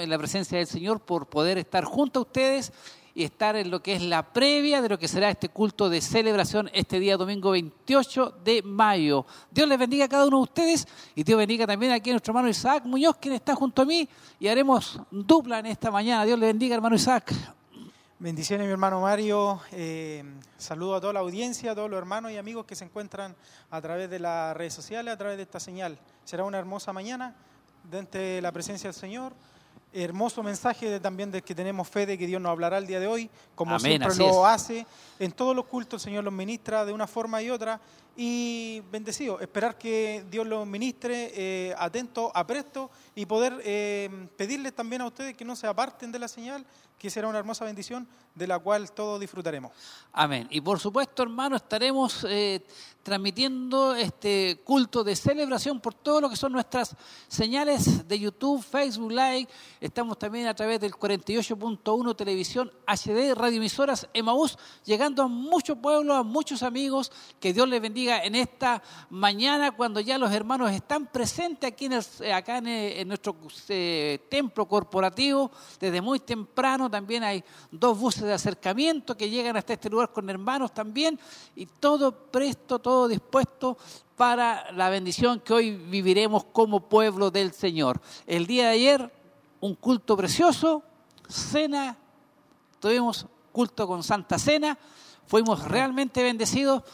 [0.00, 2.72] en la presencia del Señor por poder estar junto a ustedes
[3.14, 6.00] y estar en lo que es la previa de lo que será este culto de
[6.00, 9.24] celebración este día domingo 28 de mayo.
[9.50, 12.32] Dios les bendiga a cada uno de ustedes y Dios bendiga también aquí a nuestro
[12.32, 14.08] hermano Isaac Muñoz, quien está junto a mí
[14.38, 16.24] y haremos dupla en esta mañana.
[16.24, 17.32] Dios le bendiga, hermano Isaac.
[18.18, 19.60] Bendiciones, mi hermano Mario.
[19.72, 20.24] Eh,
[20.58, 23.34] saludo a toda la audiencia, a todos los hermanos y amigos que se encuentran
[23.70, 25.98] a través de las redes sociales, a través de esta señal.
[26.24, 27.34] Será una hermosa mañana
[27.90, 29.34] dentro de la presencia del Señor
[29.94, 33.06] hermoso mensaje también de que tenemos fe de que Dios nos hablará el día de
[33.06, 34.86] hoy, como siempre lo hace.
[35.18, 37.80] En todos los cultos el Señor los ministra de una forma y otra.
[38.16, 45.02] Y bendecido, esperar que Dios los ministre, eh, atento, apresto y poder eh, pedirles también
[45.02, 46.64] a ustedes que no se aparten de la señal,
[47.04, 49.72] que será una hermosa bendición de la cual todos disfrutaremos.
[50.10, 50.46] Amén.
[50.50, 52.64] Y por supuesto, hermano, estaremos eh,
[53.02, 56.96] transmitiendo este culto de celebración por todo lo que son nuestras
[57.28, 59.46] señales de YouTube, Facebook Live.
[59.80, 66.22] Estamos también a través del 48.1 Televisión HD, radioemisoras Emaús, llegando a muchos pueblos, a
[66.22, 67.12] muchos amigos.
[67.38, 72.32] Que Dios les bendiga en esta mañana cuando ya los hermanos están presentes aquí en
[72.32, 73.36] acá en, nuestro
[73.68, 76.88] eh, templo corporativo desde muy temprano.
[76.94, 77.42] También hay
[77.72, 81.18] dos buses de acercamiento que llegan hasta este lugar con hermanos también
[81.56, 83.76] y todo presto, todo dispuesto
[84.16, 88.00] para la bendición que hoy viviremos como pueblo del Señor.
[88.28, 89.12] El día de ayer,
[89.58, 90.84] un culto precioso,
[91.28, 91.96] cena,
[92.78, 94.78] tuvimos culto con Santa Cena,
[95.26, 96.84] fuimos realmente bendecidos.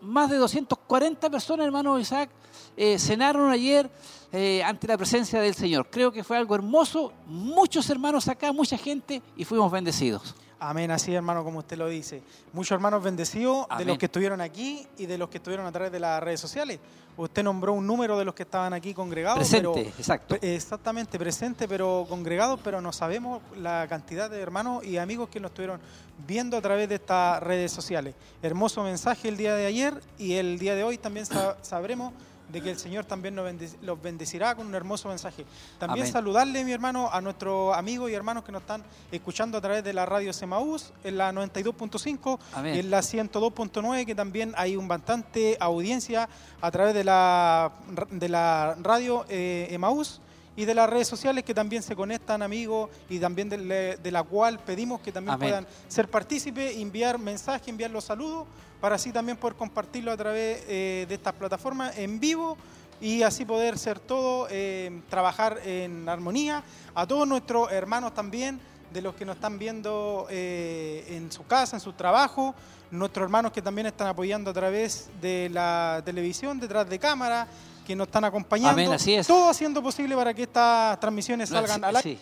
[0.00, 2.30] más de 240 personas, hermano Isaac,
[2.76, 3.90] eh, cenaron ayer
[4.32, 5.88] eh, ante la presencia del Señor.
[5.90, 10.34] Creo que fue algo hermoso, muchos hermanos acá, mucha gente y fuimos bendecidos.
[10.58, 12.22] Amén, así hermano, como usted lo dice.
[12.52, 15.92] Muchos hermanos bendecidos de los que estuvieron aquí y de los que estuvieron a través
[15.92, 16.80] de las redes sociales.
[17.18, 19.38] Usted nombró un número de los que estaban aquí congregados.
[19.38, 20.36] Presente, exacto.
[20.40, 25.50] Exactamente, presente, pero congregados, pero no sabemos la cantidad de hermanos y amigos que nos
[25.50, 25.80] estuvieron
[26.26, 28.14] viendo a través de estas redes sociales.
[28.42, 31.26] Hermoso mensaje el día de ayer y el día de hoy también
[31.62, 32.12] sabremos
[32.48, 33.46] de que el Señor también nos
[33.82, 35.44] los bendecirá con un hermoso mensaje.
[35.78, 39.82] También saludarle, mi hermano, a nuestros amigos y hermanos que nos están escuchando a través
[39.82, 42.38] de la radio Semaús, en la 92.5
[42.74, 46.28] y en la 102.9, que también hay un bastante audiencia
[46.60, 47.72] a través de la,
[48.10, 50.20] de la radio eh, Emaús
[50.56, 54.58] y de las redes sociales que también se conectan amigos y también de, la cual
[54.58, 58.46] pedimos que también puedan ser partícipes, enviar mensajes, enviar los saludos
[58.80, 62.56] para así también poder compartirlo a través eh, de estas plataformas en vivo
[63.00, 66.62] y así poder ser todo, eh, trabajar en armonía.
[66.94, 68.58] A todos nuestros hermanos también,
[68.92, 72.54] de los que nos están viendo eh, en su casa, en su trabajo,
[72.90, 77.46] nuestros hermanos que también están apoyando a través de la televisión, detrás de cámara,
[77.86, 78.92] que nos están acompañando.
[78.92, 79.26] así es.
[79.26, 82.18] Todo haciendo posible para que estas transmisiones salgan al aire.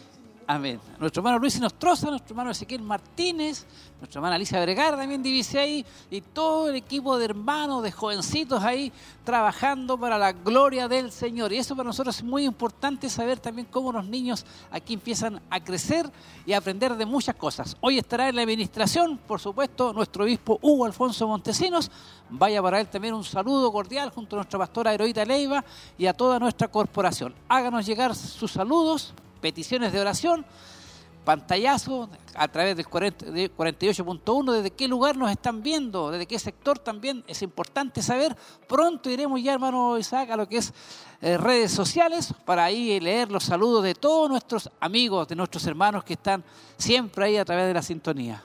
[0.47, 0.79] Amén.
[0.99, 3.65] Nuestro hermano Luis Nostroza, nuestro hermano Ezequiel Martínez,
[3.99, 8.63] nuestra hermana Alicia Vergara también divise ahí, y todo el equipo de hermanos, de jovencitos
[8.63, 8.93] ahí,
[9.25, 11.53] trabajando para la gloria del Señor.
[11.53, 15.65] Y eso para nosotros es muy importante saber también cómo los niños aquí empiezan a
[15.65, 16.11] crecer
[16.45, 17.77] y a aprender de muchas cosas.
[17.81, 21.91] Hoy estará en la administración, por supuesto, nuestro obispo Hugo Alfonso Montesinos.
[22.29, 25.65] Vaya para él también un saludo cordial junto a nuestra pastora Heroíta Leiva
[25.97, 27.35] y a toda nuestra corporación.
[27.49, 30.43] Háganos llegar sus saludos peticiones de oración,
[31.23, 37.23] pantallazo a través del 48.1, desde qué lugar nos están viendo, desde qué sector también
[37.27, 38.35] es importante saber.
[38.67, 40.73] Pronto iremos ya, hermano Isaac, a lo que es
[41.21, 46.05] eh, redes sociales para ahí leer los saludos de todos nuestros amigos, de nuestros hermanos
[46.05, 46.43] que están
[46.79, 48.43] siempre ahí a través de la sintonía.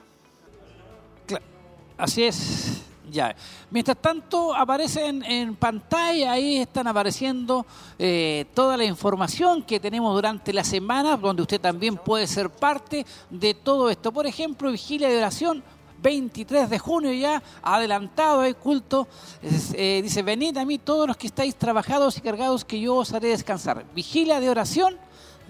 [1.96, 2.89] Así es.
[3.10, 3.34] Ya.
[3.70, 7.66] Mientras tanto, aparecen en pantalla, ahí están apareciendo
[7.98, 13.04] eh, toda la información que tenemos durante la semana, donde usted también puede ser parte
[13.28, 14.12] de todo esto.
[14.12, 15.62] Por ejemplo, vigilia de oración,
[16.02, 19.08] 23 de junio ya, adelantado el culto.
[19.42, 23.12] Eh, dice, venid a mí todos los que estáis trabajados y cargados, que yo os
[23.12, 23.84] haré descansar.
[23.94, 24.96] Vigilia de oración,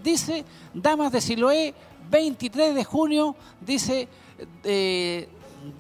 [0.02, 1.74] dice, damas de Siloé,
[2.10, 4.08] 23 de junio, dice...
[4.64, 5.28] Eh,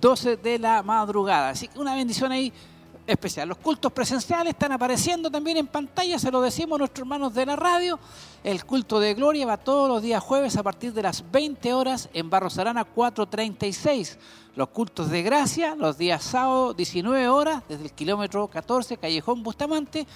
[0.00, 1.50] 12 de la madrugada.
[1.50, 2.52] Así que una bendición ahí
[3.06, 3.48] especial.
[3.48, 7.46] Los cultos presenciales están apareciendo también en pantalla, se lo decimos a nuestros hermanos de
[7.46, 7.98] la radio.
[8.44, 12.08] El culto de gloria va todos los días jueves a partir de las 20 horas
[12.12, 14.18] en Barros Arana 436.
[14.56, 20.06] Los cultos de gracia los días sábado 19 horas desde el kilómetro 14 Callejón Bustamante,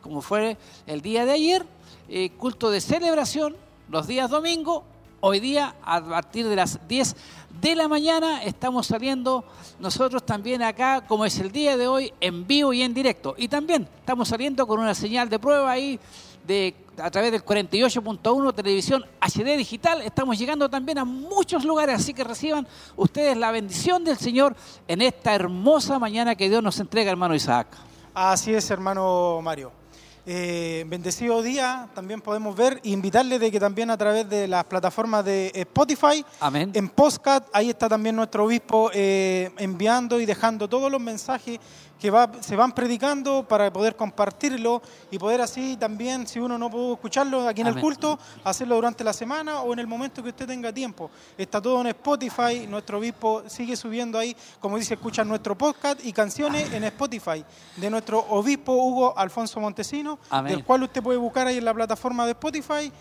[0.00, 0.56] como fue
[0.86, 1.66] el día de ayer.
[2.08, 3.56] Eh, culto de celebración
[3.88, 4.84] los días domingo
[5.26, 7.16] Hoy día, a partir de las 10
[7.58, 9.42] de la mañana, estamos saliendo
[9.78, 13.34] nosotros también acá, como es el día de hoy, en vivo y en directo.
[13.38, 15.98] Y también estamos saliendo con una señal de prueba ahí
[16.46, 20.02] de a través del 48.1 televisión HD digital.
[20.02, 24.54] Estamos llegando también a muchos lugares, así que reciban ustedes la bendición del Señor
[24.86, 27.68] en esta hermosa mañana que Dios nos entrega, hermano Isaac.
[28.12, 29.83] Así es, hermano Mario.
[30.26, 34.64] Eh, bendecido día, también podemos ver e invitarle de que también a través de las
[34.64, 36.70] plataformas de Spotify, Amén.
[36.72, 41.58] en Postcat, ahí está también nuestro obispo eh, enviando y dejando todos los mensajes
[42.04, 46.70] que va, se van predicando para poder compartirlo y poder así también, si uno no
[46.70, 50.28] pudo escucharlo aquí en el culto, hacerlo durante la semana o en el momento que
[50.28, 51.10] usted tenga tiempo.
[51.38, 56.12] Está todo en Spotify, nuestro obispo sigue subiendo ahí, como dice, escuchan nuestro podcast y
[56.12, 57.42] canciones en Spotify
[57.74, 60.52] de nuestro obispo Hugo Alfonso Montesino, Amén.
[60.52, 62.92] del cual usted puede buscar ahí en la plataforma de Spotify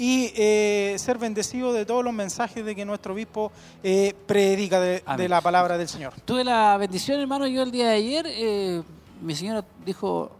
[0.00, 3.52] y eh, ser bendecido de todos los mensajes de que nuestro obispo
[3.82, 6.14] eh, predica de, la palabra del Señor.
[6.24, 8.82] Tuve la bendición, hermano, yo el día de ayer, eh,
[9.20, 10.30] mi señora dijo,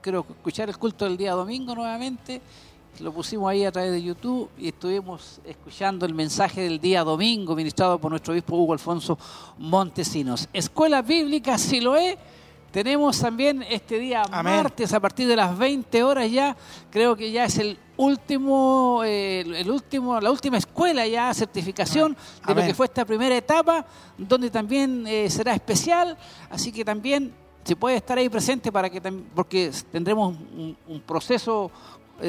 [0.00, 2.40] quiero escuchar el culto del día domingo nuevamente,
[3.00, 7.54] lo pusimos ahí a través de YouTube y estuvimos escuchando el mensaje del día domingo
[7.54, 9.18] ministrado por nuestro obispo Hugo Alfonso
[9.58, 10.48] Montesinos.
[10.54, 12.16] Escuela Bíblica Siloé.
[12.72, 14.54] Tenemos también este día Amén.
[14.56, 16.56] martes a partir de las 20 horas ya,
[16.90, 22.16] creo que ya es el último, eh, el último, la última escuela ya, certificación
[22.46, 23.84] de lo que fue esta primera etapa,
[24.16, 26.16] donde también eh, será especial,
[26.48, 29.02] así que también se puede estar ahí presente para que
[29.34, 31.70] porque tendremos un, un proceso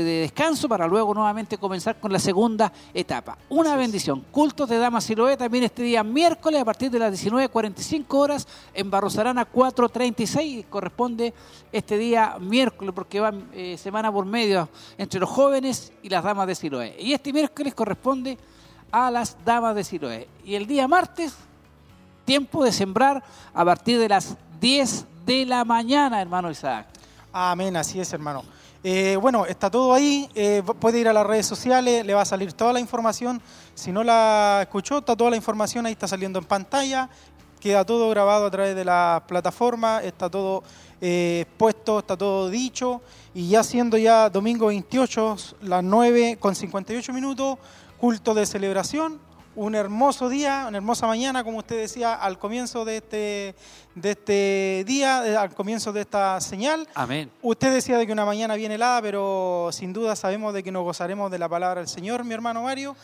[0.02, 3.38] de descanso para luego nuevamente comenzar con la segunda etapa.
[3.50, 4.26] Una bendición.
[4.32, 8.90] Cultos de Damas Siloé también este día miércoles a partir de las 19.45 horas en
[8.90, 11.34] Barros Arana 436 corresponde
[11.72, 16.48] este día miércoles porque va eh, semana por medio entre los jóvenes y las damas
[16.48, 16.96] de Siloé.
[17.00, 18.38] Y este miércoles corresponde
[18.92, 20.28] a las damas de Siloé.
[20.44, 21.36] Y el día martes
[22.26, 23.24] tiempo de sembrar
[23.54, 26.88] a partir de las 10 de la mañana, hermano Isaac.
[27.32, 28.44] Amén, así es, hermano.
[28.86, 30.30] Eh, bueno, está todo ahí.
[30.36, 33.42] eh, puede ir a las redes sociales, le va a salir toda la información.
[33.74, 37.10] Si no la escuchó, está toda la información ahí, está saliendo en pantalla.
[37.62, 40.64] Queda todo grabado a través de la plataforma, está todo
[41.00, 43.02] eh, puesto, está todo dicho.
[43.34, 47.58] Y ya siendo ya domingo 28, las 9 con 58 minutos,
[47.98, 49.18] culto de celebración.
[49.56, 53.56] Un hermoso día, una hermosa mañana, como usted decía al comienzo de este,
[53.94, 56.88] de este día, al comienzo de esta señal.
[56.96, 57.30] Amén.
[57.42, 60.84] Usted decía de que una mañana bien helada, pero sin duda sabemos de que nos
[60.84, 62.96] gozaremos de la palabra del Señor, mi hermano Mario.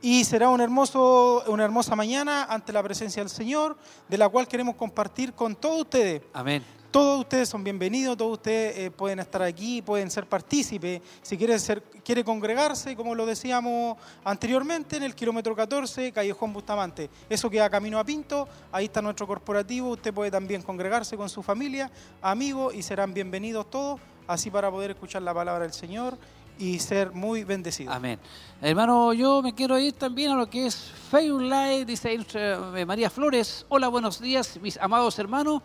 [0.00, 3.76] Y será un hermoso, una hermosa mañana ante la presencia del Señor,
[4.08, 6.22] de la cual queremos compartir con todos ustedes.
[6.32, 6.64] Amén.
[6.90, 11.02] Todos ustedes son bienvenidos, todos ustedes eh, pueden estar aquí, pueden ser partícipes.
[11.20, 17.10] Si quiere, ser, quiere congregarse, como lo decíamos anteriormente, en el kilómetro 14, Callejón Bustamante.
[17.28, 19.90] Eso queda camino a Pinto, ahí está nuestro corporativo.
[19.90, 21.90] Usted puede también congregarse con su familia,
[22.22, 26.16] amigos, y serán bienvenidos todos, así para poder escuchar la palabra del Señor
[26.58, 27.94] y ser muy bendecidos.
[27.94, 28.18] Amén.
[28.60, 30.76] Hermano, yo me quiero ir también a lo que es
[31.10, 33.64] Facebook Live, dice eh, María Flores.
[33.68, 35.62] Hola, buenos días, mis amados hermanos.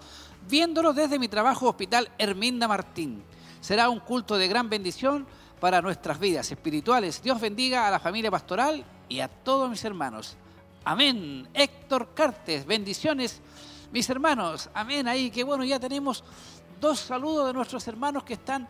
[0.50, 3.24] Viéndolos desde mi trabajo hospital Herminda Martín.
[3.62, 5.25] Será un culto de gran bendición
[5.60, 7.22] para nuestras vidas espirituales.
[7.22, 10.36] Dios bendiga a la familia pastoral y a todos mis hermanos.
[10.84, 11.48] Amén.
[11.54, 13.42] Héctor Cartes, bendiciones,
[13.92, 14.69] mis hermanos.
[14.74, 15.07] Amén.
[15.07, 16.24] Ahí, que bueno, ya tenemos
[16.81, 18.68] dos saludos de nuestros hermanos que están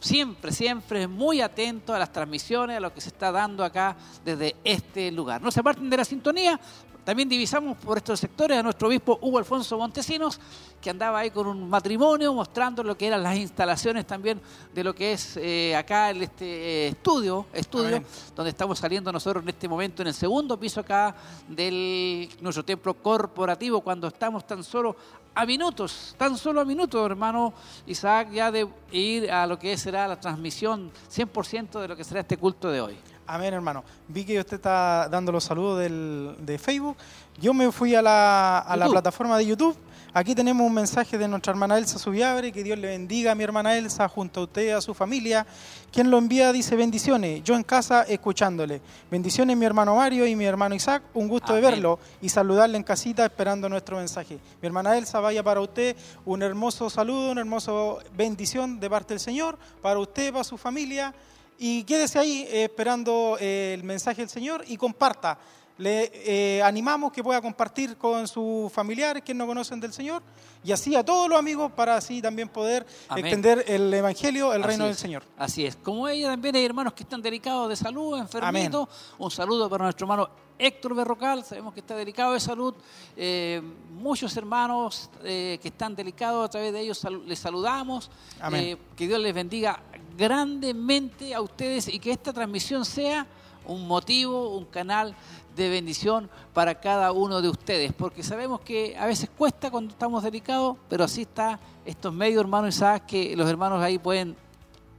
[0.00, 4.56] siempre, siempre muy atentos a las transmisiones, a lo que se está dando acá desde
[4.64, 5.40] este lugar.
[5.40, 6.60] No se aparten de la sintonía.
[7.04, 10.38] También divisamos por estos sectores a nuestro obispo Hugo Alfonso Montesinos,
[10.80, 14.40] que andaba ahí con un matrimonio mostrando lo que eran las instalaciones también
[14.74, 18.06] de lo que es eh, acá el este eh, estudio, estudio Amén.
[18.36, 21.14] donde estamos saliendo nosotros en este momento en el segundo piso acá
[21.48, 24.96] del nuestro templo corporativo, cuando estamos tan solo
[25.34, 27.52] a minutos, tan solo a minutos, hermano
[27.86, 32.20] Isaac, ya de ir a lo que será la transmisión 100% de lo que será
[32.20, 32.98] este culto de hoy.
[33.32, 33.84] Amén, hermano.
[34.08, 36.96] Vi que usted está dando los saludos del- de Facebook.
[37.40, 39.76] Yo me fui a la, a la plataforma de YouTube.
[40.12, 42.50] Aquí tenemos un mensaje de nuestra hermana Elsa Subiabre.
[42.50, 45.46] Que Dios le bendiga a mi hermana Elsa junto a usted a su familia.
[45.92, 47.44] Quien lo envía dice bendiciones.
[47.44, 48.80] Yo en casa escuchándole.
[49.08, 51.04] Bendiciones mi hermano Mario y mi hermano Isaac.
[51.14, 54.40] Un gusto de verlo y saludarle en casita esperando nuestro mensaje.
[54.60, 55.94] Mi hermana Elsa, vaya para usted
[56.24, 57.70] un hermoso saludo, una hermosa
[58.16, 59.56] bendición de parte del Señor.
[59.80, 61.14] Para usted, para su familia.
[61.62, 65.38] Y quédese ahí eh, esperando eh, el mensaje del Señor y comparta.
[65.76, 70.22] Le eh, animamos que pueda compartir con sus familiares que no conocen del Señor
[70.64, 73.26] y así a todos los amigos para así también poder Amén.
[73.26, 75.22] extender el Evangelio, el Así reino del Señor.
[75.36, 75.76] Así es.
[75.76, 78.88] Como ella también hay hermanos que están delicados de salud, enfermitos.
[79.18, 82.74] Un saludo para nuestro hermano Héctor Berrocal, sabemos que está delicado de salud.
[83.16, 83.62] Eh,
[83.94, 88.10] muchos hermanos eh, que están delicados, a través de ellos les saludamos.
[88.38, 88.64] Amén.
[88.64, 89.80] Eh, que Dios les bendiga
[90.18, 93.26] grandemente a ustedes y que esta transmisión sea
[93.66, 95.14] un motivo, un canal
[95.56, 100.22] de bendición para cada uno de ustedes, porque sabemos que a veces cuesta cuando estamos
[100.22, 104.36] delicados, pero así está estos medios, hermanos, y sabes que los hermanos ahí pueden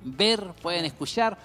[0.03, 1.37] ver, pueden escuchar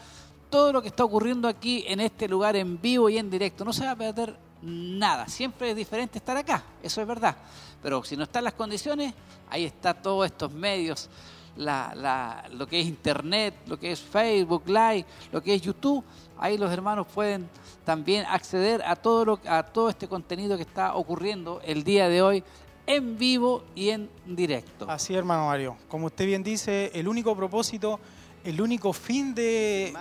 [0.50, 3.64] todo lo que está ocurriendo aquí en este lugar en vivo y en directo.
[3.64, 7.36] No se va a perder nada, siempre es diferente estar acá, eso es verdad,
[7.82, 9.14] pero si no están las condiciones,
[9.48, 11.08] ahí está todos estos medios.
[11.56, 16.04] lo que es internet, lo que es Facebook Live, lo que es YouTube,
[16.38, 17.48] ahí los hermanos pueden
[17.84, 22.22] también acceder a todo, lo, a todo este contenido que está ocurriendo el día de
[22.22, 22.44] hoy
[22.86, 24.88] en vivo y en directo.
[24.88, 25.76] Así, hermano Mario.
[25.88, 27.98] Como usted bien dice, el único propósito,
[28.46, 29.92] el único fin de,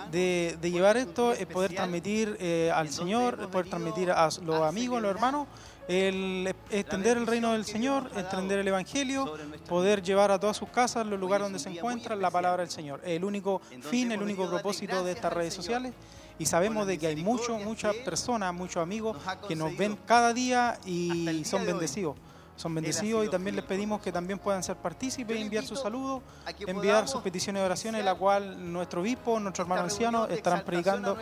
[0.62, 5.12] llevar esto es poder transmitir eh, al Señor, poder transmitir a los amigos, a los
[5.12, 5.48] hermanos,
[5.88, 9.34] el extender el reino del Señor, extender el Evangelio,
[9.68, 13.02] poder llevar a todas sus casas, los lugares donde se encuentran, la palabra del Señor.
[13.04, 15.94] El único fin, el único propósito de estas redes sociales
[16.38, 20.78] y sabemos de que hay muchos, muchas personas, muchos amigos que nos ven cada día
[20.86, 22.16] y son bendecidos
[22.56, 26.24] son bendecidos y también les pedimos que también puedan ser partícipes, enviar sus saludos,
[26.66, 31.18] enviar sus peticiones de oraciones, la cual nuestro obispo, nuestro hermano anciano estarán predicando,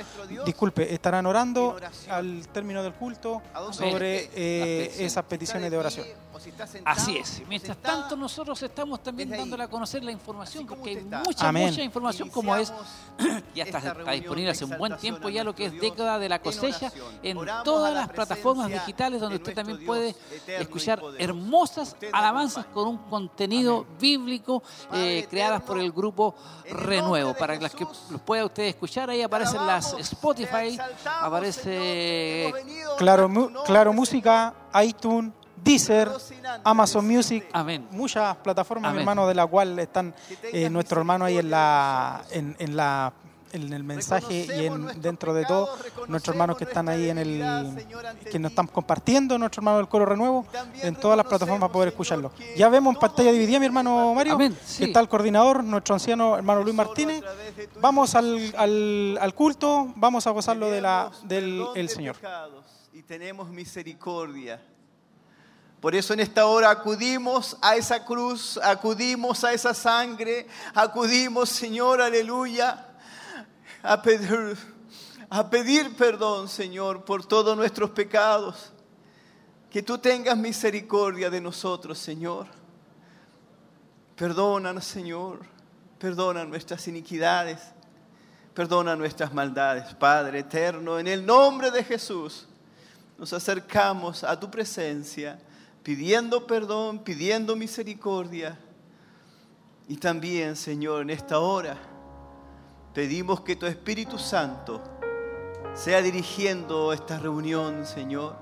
[0.46, 1.78] disculpe, estarán orando
[2.10, 6.23] al término del culto sobre eh, esas peticiones de oración.
[6.86, 7.42] Así es.
[7.48, 12.30] Mientras tanto, nosotros estamos también dándole a conocer la información, porque hay mucha, mucha información
[12.30, 12.74] como es,
[13.56, 16.40] ya está, está, disponible hace un buen tiempo ya lo que es década de la
[16.40, 20.16] cosecha en todas las plataformas digitales donde usted también puede
[20.48, 24.64] escuchar hermosas alabanzas con un contenido bíblico
[24.94, 26.36] eh, creadas por el grupo
[26.70, 27.34] Renuevo.
[27.34, 32.54] Para las que los pueda usted escuchar, ahí aparecen las Spotify, aparece...
[32.98, 33.30] Claro,
[33.66, 35.32] claro Música, iTunes,
[35.64, 36.10] Deezer,
[36.64, 37.46] Amazon Music,
[37.92, 40.14] muchas plataformas, hermano, de la cual están
[40.52, 43.14] eh, nuestros hermanos ahí en la, en la
[43.54, 45.70] en el mensaje y en, dentro de todo
[46.08, 47.86] nuestros hermanos que están ahí en el
[48.30, 50.46] que nos están compartiendo, nuestros hermanos del Coro Renuevo,
[50.82, 52.32] en todas las plataformas poder escucharlo.
[52.58, 56.64] Ya vemos en pantalla dividida, mi hermano Mario, que está el coordinador, nuestro anciano hermano
[56.64, 57.24] Luis Martínez.
[57.80, 62.18] Vamos al, al, culto, vamos a gozarlo de la, del el Señor.
[62.92, 64.62] Y tenemos misericordia.
[65.84, 72.02] Por eso en esta hora acudimos a esa cruz, acudimos a esa sangre, acudimos, Señor,
[72.02, 72.88] aleluya
[73.82, 74.56] a pedir,
[75.30, 78.72] a pedir perdón, Señor, por todos nuestros pecados.
[79.70, 82.48] Que tú tengas misericordia de nosotros, Señor.
[84.16, 85.42] Perdónanos, Señor.
[86.00, 87.60] Perdona nuestras iniquidades.
[88.54, 90.98] Perdona nuestras maldades, Padre eterno.
[90.98, 92.48] En el nombre de Jesús
[93.18, 95.38] nos acercamos a tu presencia
[95.84, 98.58] pidiendo perdón, pidiendo misericordia.
[99.88, 101.78] Y también, Señor, en esta hora
[102.94, 104.80] Pedimos que tu Espíritu Santo
[105.74, 108.36] sea dirigiendo esta reunión, Señor.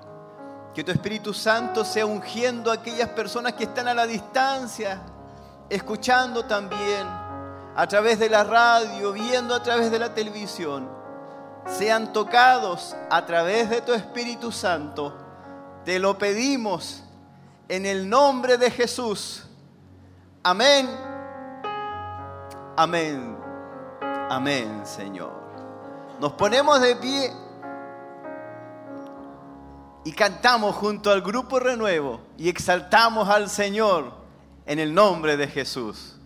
[0.76, 5.02] Que tu Espíritu Santo sea ungiendo a aquellas personas que están a la distancia,
[5.70, 7.08] escuchando también
[7.76, 10.90] a través de la radio, viendo a través de la televisión.
[11.66, 15.16] Sean tocados a través de tu Espíritu Santo.
[15.86, 17.06] Te lo pedimos
[17.72, 19.44] en el nombre de Jesús.
[20.44, 20.90] Amén.
[22.76, 23.38] Amén.
[24.30, 25.32] Amén, Señor.
[26.20, 27.32] Nos ponemos de pie
[30.04, 34.16] y cantamos junto al grupo Renuevo y exaltamos al Señor
[34.66, 36.18] en el nombre de Jesús.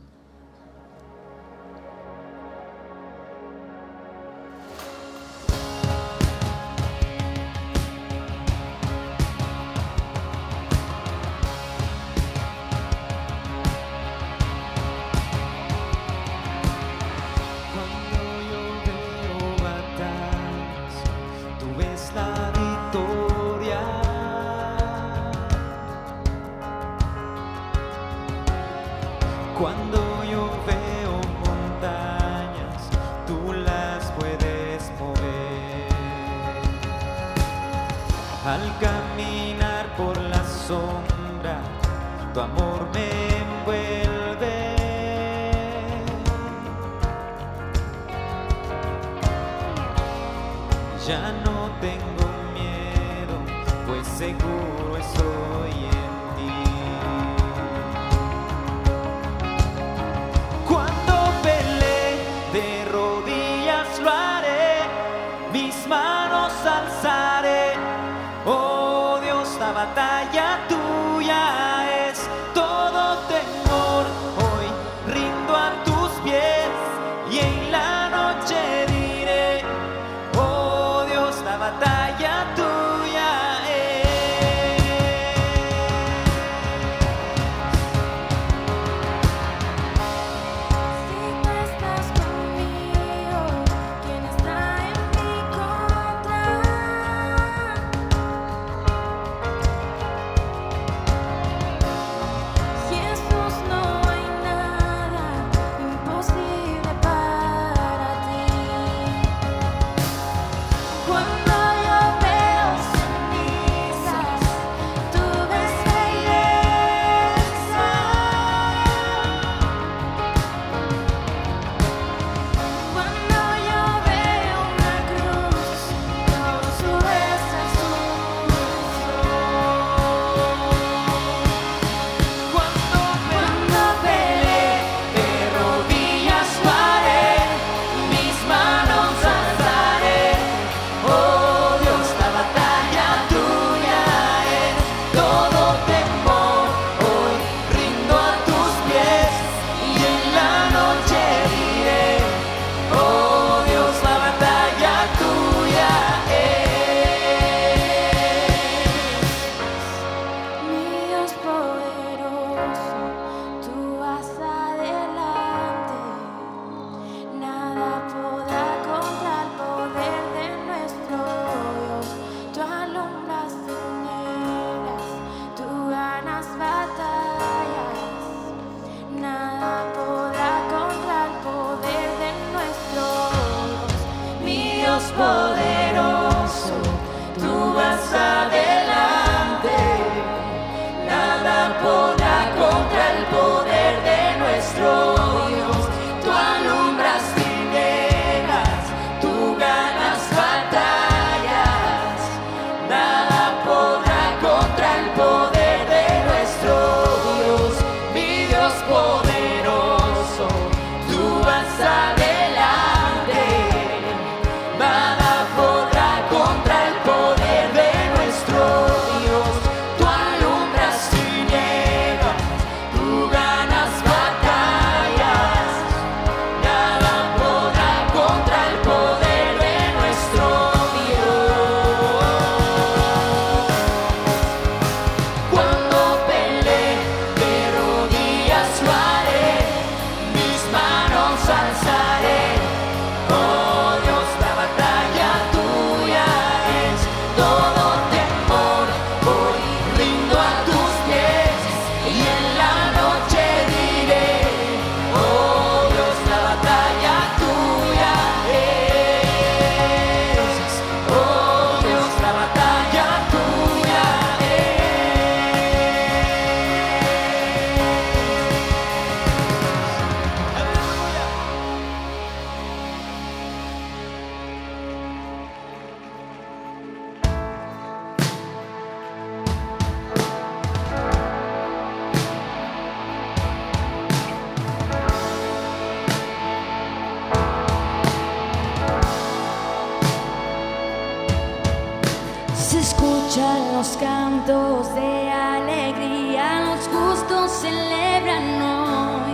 [294.05, 299.33] cantos de alegría los justos celebran hoy,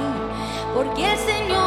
[0.74, 1.61] porque el Señor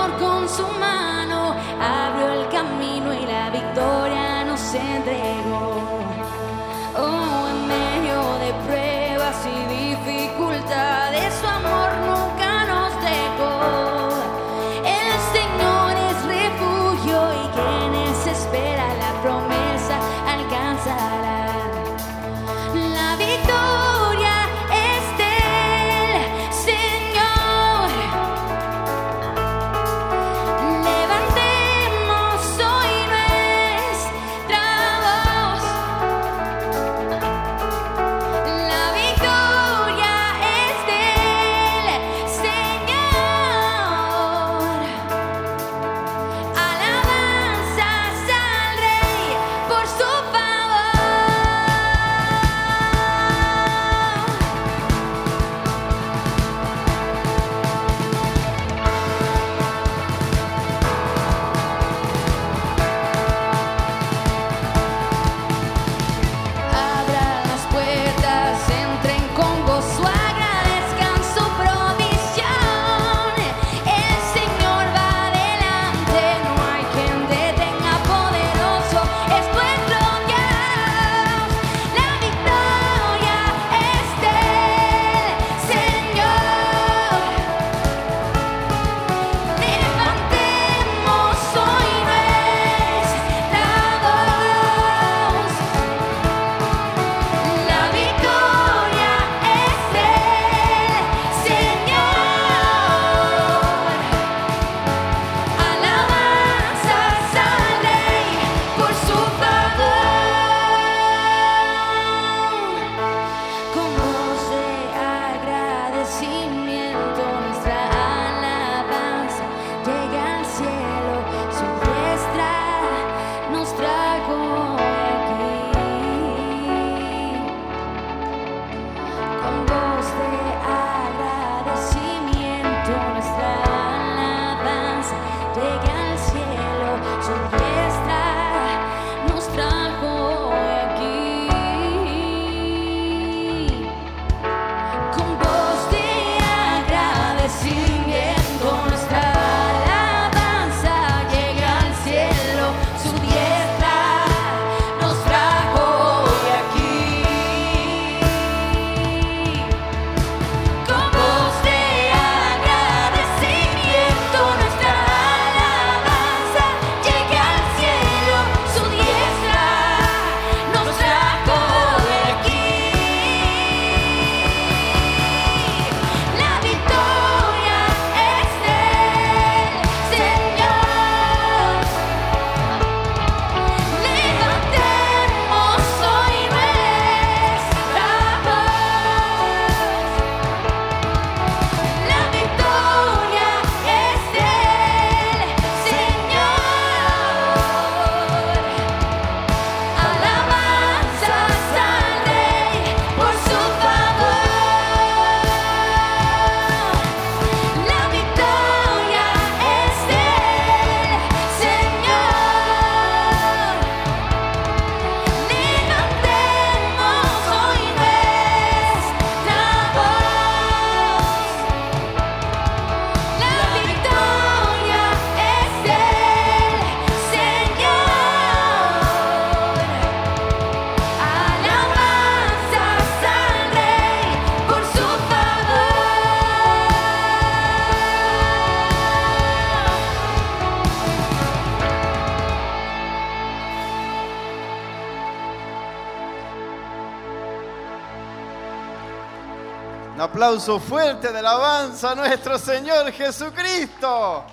[250.45, 254.45] aplauso fuerte de alabanza a nuestro Señor Jesucristo.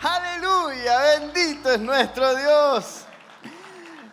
[0.00, 3.00] Aleluya, bendito es nuestro Dios.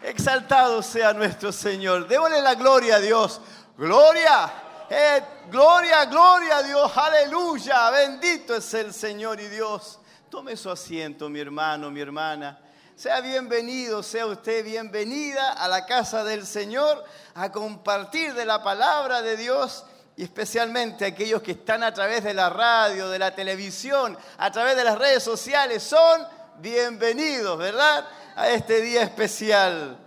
[0.01, 2.07] Exaltado sea nuestro Señor.
[2.07, 3.39] Démosle la gloria a Dios.
[3.77, 4.51] Gloria,
[4.89, 5.21] eh,
[5.51, 6.91] gloria, gloria a Dios.
[6.97, 9.99] Aleluya, bendito es el Señor y Dios.
[10.31, 12.59] Tome su asiento, mi hermano, mi hermana.
[12.95, 19.21] Sea bienvenido, sea usted bienvenida a la casa del Señor a compartir de la palabra
[19.21, 24.17] de Dios y especialmente aquellos que están a través de la radio, de la televisión,
[24.37, 26.27] a través de las redes sociales, son
[26.59, 28.05] bienvenidos, ¿verdad?
[28.35, 29.97] A este día especial.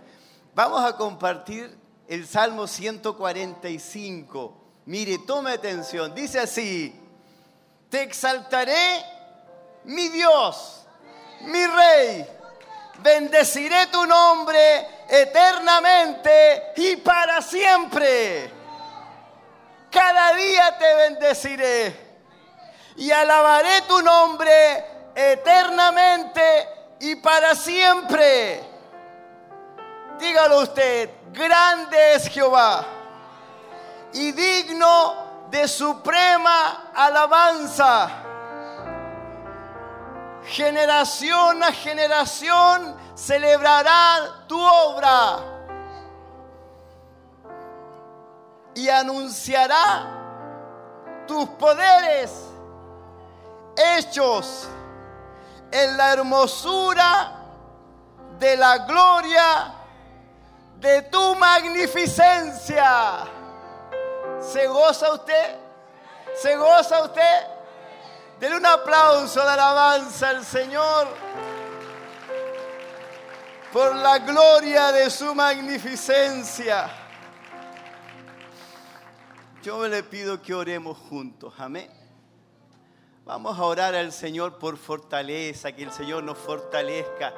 [0.55, 4.63] Vamos a compartir el Salmo 145.
[4.85, 6.97] Mire, tome atención, dice así,
[7.89, 9.03] te exaltaré,
[9.83, 10.85] mi Dios,
[11.41, 12.25] mi Rey,
[12.99, 18.56] bendeciré tu nombre eternamente y para siempre.
[19.97, 22.07] Cada día te bendeciré
[22.97, 28.63] y alabaré tu nombre eternamente y para siempre.
[30.19, 32.85] Dígalo usted, grande es Jehová
[34.13, 38.07] y digno de suprema alabanza.
[40.45, 45.56] Generación a generación celebrará tu obra
[48.77, 50.05] y anunciará
[51.25, 52.31] tus poderes
[53.75, 54.67] hechos
[55.71, 57.31] en la hermosura
[58.37, 59.73] de la gloria
[60.75, 63.21] de tu magnificencia.
[64.41, 65.55] ¿Se goza usted?
[66.39, 67.47] ¿Se goza usted?
[68.39, 71.07] Denle un aplauso de alabanza al Señor
[73.73, 77.06] por la gloria de su magnificencia.
[79.67, 81.89] Yo le pido que oremos juntos, amén.
[83.25, 87.33] Vamos a orar al Señor por fortaleza, que el Señor nos fortalezca.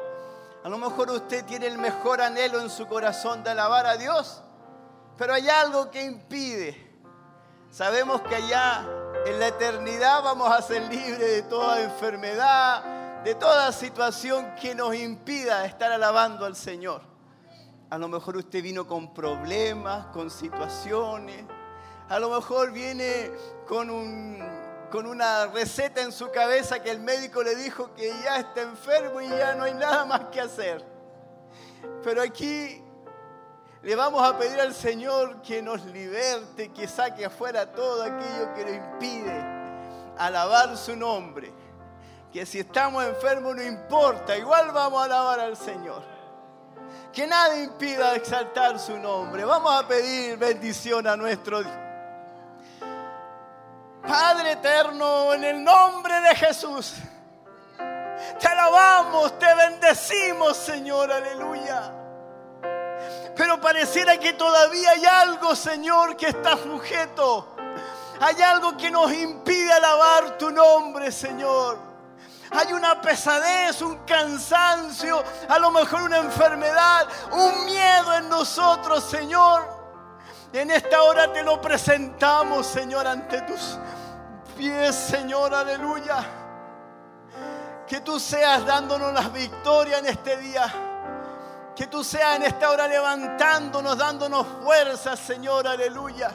[0.63, 4.43] A lo mejor usted tiene el mejor anhelo en su corazón de alabar a Dios,
[5.17, 6.91] pero hay algo que impide.
[7.71, 8.87] Sabemos que allá
[9.25, 14.93] en la eternidad vamos a ser libres de toda enfermedad, de toda situación que nos
[14.93, 17.01] impida estar alabando al Señor.
[17.89, 21.43] A lo mejor usted vino con problemas, con situaciones.
[22.09, 23.31] A lo mejor viene
[23.67, 24.43] con, un,
[24.89, 29.21] con una receta en su cabeza que el médico le dijo que ya está enfermo
[29.21, 30.83] y ya no hay nada más que hacer.
[32.03, 32.83] Pero aquí
[33.83, 38.65] le vamos a pedir al Señor que nos liberte, que saque afuera todo aquello que
[38.65, 39.59] nos impide
[40.17, 41.53] alabar su nombre.
[42.33, 46.01] Que si estamos enfermos no importa, igual vamos a alabar al Señor.
[47.13, 49.45] Que nada impida exaltar su nombre.
[49.45, 51.88] Vamos a pedir bendición a nuestro Dios.
[54.09, 56.95] Padre eterno, en el nombre de Jesús,
[58.39, 61.93] te alabamos, te bendecimos, Señor, aleluya.
[63.35, 67.55] Pero pareciera que todavía hay algo, Señor, que está sujeto.
[68.19, 71.77] Hay algo que nos impide alabar tu nombre, Señor.
[72.49, 79.77] Hay una pesadez, un cansancio, a lo mejor una enfermedad, un miedo en nosotros, Señor.
[80.51, 83.77] En esta hora te lo presentamos, Señor, ante tus
[84.59, 86.17] pies, Señor, aleluya.
[87.87, 90.65] Que tú seas dándonos la victoria en este día.
[91.73, 96.31] Que tú seas en esta hora levantándonos, dándonos fuerzas, Señor, aleluya.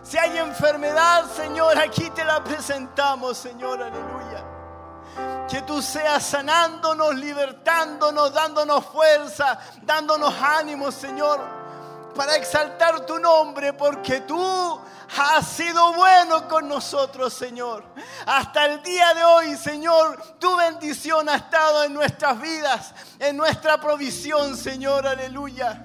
[0.00, 4.44] Si hay enfermedad, Señor, aquí te la presentamos, Señor, aleluya.
[5.48, 11.40] Que tú seas sanándonos, libertándonos, dándonos fuerza, dándonos ánimo, Señor,
[12.16, 14.80] para exaltar tu nombre, porque tú
[15.16, 17.84] has sido bueno con nosotros, Señor.
[18.26, 23.80] Hasta el día de hoy, Señor, tu bendición ha estado en nuestras vidas, en nuestra
[23.80, 25.84] provisión, Señor, aleluya.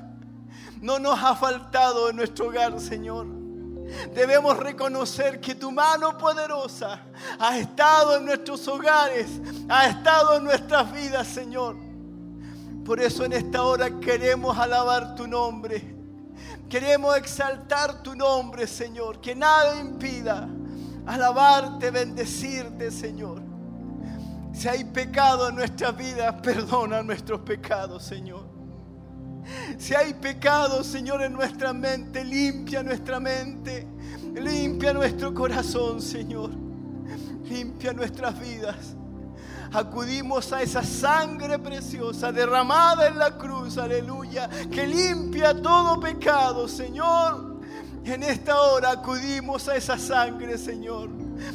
[0.82, 3.28] No nos ha faltado en nuestro hogar, Señor.
[4.14, 7.02] Debemos reconocer que tu mano poderosa
[7.38, 9.28] ha estado en nuestros hogares,
[9.68, 11.76] ha estado en nuestras vidas, Señor.
[12.86, 16.01] Por eso en esta hora queremos alabar tu nombre.
[16.72, 19.20] Queremos exaltar tu nombre, Señor.
[19.20, 20.48] Que nada impida
[21.06, 23.42] alabarte, bendecirte, Señor.
[24.54, 28.46] Si hay pecado en nuestras vidas, perdona nuestros pecados, Señor.
[29.78, 33.86] Si hay pecado, Señor, en nuestra mente, limpia nuestra mente,
[34.34, 36.52] limpia nuestro corazón, Señor,
[37.50, 38.96] limpia nuestras vidas.
[39.74, 47.62] Acudimos a esa sangre preciosa derramada en la cruz, aleluya, que limpia todo pecado, Señor.
[48.04, 51.10] En esta hora acudimos a esa sangre, Señor.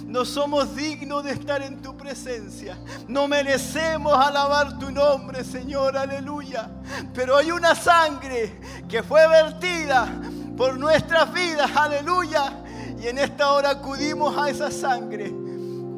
[0.06, 2.78] No somos dignos de estar en tu presencia.
[3.06, 6.70] No merecemos alabar tu nombre, Señor, aleluya.
[7.12, 10.08] Pero hay una sangre que fue vertida
[10.56, 12.64] por nuestras vidas, aleluya.
[12.98, 15.30] Y en esta hora acudimos a esa sangre.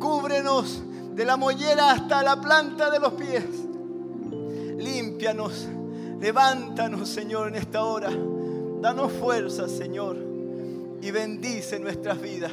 [0.00, 0.82] Cúbrenos
[1.18, 3.42] de la mollera hasta la planta de los pies.
[4.76, 5.66] Límpianos,
[6.20, 8.08] levántanos, Señor, en esta hora.
[8.80, 10.16] Danos fuerza, Señor,
[11.02, 12.52] y bendice nuestras vidas.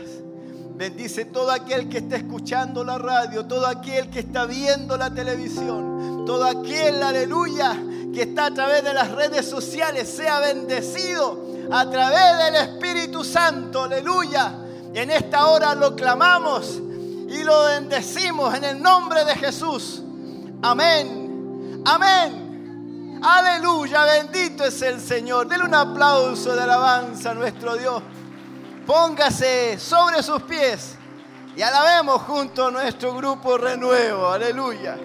[0.75, 6.23] Bendice todo aquel que está escuchando la radio, todo aquel que está viendo la televisión,
[6.25, 7.78] todo aquel, aleluya,
[8.15, 11.39] que está a través de las redes sociales, sea bendecido
[11.71, 14.56] a través del Espíritu Santo, aleluya.
[14.91, 16.82] En esta hora lo clamamos
[17.28, 20.02] y lo bendecimos en el nombre de Jesús.
[20.62, 21.82] Amén.
[21.86, 23.20] Amén.
[23.24, 24.06] Aleluya.
[24.06, 25.48] Bendito es el Señor.
[25.48, 28.02] Dele un aplauso de alabanza a nuestro Dios.
[28.86, 30.96] Póngase sobre sus pies
[31.56, 34.28] y alabemos junto a nuestro grupo renuevo.
[34.28, 34.98] Aleluya.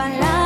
[0.00, 0.39] pan la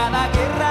[0.00, 0.69] Cada guerra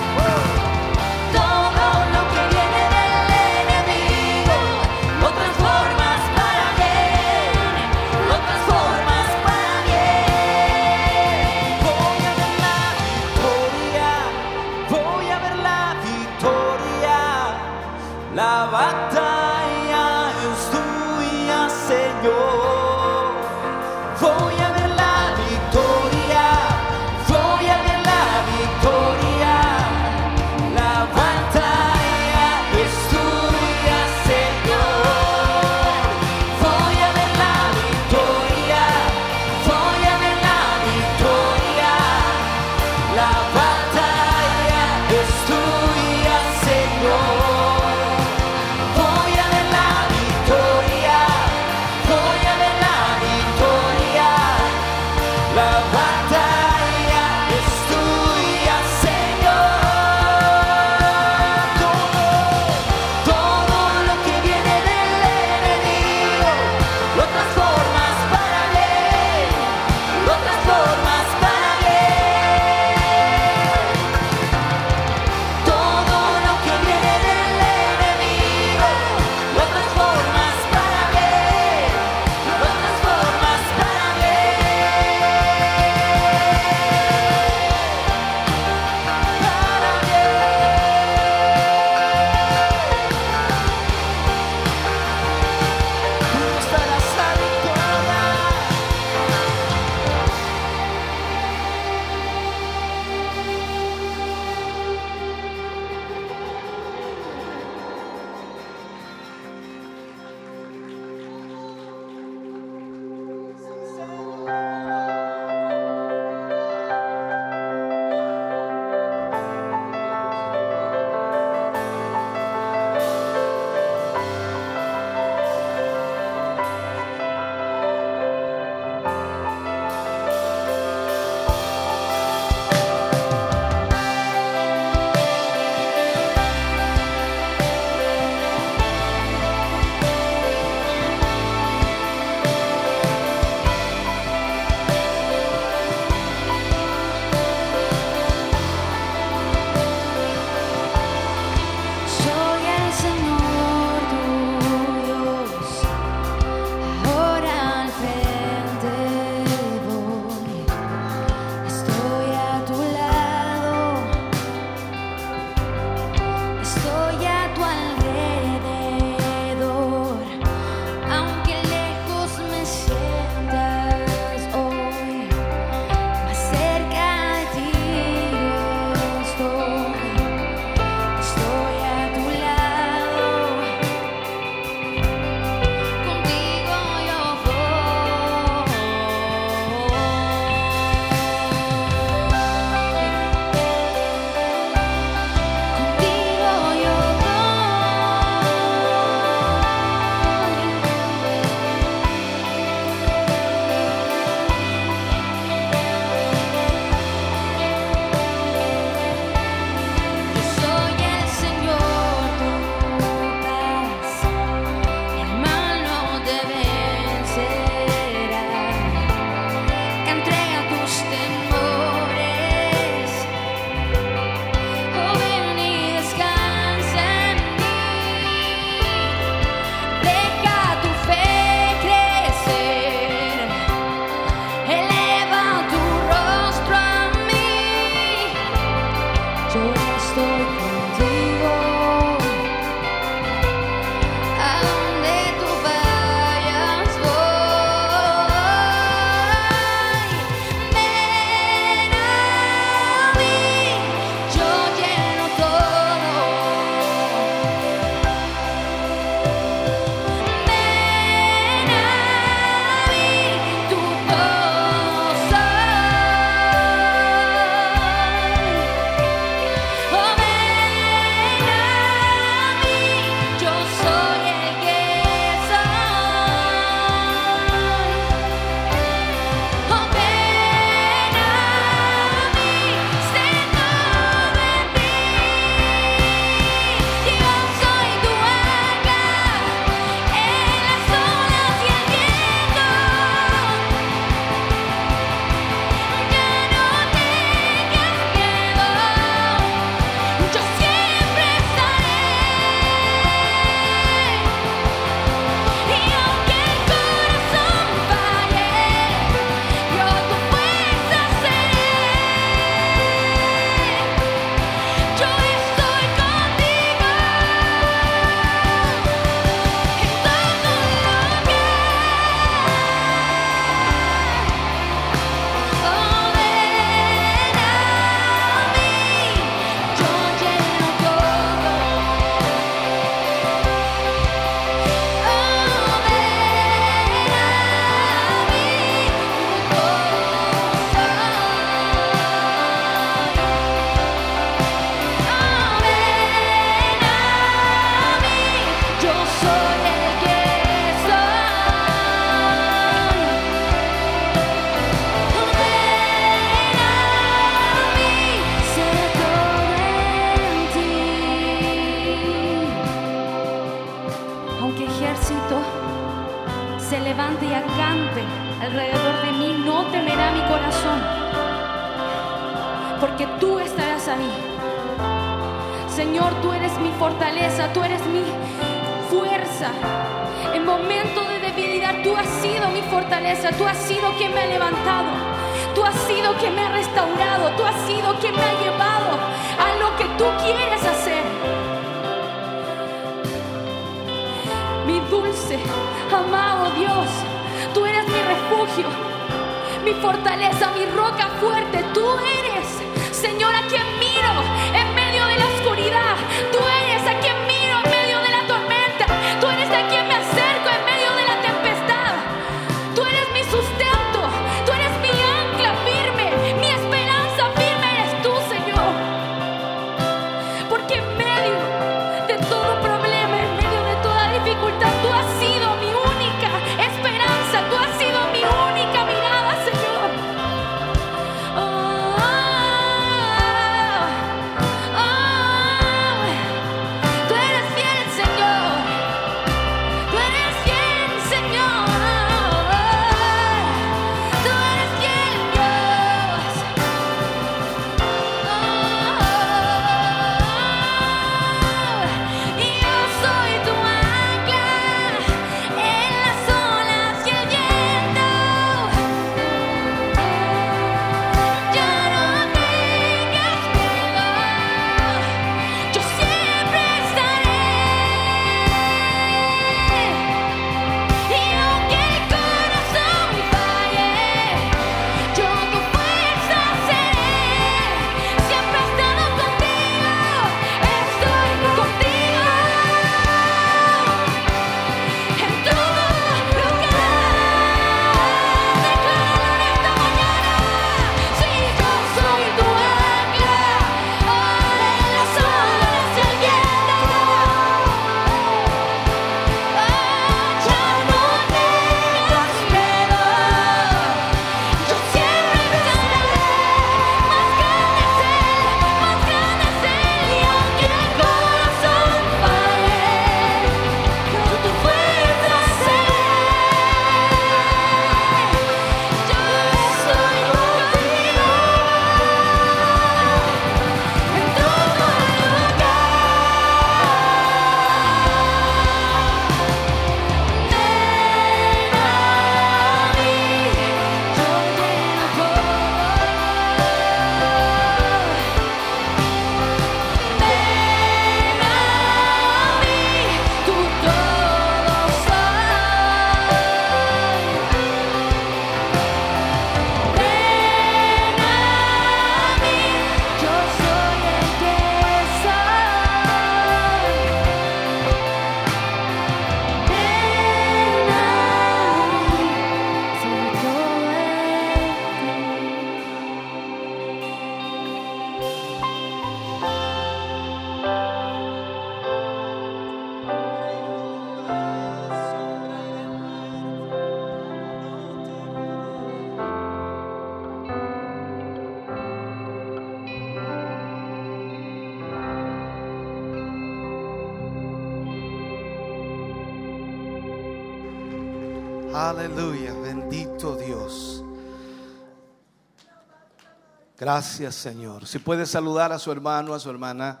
[596.78, 597.86] Gracias, Señor.
[597.86, 600.00] Si puede saludar a su hermano, a su hermana,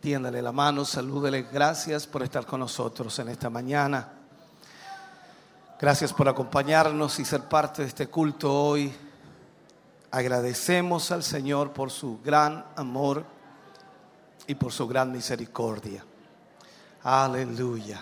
[0.00, 1.42] tiéndale la mano, salúdele.
[1.42, 4.08] Gracias por estar con nosotros en esta mañana.
[5.80, 8.94] Gracias por acompañarnos y ser parte de este culto hoy.
[10.12, 13.24] Agradecemos al Señor por su gran amor
[14.46, 16.04] y por su gran misericordia.
[17.02, 18.00] Aleluya.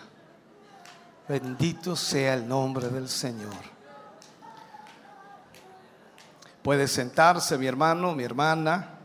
[1.26, 3.80] Bendito sea el nombre del Señor.
[6.70, 8.96] Puede sentarse mi hermano, mi hermana.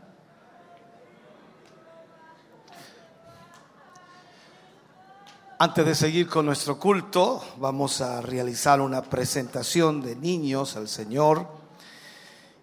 [5.58, 11.48] Antes de seguir con nuestro culto, vamos a realizar una presentación de niños al Señor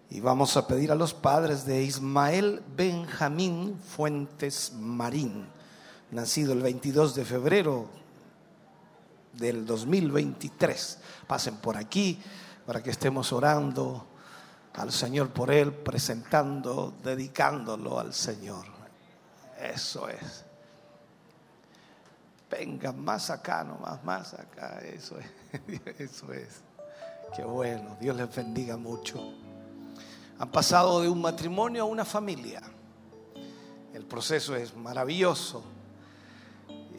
[0.08, 5.46] y vamos a pedir a los padres de Ismael Benjamín Fuentes Marín,
[6.12, 7.90] nacido el 22 de febrero
[9.34, 10.98] del 2023.
[11.26, 12.18] Pasen por aquí
[12.64, 14.06] para que estemos orando
[14.74, 18.66] al Señor por Él, presentando, dedicándolo al Señor.
[19.60, 20.44] Eso es.
[22.50, 24.80] Venga, más acá, nomás, más acá.
[24.80, 25.80] Eso es.
[25.98, 26.60] Eso es.
[27.34, 27.96] Qué bueno.
[28.00, 29.20] Dios les bendiga mucho.
[30.38, 32.60] Han pasado de un matrimonio a una familia.
[33.92, 35.64] El proceso es maravilloso.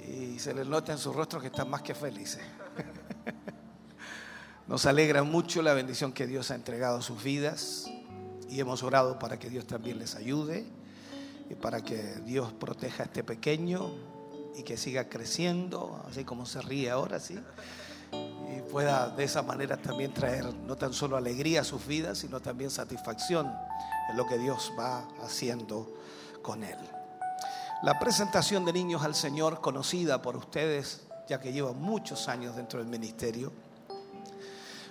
[0.08, 2.42] Y se les nota en sus rostros que están más que felices.
[4.68, 7.86] Nos alegra mucho la bendición que Dios ha entregado a sus vidas.
[8.50, 10.66] Y hemos orado para que Dios también les ayude.
[11.52, 13.92] Y para que Dios proteja a este pequeño
[14.58, 17.38] y que siga creciendo, así como se ríe ahora, sí.
[18.12, 22.40] Y pueda de esa manera también traer no tan solo alegría a sus vidas, sino
[22.40, 23.52] también satisfacción
[24.10, 25.94] en lo que Dios va haciendo
[26.42, 26.78] con él.
[27.84, 32.80] La presentación de niños al Señor, conocida por ustedes, ya que lleva muchos años dentro
[32.80, 33.52] del ministerio,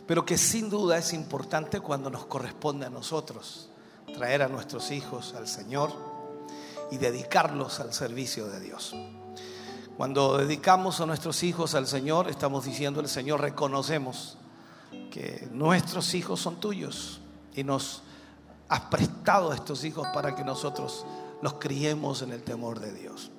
[0.07, 3.68] pero que sin duda es importante cuando nos corresponde a nosotros
[4.14, 5.90] traer a nuestros hijos al Señor
[6.90, 8.94] y dedicarlos al servicio de Dios.
[9.96, 14.36] Cuando dedicamos a nuestros hijos al Señor, estamos diciendo al Señor, reconocemos
[15.11, 17.20] que nuestros hijos son tuyos
[17.55, 18.02] y nos
[18.68, 21.05] has prestado a estos hijos para que nosotros
[21.42, 23.30] los criemos en el temor de Dios.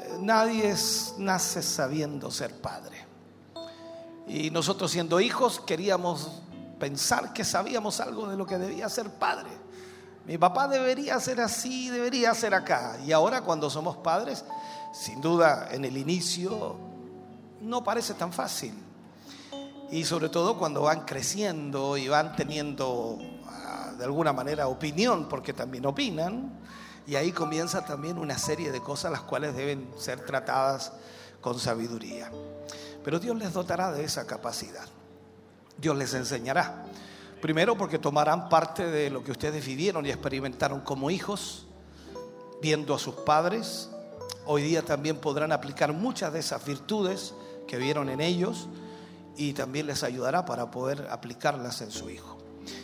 [0.00, 3.01] Eh, Nadie es- nace sabiendo ser padre.
[4.26, 6.42] Y nosotros siendo hijos queríamos
[6.78, 9.50] pensar que sabíamos algo de lo que debía ser padre.
[10.26, 12.98] Mi papá debería ser así, debería ser acá.
[13.04, 14.44] Y ahora cuando somos padres,
[14.92, 16.76] sin duda en el inicio
[17.60, 18.74] no parece tan fácil.
[19.90, 25.52] Y sobre todo cuando van creciendo y van teniendo ah, de alguna manera opinión, porque
[25.52, 26.58] también opinan.
[27.06, 30.92] Y ahí comienza también una serie de cosas las cuales deben ser tratadas
[31.40, 32.30] con sabiduría.
[33.04, 34.86] Pero Dios les dotará de esa capacidad.
[35.78, 36.84] Dios les enseñará.
[37.40, 41.66] Primero porque tomarán parte de lo que ustedes vivieron y experimentaron como hijos,
[42.60, 43.90] viendo a sus padres.
[44.46, 47.34] Hoy día también podrán aplicar muchas de esas virtudes
[47.66, 48.68] que vieron en ellos
[49.36, 52.38] y también les ayudará para poder aplicarlas en su hijo.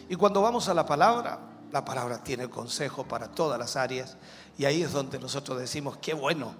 [0.08, 1.38] Y cuando vamos a la palabra,
[1.70, 4.16] la palabra tiene consejo para todas las áreas
[4.56, 6.54] y ahí es donde nosotros decimos, qué bueno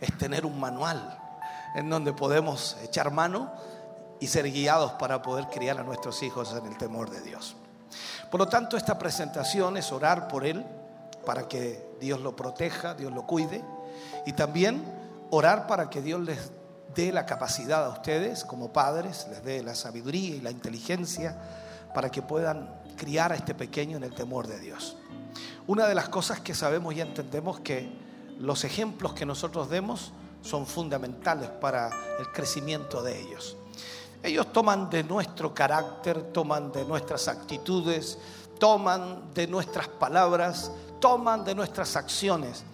[0.00, 1.18] es tener un manual
[1.74, 3.52] en donde podemos echar mano
[4.20, 7.56] y ser guiados para poder criar a nuestros hijos en el temor de Dios.
[8.30, 10.64] Por lo tanto, esta presentación es orar por él
[11.24, 13.64] para que Dios lo proteja, Dios lo cuide
[14.26, 14.84] y también
[15.30, 16.52] orar para que Dios les
[16.94, 21.36] dé la capacidad a ustedes como padres, les dé la sabiduría y la inteligencia
[21.94, 24.96] para que puedan criar a este pequeño en el temor de Dios.
[25.66, 27.92] Una de las cosas que sabemos y entendemos que
[28.38, 30.12] los ejemplos que nosotros demos
[30.42, 33.56] son fundamentales para el crecimiento de ellos.
[34.22, 38.18] Ellos toman de nuestro carácter, toman de nuestras actitudes,
[38.58, 40.70] toman de nuestras palabras,
[41.00, 42.64] toman de nuestras acciones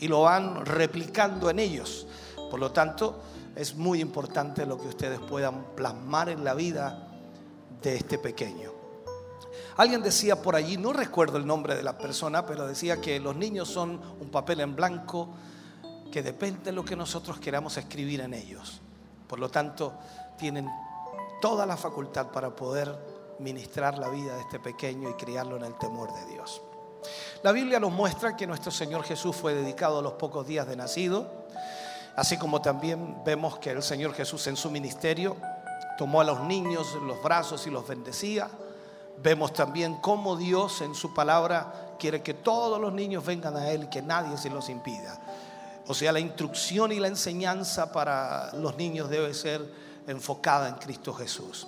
[0.00, 2.06] y lo van replicando en ellos.
[2.50, 3.20] Por lo tanto,
[3.54, 7.08] es muy importante lo que ustedes puedan plasmar en la vida
[7.82, 8.72] de este pequeño.
[9.76, 13.36] Alguien decía por allí, no recuerdo el nombre de la persona, pero decía que los
[13.36, 15.28] niños son un papel en blanco
[16.14, 18.80] que depende de lo que nosotros queramos escribir en ellos.
[19.26, 19.94] Por lo tanto,
[20.38, 20.70] tienen
[21.40, 22.96] toda la facultad para poder
[23.40, 26.62] ministrar la vida de este pequeño y criarlo en el temor de Dios.
[27.42, 30.76] La Biblia nos muestra que nuestro Señor Jesús fue dedicado a los pocos días de
[30.76, 31.26] nacido,
[32.14, 35.36] así como también vemos que el Señor Jesús en su ministerio
[35.98, 38.48] tomó a los niños en los brazos y los bendecía.
[39.20, 43.84] Vemos también cómo Dios en su palabra quiere que todos los niños vengan a Él
[43.84, 45.20] y que nadie se los impida.
[45.86, 49.60] O sea, la instrucción y la enseñanza para los niños debe ser
[50.06, 51.66] enfocada en Cristo Jesús.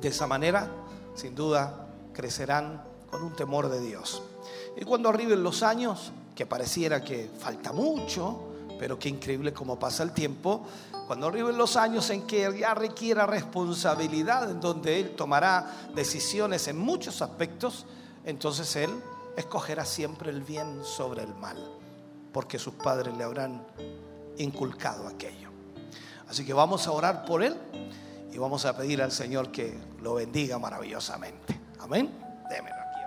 [0.00, 0.70] De esa manera,
[1.14, 4.22] sin duda, crecerán con un temor de Dios.
[4.76, 10.02] Y cuando arriben los años, que pareciera que falta mucho, pero qué increíble cómo pasa
[10.02, 10.66] el tiempo,
[11.06, 16.78] cuando arriben los años en que ya requiera responsabilidad, en donde él tomará decisiones en
[16.78, 17.86] muchos aspectos,
[18.24, 18.90] entonces él
[19.36, 21.58] escogerá siempre el bien sobre el mal,
[22.32, 23.64] porque sus padres le habrán
[24.38, 25.50] inculcado aquello.
[26.28, 27.56] Así que vamos a orar por él
[28.32, 31.60] y vamos a pedir al Señor que lo bendiga maravillosamente.
[31.80, 32.10] Amén.
[32.48, 33.00] Démelo aquí.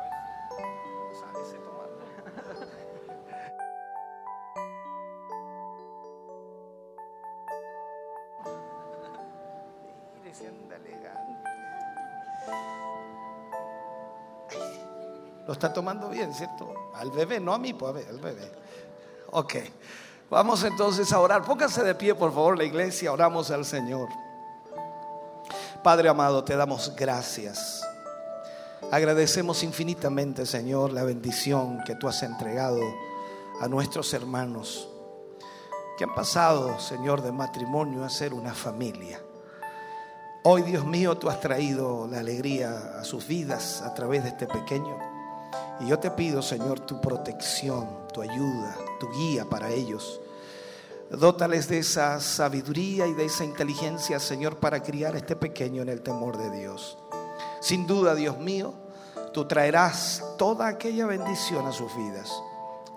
[15.47, 16.73] Lo está tomando bien, ¿cierto?
[16.95, 18.64] Al bebé, no a mí, pues a ver, al bebé.
[19.37, 19.55] Ok.
[20.29, 21.43] Vamos entonces a orar.
[21.43, 23.11] Pónganse de pie, por favor, la iglesia.
[23.11, 24.07] Oramos al Señor.
[25.83, 27.85] Padre amado, te damos gracias.
[28.91, 32.79] Agradecemos infinitamente, Señor, la bendición que tú has entregado
[33.59, 34.87] a nuestros hermanos.
[35.97, 39.21] que han pasado, Señor, de matrimonio a ser una familia.
[40.43, 44.47] Hoy, Dios mío, tú has traído la alegría a sus vidas a través de este
[44.47, 45.14] pequeño.
[45.79, 50.21] Y yo te pido, Señor, tu protección, tu ayuda, tu guía para ellos.
[51.09, 55.89] Dótales de esa sabiduría y de esa inteligencia, Señor, para criar a este pequeño en
[55.89, 56.97] el temor de Dios.
[57.59, 58.73] Sin duda, Dios mío,
[59.33, 62.31] tú traerás toda aquella bendición a sus vidas.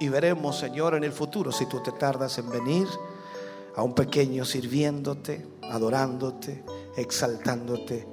[0.01, 2.87] Y veremos, Señor, en el futuro, si tú te tardas en venir,
[3.75, 6.65] a un pequeño sirviéndote, adorándote,
[6.97, 8.07] exaltándote,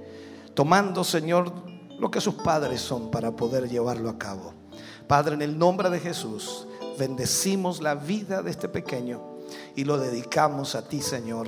[0.53, 1.51] tomando, Señor,
[1.99, 4.55] lo que sus padres son para poder llevarlo a cabo.
[5.08, 9.22] Padre, en el nombre de Jesús, bendecimos la vida de este pequeño
[9.76, 11.47] y lo dedicamos a ti, Señor.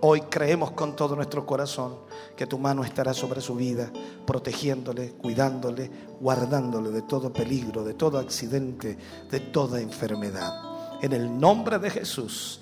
[0.00, 2.00] Hoy creemos con todo nuestro corazón
[2.36, 3.90] que tu mano estará sobre su vida,
[4.26, 5.90] protegiéndole, cuidándole,
[6.20, 8.98] guardándole de todo peligro, de todo accidente,
[9.30, 10.52] de toda enfermedad.
[11.00, 12.60] En el nombre de Jesús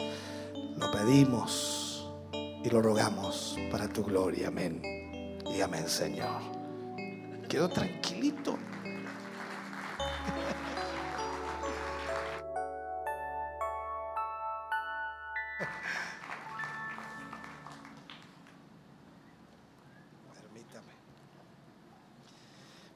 [0.77, 4.49] lo pedimos y lo rogamos para tu gloria.
[4.49, 4.83] Amén.
[5.55, 6.41] Y amén, Señor.
[7.49, 8.57] Quedo tranquilito.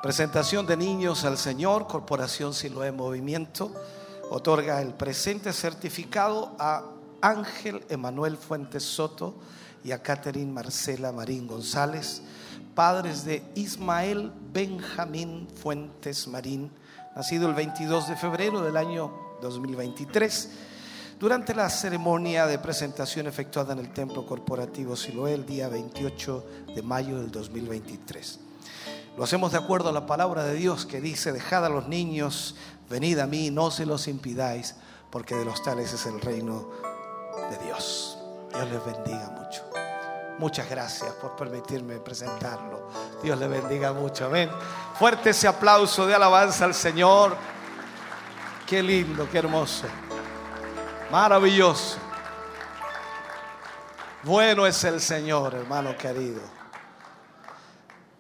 [0.03, 3.73] Presentación de niños al Señor, Corporación Siloé Movimiento,
[4.31, 6.85] otorga el presente certificado a
[7.21, 9.35] Ángel Emanuel Fuentes Soto
[9.83, 12.23] y a Catherine Marcela Marín González,
[12.77, 16.71] padres de Ismael Benjamín Fuentes Marín,
[17.17, 20.51] nacido el 22 de febrero del año 2023.
[21.19, 26.45] Durante la ceremonia de presentación efectuada en el Templo Corporativo Siloé el día 28
[26.77, 28.43] de mayo del 2023.
[29.19, 32.55] Lo hacemos de acuerdo a la palabra de Dios que dice, dejad a los niños,
[32.89, 34.77] venid a mí, no se los impidáis,
[35.11, 36.69] porque de los tales es el reino
[37.51, 38.17] de Dios.
[38.55, 39.65] Dios les bendiga mucho.
[40.39, 42.91] Muchas gracias por permitirme presentarlo.
[43.21, 44.27] Dios les bendiga mucho.
[44.27, 44.51] Amén.
[44.97, 47.37] Fuerte ese aplauso de alabanza al Señor.
[48.69, 49.89] Qué lindo, qué hermoso.
[51.11, 51.99] Maravilloso.
[54.23, 56.58] Bueno es el Señor, hermano querido.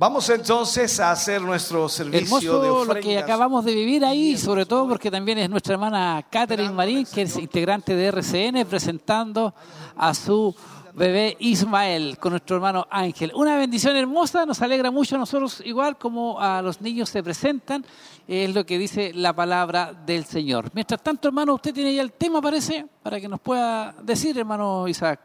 [0.01, 3.05] Vamos entonces a hacer nuestro servicio Hermoso de lo ofrendas.
[3.05, 7.23] que acabamos de vivir ahí, sobre todo porque también es nuestra hermana Catherine Marín, que
[7.23, 9.53] es integrante de RCN, presentando
[9.97, 10.55] a su
[10.95, 13.33] bebé Ismael con nuestro hermano Ángel.
[13.35, 17.85] Una bendición hermosa, nos alegra mucho a nosotros, igual como a los niños se presentan,
[18.29, 20.71] es lo que dice la palabra del Señor.
[20.75, 24.87] Mientras tanto, hermano, usted tiene ya el tema, parece, para que nos pueda decir, hermano
[24.87, 25.19] Isaac.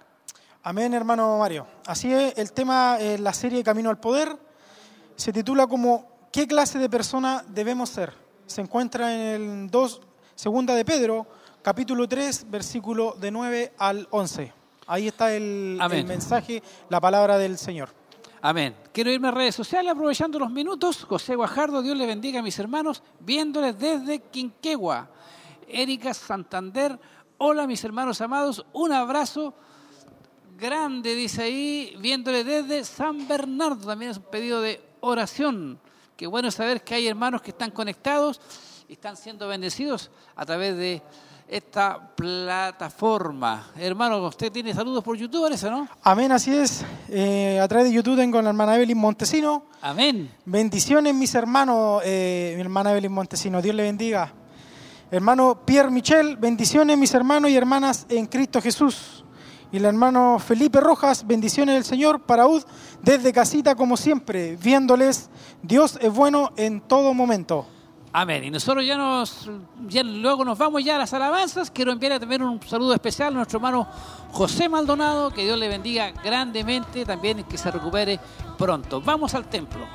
[0.64, 1.68] Amén, hermano Mario.
[1.86, 4.43] Así es, el tema en la serie Camino al Poder
[5.16, 8.12] se titula como ¿Qué clase de persona debemos ser?
[8.48, 10.02] Se encuentra en el 2,
[10.34, 11.28] segunda de Pedro,
[11.62, 14.52] capítulo 3, versículo de 9 al 11.
[14.88, 17.90] Ahí está el, mensaje, la palabra del Señor.
[18.42, 18.76] Amén.
[18.92, 21.04] Quiero irme a redes sociales aprovechando los minutos.
[21.04, 25.12] José Guajardo, Dios le bendiga a mis hermanos, viéndoles desde Quinquegua.
[25.68, 27.00] Erika Santander,
[27.38, 29.54] hola mis hermanos amados, un abrazo
[30.58, 33.86] grande, dice ahí, viéndole desde San Bernardo.
[33.86, 35.80] También es un pedido de oración.
[36.16, 38.40] Qué bueno saber que hay hermanos que están conectados
[38.88, 41.02] y están siendo bendecidos a través de
[41.48, 43.72] esta plataforma.
[43.78, 45.88] Hermano, usted tiene saludos por YouTube, parece, ¿no?
[46.04, 46.86] Amén, así es.
[47.10, 49.66] Eh, a través de YouTube tengo a la hermana Evelyn Montesino.
[49.82, 50.32] Amén.
[50.46, 53.62] Bendiciones, mis hermanos, eh, mi hermana Evelyn Montesino.
[53.62, 54.34] Dios le bendiga.
[55.12, 59.23] Hermano Pierre Michel, bendiciones, mis hermanos y hermanas en Cristo Jesús.
[59.74, 62.62] Y el hermano Felipe Rojas, bendiciones del Señor para UD
[63.02, 65.32] desde casita como siempre, viéndoles.
[65.64, 67.66] Dios es bueno en todo momento.
[68.12, 68.44] Amén.
[68.44, 69.50] Y nosotros ya nos,
[69.88, 71.72] ya luego nos vamos ya a las alabanzas.
[71.72, 73.88] Quiero enviarle también un saludo especial a nuestro hermano
[74.32, 75.32] José Maldonado.
[75.32, 77.04] Que Dios le bendiga grandemente.
[77.04, 78.20] También que se recupere
[78.60, 79.02] pronto.
[79.02, 79.88] Vamos al templo.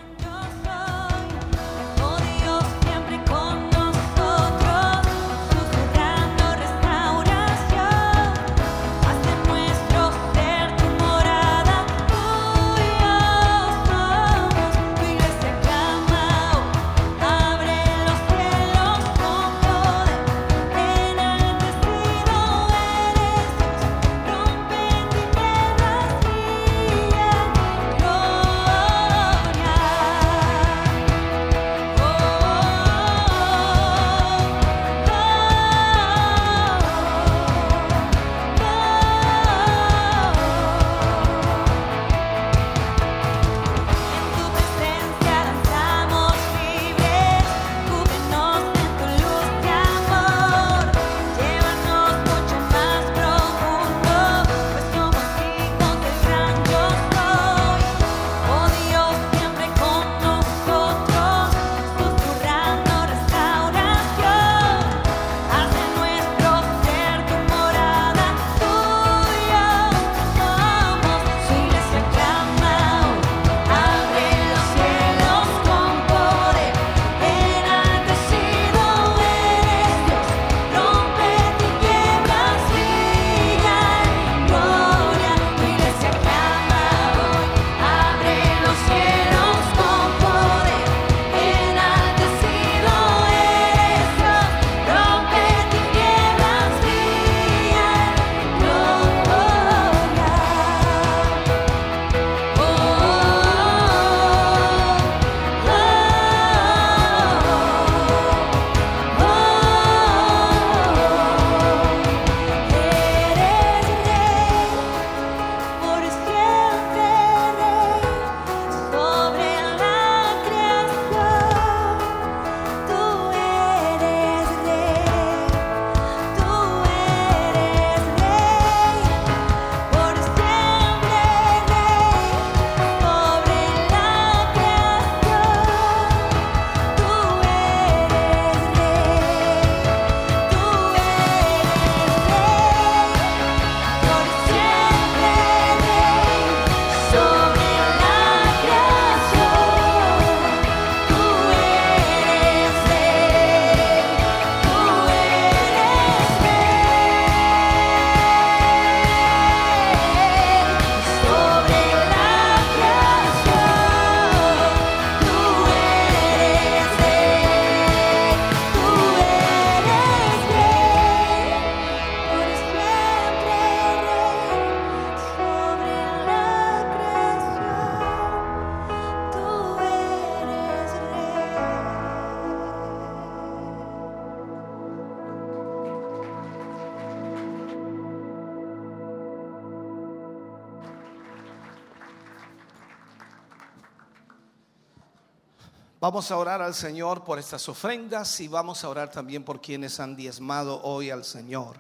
[196.09, 200.01] Vamos a orar al Señor por estas ofrendas y vamos a orar también por quienes
[200.01, 201.77] han diezmado hoy al Señor.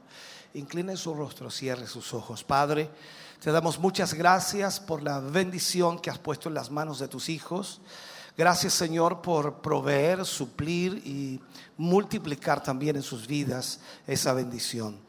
[0.53, 2.45] Incline su rostro, cierre sus ojos.
[2.45, 2.91] Padre,
[3.43, 7.31] te damos muchas gracias por la bendición que has puesto en las manos de tus
[7.31, 7.81] hijos.
[8.37, 11.41] Gracias Señor por proveer, suplir y
[11.79, 15.01] multiplicar también en sus vidas esa bendición.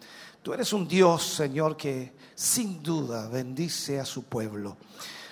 [0.42, 4.78] Tú eres un Dios, Señor, que sin duda bendice a su pueblo.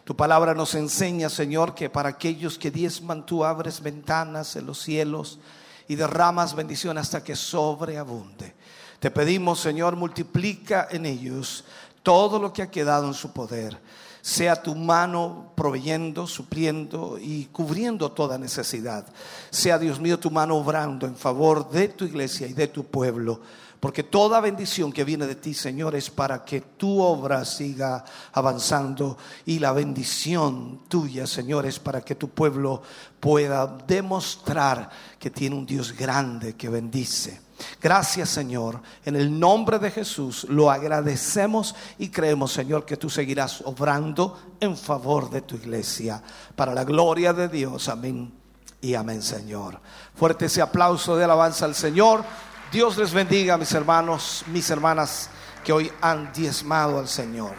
[0.07, 4.81] Tu palabra nos enseña, Señor, que para aquellos que diezman tú abres ventanas en los
[4.81, 5.37] cielos
[5.85, 8.55] y derramas bendición hasta que sobreabunde.
[9.01, 11.65] Te pedimos, Señor, multiplica en ellos
[12.03, 13.77] todo lo que ha quedado en su poder.
[14.21, 19.05] Sea tu mano proveyendo, supliendo y cubriendo toda necesidad.
[19.49, 23.41] Sea, Dios mío, tu mano obrando en favor de tu iglesia y de tu pueblo.
[23.87, 29.17] Porque toda bendición que viene de ti, Señor, es para que tu obra siga avanzando
[29.45, 32.81] y la bendición tuya, Señor, es para que tu pueblo
[33.17, 37.39] pueda demostrar que tiene un Dios grande que bendice.
[37.81, 38.81] Gracias, Señor.
[39.05, 44.75] En el nombre de Jesús lo agradecemos y creemos, Señor, que tú seguirás obrando en
[44.75, 46.21] favor de tu iglesia.
[46.57, 47.87] Para la gloria de Dios.
[47.87, 48.33] Amén.
[48.81, 49.79] Y amén, Señor.
[50.13, 52.25] Fuerte ese aplauso de alabanza al Señor.
[52.71, 55.29] Dios les bendiga, mis hermanos, mis hermanas
[55.63, 57.53] que hoy han diezmado al Señor.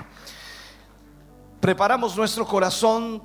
[1.60, 3.22] Preparamos nuestro corazón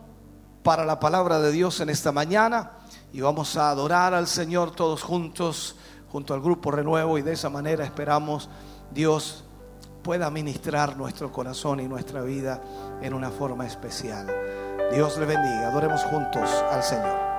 [0.63, 2.71] para la palabra de Dios en esta mañana
[3.11, 5.75] y vamos a adorar al Señor todos juntos,
[6.09, 8.49] junto al grupo Renuevo y de esa manera esperamos
[8.91, 9.43] Dios
[10.03, 12.61] pueda ministrar nuestro corazón y nuestra vida
[13.01, 14.27] en una forma especial.
[14.93, 17.32] Dios le bendiga, adoremos juntos al Señor.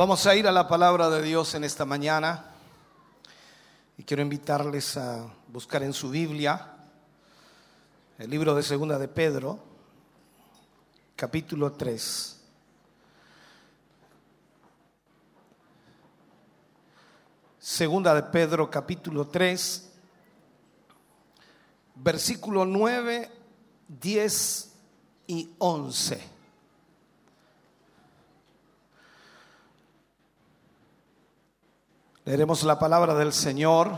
[0.00, 2.42] Vamos a ir a la palabra de Dios en esta mañana
[3.98, 6.74] y quiero invitarles a buscar en su Biblia
[8.16, 9.58] el libro de Segunda de Pedro,
[11.16, 12.40] capítulo 3.
[17.58, 19.92] Segunda de Pedro, capítulo 3,
[21.96, 23.30] versículo 9,
[23.86, 24.72] 10
[25.26, 26.39] y 11.
[32.24, 33.96] Leeremos la palabra del Señor.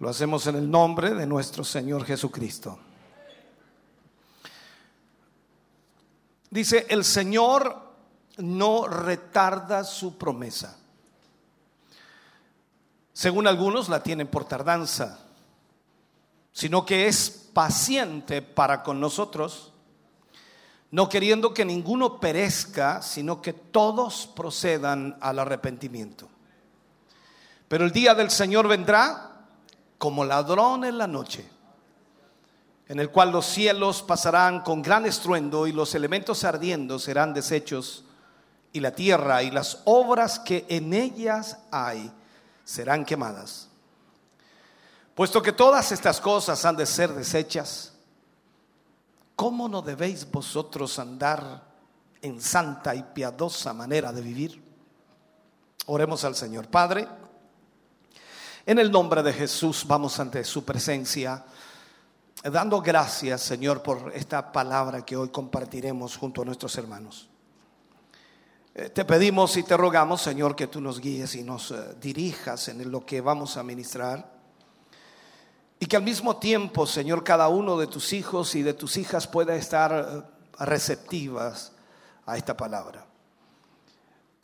[0.00, 2.78] Lo hacemos en el nombre de nuestro Señor Jesucristo.
[6.50, 7.80] Dice, el Señor
[8.38, 10.78] no retarda su promesa.
[13.12, 15.20] Según algunos la tienen por tardanza,
[16.52, 19.72] sino que es paciente para con nosotros,
[20.90, 26.28] no queriendo que ninguno perezca, sino que todos procedan al arrepentimiento.
[27.68, 29.32] Pero el día del Señor vendrá
[29.98, 31.48] como ladrón en la noche,
[32.88, 38.04] en el cual los cielos pasarán con gran estruendo y los elementos ardiendo serán deshechos
[38.72, 42.12] y la tierra y las obras que en ellas hay
[42.64, 43.68] serán quemadas.
[45.14, 47.94] Puesto que todas estas cosas han de ser deshechas,
[49.34, 51.62] ¿cómo no debéis vosotros andar
[52.20, 54.62] en santa y piadosa manera de vivir?
[55.86, 56.68] Oremos al Señor.
[56.68, 57.08] Padre,
[58.66, 61.44] en el nombre de Jesús vamos ante su presencia,
[62.42, 67.28] dando gracias, Señor, por esta palabra que hoy compartiremos junto a nuestros hermanos.
[68.74, 72.66] Eh, Te pedimos y te rogamos, Señor, que tú nos guíes y nos eh, dirijas
[72.66, 74.34] en lo que vamos a ministrar.
[75.78, 79.28] Y que al mismo tiempo, Señor, cada uno de tus hijos y de tus hijas
[79.28, 81.72] pueda estar eh, receptivas
[82.26, 83.06] a esta palabra.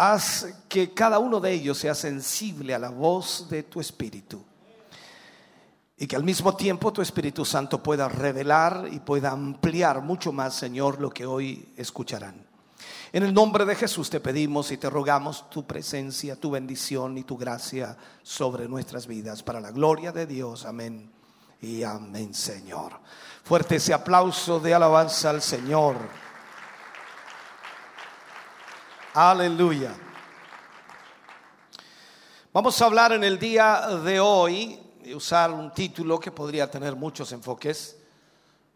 [0.04, 4.44] Haz que cada uno de ellos sea sensible a la voz de tu Espíritu.
[5.96, 10.56] Y que al mismo tiempo tu Espíritu Santo pueda revelar y pueda ampliar mucho más,
[10.56, 12.34] Señor, lo que hoy escucharán.
[13.12, 17.22] En el nombre de Jesús te pedimos y te rogamos tu presencia, tu bendición y
[17.22, 19.44] tu gracia sobre nuestras vidas.
[19.44, 20.64] Para la gloria de Dios.
[20.64, 21.12] Amén.
[21.60, 22.94] Y amén, Señor.
[23.44, 25.94] Fuerte ese aplauso de alabanza al Señor.
[29.14, 29.94] Aleluya.
[32.50, 36.96] Vamos a hablar en el día de hoy y usar un título que podría tener
[36.96, 37.98] muchos enfoques,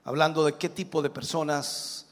[0.04, 2.06] hablando de qué tipo de personas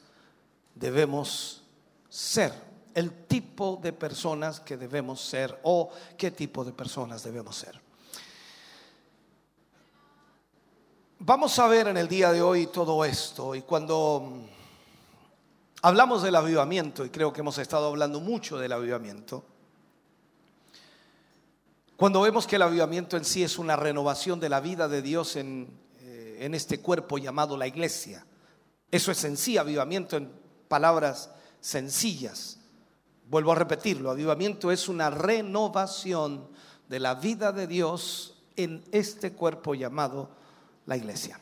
[0.73, 1.61] debemos
[2.09, 2.51] ser
[2.95, 7.79] el tipo de personas que debemos ser o qué tipo de personas debemos ser.
[11.19, 14.47] Vamos a ver en el día de hoy todo esto y cuando
[15.85, 19.45] hablamos del avivamiento, y creo que hemos estado hablando mucho del avivamiento,
[21.95, 25.35] cuando vemos que el avivamiento en sí es una renovación de la vida de Dios
[25.35, 28.25] en, eh, en este cuerpo llamado la iglesia,
[28.89, 30.31] eso es en sí avivamiento en
[30.67, 31.29] palabras
[31.61, 32.57] sencillas.
[33.29, 36.49] Vuelvo a repetirlo, avivamiento es una renovación
[36.89, 40.31] de la vida de Dios en este cuerpo llamado
[40.87, 41.39] la iglesia.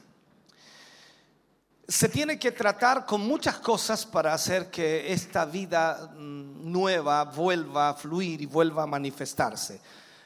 [1.87, 7.89] Se tiene que tratar con muchas cosas para hacer que esta vida mm, nueva vuelva
[7.89, 9.81] a fluir y vuelva a manifestarse.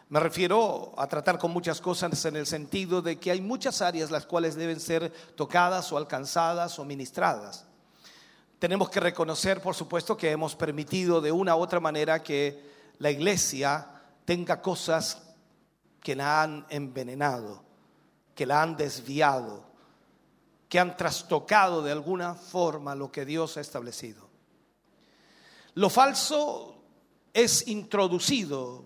[0.09, 4.11] Me refiero a tratar con muchas cosas en el sentido de que hay muchas áreas
[4.11, 7.65] las cuales deben ser tocadas o alcanzadas o ministradas.
[8.59, 13.11] Tenemos que reconocer, por supuesto, que hemos permitido de una u otra manera que la
[13.11, 13.87] iglesia
[14.25, 15.23] tenga cosas
[16.01, 17.63] que la han envenenado,
[18.33, 19.66] que la han desviado,
[20.69, 24.27] que han trastocado de alguna forma lo que Dios ha establecido.
[25.75, 26.75] Lo falso
[27.33, 28.85] es introducido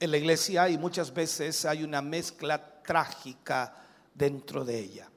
[0.00, 3.76] en la iglesia y muchas veces hay una mezcla trágica
[4.14, 5.10] dentro de ella.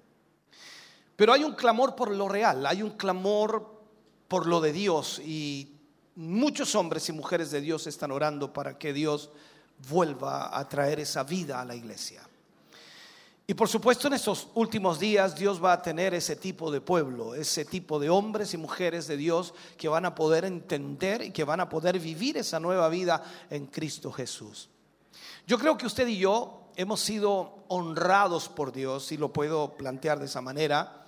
[1.16, 3.82] Pero hay un clamor por lo real, hay un clamor
[4.28, 5.78] por lo de Dios y
[6.16, 9.32] muchos hombres y mujeres de Dios están orando para que Dios
[9.90, 12.28] vuelva a traer esa vida a la iglesia.
[13.50, 17.34] Y por supuesto en estos últimos días Dios va a tener ese tipo de pueblo,
[17.34, 21.46] ese tipo de hombres y mujeres de Dios que van a poder entender y que
[21.46, 24.70] van a poder vivir esa nueva vida en Cristo Jesús.
[25.48, 30.20] Yo creo que usted y yo hemos sido honrados por Dios, y lo puedo plantear
[30.20, 31.08] de esa manera,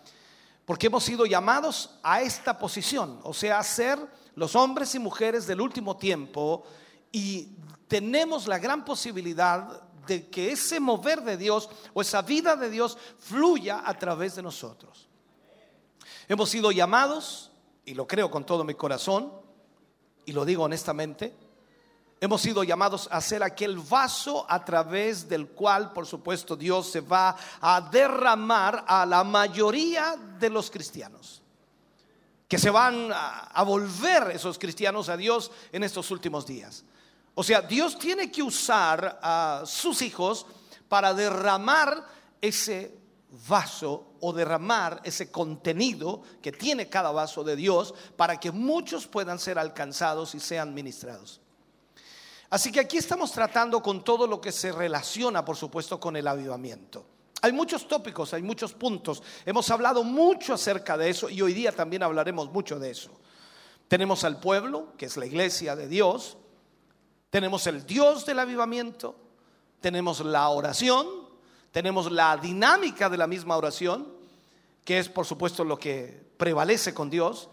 [0.66, 4.00] porque hemos sido llamados a esta posición, o sea, a ser
[4.36, 6.64] los hombres y mujeres del último tiempo
[7.12, 7.58] y
[7.90, 12.98] tenemos la gran posibilidad de que ese mover de Dios o esa vida de Dios
[13.20, 15.08] fluya a través de nosotros.
[16.28, 17.52] Hemos sido llamados,
[17.86, 19.32] y lo creo con todo mi corazón,
[20.26, 21.34] y lo digo honestamente,
[22.20, 27.02] hemos sido llamados a ser aquel vaso a través del cual, por supuesto, Dios se
[27.02, 31.42] va a derramar a la mayoría de los cristianos
[32.48, 36.84] que se van a, a volver esos cristianos a Dios en estos últimos días.
[37.36, 40.46] O sea, Dios tiene que usar a sus hijos
[40.88, 42.06] para derramar
[42.42, 42.98] ese
[43.48, 49.40] vaso o derramar ese contenido que tiene cada vaso de Dios para que muchos puedan
[49.40, 51.40] ser alcanzados y sean ministrados.
[52.50, 56.28] Así que aquí estamos tratando con todo lo que se relaciona, por supuesto, con el
[56.28, 57.06] avivamiento.
[57.42, 59.22] Hay muchos tópicos, hay muchos puntos.
[59.46, 63.12] Hemos hablado mucho acerca de eso y hoy día también hablaremos mucho de eso.
[63.88, 66.38] Tenemos al pueblo, que es la iglesia de Dios,
[67.30, 69.16] tenemos el Dios del avivamiento,
[69.82, 71.08] tenemos la oración,
[71.72, 74.08] tenemos la dinámica de la misma oración,
[74.84, 77.50] que es por supuesto lo que prevalece con Dios,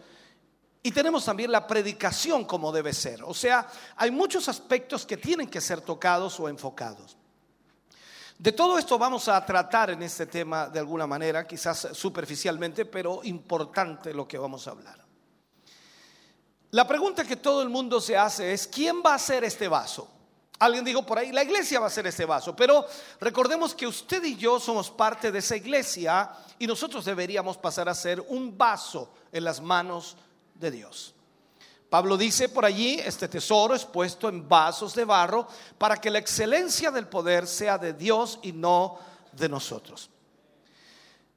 [0.83, 3.23] y tenemos también la predicación como debe ser.
[3.25, 7.17] O sea, hay muchos aspectos que tienen que ser tocados o enfocados.
[8.39, 13.21] De todo esto vamos a tratar en este tema de alguna manera, quizás superficialmente, pero
[13.25, 15.06] importante lo que vamos a hablar.
[16.71, 20.09] La pregunta que todo el mundo se hace es, ¿quién va a hacer este vaso?
[20.59, 22.87] Alguien dijo por ahí, la iglesia va a hacer este vaso, pero
[23.21, 27.95] recordemos que usted y yo somos parte de esa iglesia y nosotros deberíamos pasar a
[27.95, 30.17] ser un vaso en las manos
[30.55, 31.15] de Dios.
[31.91, 35.47] Pablo dice por allí, este tesoro es puesto en vasos de barro
[35.79, 38.99] para que la excelencia del poder sea de Dios y no
[39.33, 40.11] de nosotros.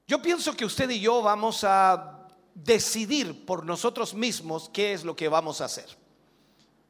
[0.08, 2.19] Yo pienso que usted y yo vamos a
[2.54, 5.88] decidir por nosotros mismos qué es lo que vamos a hacer.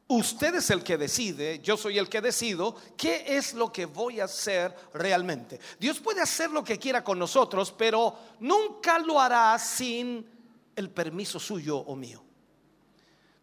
[0.08, 4.18] Usted es el que decide, yo soy el que decido qué es lo que voy
[4.18, 5.60] a hacer realmente.
[5.78, 10.26] Dios puede hacer lo que quiera con nosotros, pero nunca lo hará sin
[10.74, 12.24] el permiso suyo o mío.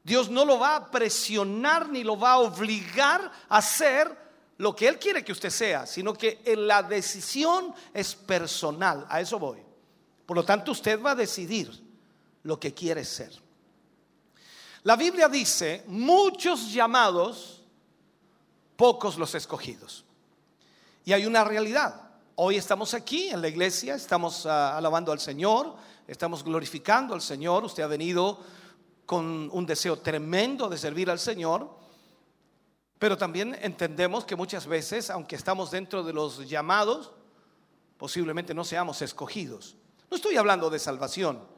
[0.03, 4.27] Dios no lo va a presionar ni lo va a obligar a hacer
[4.57, 9.05] lo que Él quiere que usted sea, sino que la decisión es personal.
[9.07, 9.59] A eso voy.
[10.25, 11.86] Por lo tanto, usted va a decidir
[12.47, 13.31] lo que quiere ser.
[14.83, 17.61] La Biblia dice, muchos llamados,
[18.77, 20.05] pocos los escogidos.
[21.03, 22.09] Y hay una realidad.
[22.35, 25.75] Hoy estamos aquí en la iglesia, estamos ah, alabando al Señor,
[26.07, 27.65] estamos glorificando al Señor.
[27.65, 28.39] Usted ha venido
[29.05, 31.69] con un deseo tremendo de servir al Señor,
[32.97, 37.11] pero también entendemos que muchas veces, aunque estamos dentro de los llamados,
[37.97, 39.75] posiblemente no seamos escogidos.
[40.09, 41.56] No estoy hablando de salvación,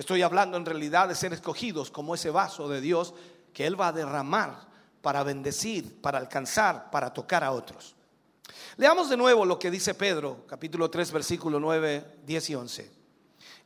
[0.00, 3.12] Estoy hablando en realidad de ser escogidos como ese vaso de Dios
[3.52, 4.66] que Él va a derramar
[5.02, 7.94] para bendecir, para alcanzar, para tocar a otros.
[8.78, 12.92] Leamos de nuevo lo que dice Pedro, capítulo 3, versículo 9, 10 y 11.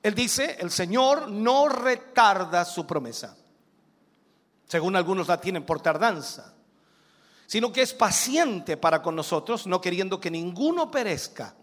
[0.02, 3.36] Él dice, el Señor no retarda su promesa,
[4.66, 6.52] según algunos la tienen por tardanza,
[7.46, 11.54] sino que es paciente para con nosotros, no queriendo que ninguno perezca,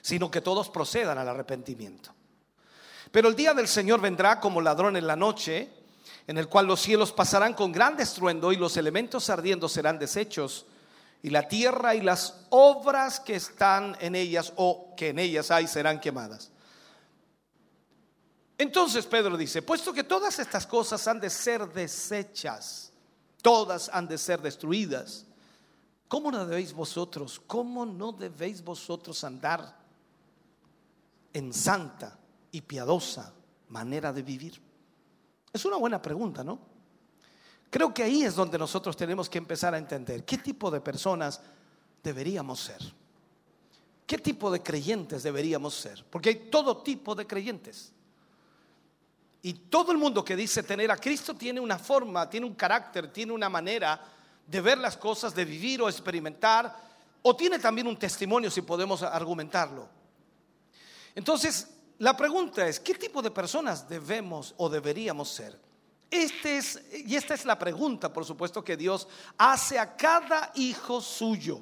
[0.00, 2.10] sino que todos procedan al arrepentimiento.
[3.10, 5.68] Pero el día del Señor vendrá como ladrón en la noche,
[6.26, 10.66] en el cual los cielos pasarán con gran estruendo y los elementos ardiendo serán deshechos,
[11.22, 15.66] y la tierra y las obras que están en ellas o que en ellas hay
[15.66, 16.50] serán quemadas.
[18.56, 22.92] Entonces Pedro dice, puesto que todas estas cosas han de ser deshechas,
[23.42, 25.26] todas han de ser destruidas,
[26.08, 29.76] ¿cómo no debéis vosotros, cómo no debéis vosotros andar
[31.32, 32.19] en santa
[32.52, 33.32] y piadosa
[33.68, 34.60] manera de vivir?
[35.52, 36.58] Es una buena pregunta, ¿no?
[37.70, 41.40] Creo que ahí es donde nosotros tenemos que empezar a entender qué tipo de personas
[42.02, 42.80] deberíamos ser.
[44.06, 46.04] ¿Qué tipo de creyentes deberíamos ser?
[46.10, 47.92] Porque hay todo tipo de creyentes.
[49.42, 53.12] Y todo el mundo que dice tener a Cristo tiene una forma, tiene un carácter,
[53.12, 54.02] tiene una manera
[54.46, 56.76] de ver las cosas, de vivir o experimentar,
[57.22, 59.88] o tiene también un testimonio si podemos argumentarlo.
[61.14, 61.68] Entonces,
[62.00, 65.60] la pregunta es, ¿qué tipo de personas debemos o deberíamos ser?
[66.10, 69.06] Este es, y esta es la pregunta, por supuesto, que Dios
[69.36, 71.60] hace a cada hijo suyo.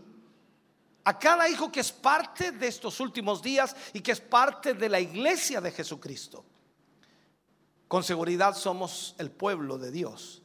[1.03, 4.89] A cada hijo que es parte de estos últimos días y que es parte de
[4.89, 6.45] la iglesia de Jesucristo.
[7.89, 10.41] Con seguridad somos el pueblo de Dios,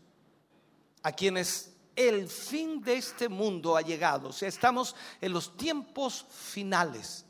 [1.03, 4.29] a quienes el fin de este mundo ha llegado.
[4.29, 7.25] O sea, estamos en los tiempos finales.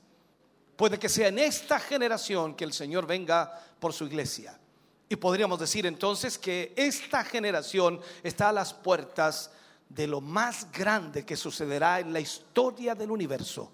[0.76, 4.60] Puede que sea en esta generación que el Señor venga por su iglesia.
[5.08, 9.52] Y podríamos decir entonces que esta generación está a las puertas
[9.88, 13.72] de lo más grande que sucederá en la historia del universo.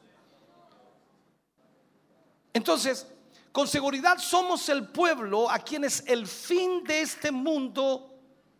[2.51, 3.07] Entonces,
[3.51, 8.13] con seguridad somos el pueblo a quienes el fin de este mundo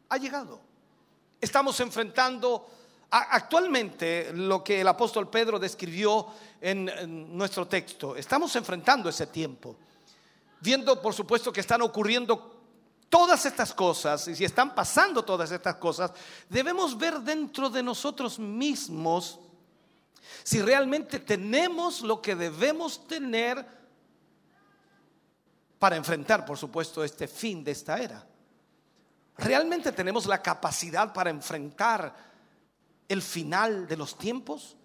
[0.07, 0.61] ha llegado.
[1.41, 2.69] Estamos enfrentando
[3.11, 6.27] actualmente lo que el apóstol Pedro describió
[6.61, 8.15] en, nuestro texto.
[8.15, 9.75] Estamos enfrentando ese tiempo,
[10.59, 12.57] viendo por supuesto que están ocurriendo
[13.09, 16.11] todas estas cosas, y si están pasando todas estas cosas,
[16.47, 19.39] debemos ver dentro de nosotros mismos
[20.43, 23.65] si realmente tenemos lo que debemos tener
[25.79, 28.25] para enfrentar, por supuesto, este fin de esta era.
[29.37, 32.28] ¿Realmente tenemos la capacidad para enfrentar
[33.09, 34.77] el final de los tiempos?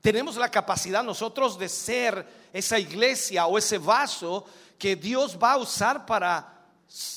[0.00, 4.46] ¿Tenemos la capacidad nosotros de ser esa iglesia o ese vaso
[4.78, 6.68] que Dios va a usar para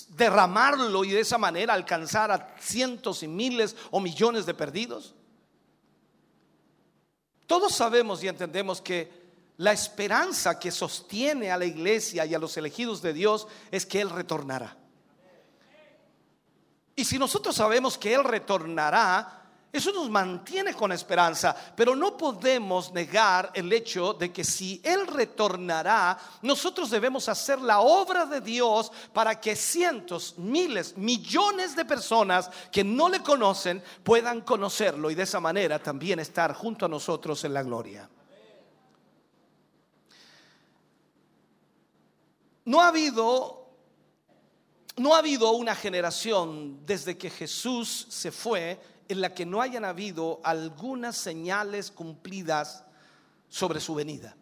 [0.09, 5.15] derramarlo y de esa manera alcanzar a cientos y miles o millones de perdidos?
[7.47, 9.23] Todos sabemos y entendemos que
[9.57, 14.01] la esperanza que sostiene a la iglesia y a los elegidos de Dios es que
[14.01, 14.75] Él retornará.
[16.95, 19.42] Y si nosotros sabemos que Él retornará,
[19.73, 25.07] eso nos mantiene con esperanza, pero no podemos negar el hecho de que si Él
[25.07, 32.51] retornará, nosotros debemos hacer la obra de Dios para que cientos, miles, millones de personas
[32.71, 37.43] que no le conocen puedan conocerlo y de esa manera también estar junto a nosotros
[37.43, 38.07] en la gloria.
[42.65, 43.63] No ha habido
[44.97, 49.85] no ha habido una generación desde que Jesús se fue en la que no hayan
[49.85, 52.83] habido algunas señales cumplidas
[53.49, 54.35] sobre su venida.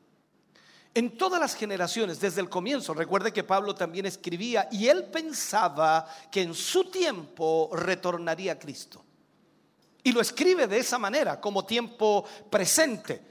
[0.94, 6.06] En todas las generaciones, desde el comienzo, recuerde que Pablo también escribía y él pensaba
[6.30, 9.04] que en su tiempo retornaría Cristo.
[10.04, 13.22] Y lo escribe de esa manera, como tiempo presente.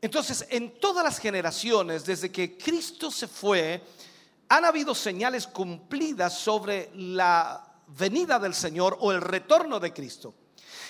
[0.00, 3.82] Entonces, en todas las generaciones, desde que Cristo se fue,
[4.48, 10.34] han habido señales cumplidas sobre la venida del Señor o el retorno de Cristo.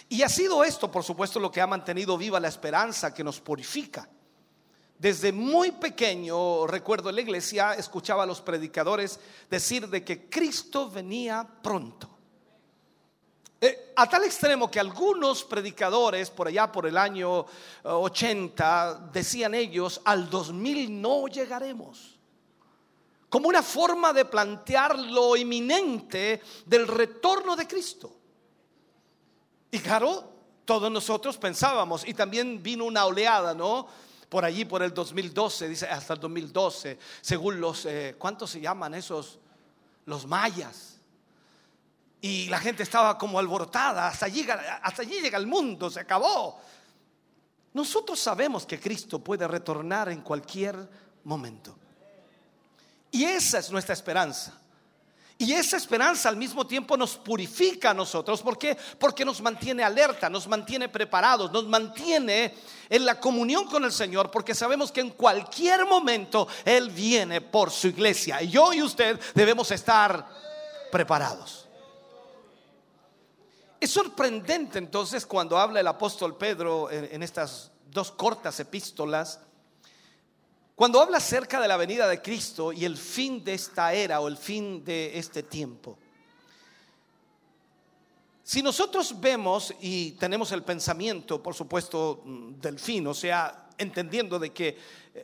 [0.08, 3.40] Y ha sido esto, por supuesto, lo que ha mantenido viva la esperanza que nos
[3.40, 4.08] purifica.
[4.98, 9.18] Desde muy pequeño, recuerdo en la iglesia, escuchaba a los predicadores
[9.50, 12.08] decir de que Cristo venía pronto.
[13.60, 17.46] Eh, a tal extremo que algunos predicadores, por allá por el año
[17.84, 22.12] 80, decían ellos, al 2000 no llegaremos
[23.32, 28.12] como una forma de plantear lo inminente del retorno de Cristo.
[29.72, 30.30] Y claro,
[30.66, 33.88] todos nosotros pensábamos, y también vino una oleada, ¿no?
[34.28, 38.94] Por allí, por el 2012, dice, hasta el 2012, según los, eh, ¿cuántos se llaman
[38.94, 39.38] esos?
[40.04, 41.00] Los mayas.
[42.24, 46.60] y la gente estaba como alborotada, hasta, llega, hasta allí llega el mundo, se acabó.
[47.72, 50.88] Nosotros sabemos que Cristo puede retornar en cualquier
[51.24, 51.76] momento.
[53.10, 54.61] Y esa es nuestra esperanza.
[55.38, 58.42] Y esa esperanza al mismo tiempo nos purifica a nosotros.
[58.42, 58.76] ¿Por qué?
[58.98, 62.54] Porque nos mantiene alerta, nos mantiene preparados, nos mantiene
[62.88, 67.70] en la comunión con el Señor, porque sabemos que en cualquier momento Él viene por
[67.70, 68.42] su iglesia.
[68.42, 70.28] Y yo y usted debemos estar
[70.90, 71.68] preparados.
[73.80, 79.40] Es sorprendente entonces cuando habla el apóstol Pedro en, en estas dos cortas epístolas
[80.82, 84.26] cuando habla acerca de la venida de Cristo y el fin de esta era o
[84.26, 85.96] el fin de este tiempo,
[88.42, 94.50] si nosotros vemos y tenemos el pensamiento, por supuesto, del fin, o sea, entendiendo de
[94.50, 94.76] que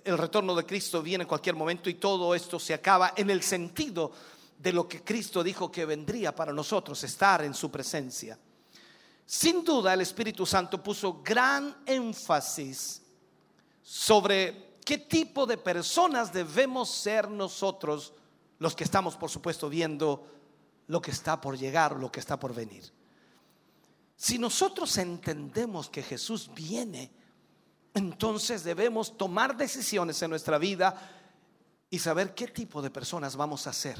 [0.05, 3.43] el retorno de Cristo viene en cualquier momento y todo esto se acaba en el
[3.43, 4.13] sentido
[4.57, 8.39] de lo que Cristo dijo que vendría para nosotros, estar en su presencia.
[9.27, 13.03] Sin duda el Espíritu Santo puso gran énfasis
[13.83, 18.15] sobre qué tipo de personas debemos ser nosotros
[18.59, 20.27] los que estamos, por supuesto, viendo
[20.87, 22.91] lo que está por llegar, lo que está por venir.
[24.17, 27.11] Si nosotros entendemos que Jesús viene,
[27.93, 30.99] entonces debemos tomar decisiones en nuestra vida
[31.91, 33.99] y saber qué tipo de personas vamos a ser.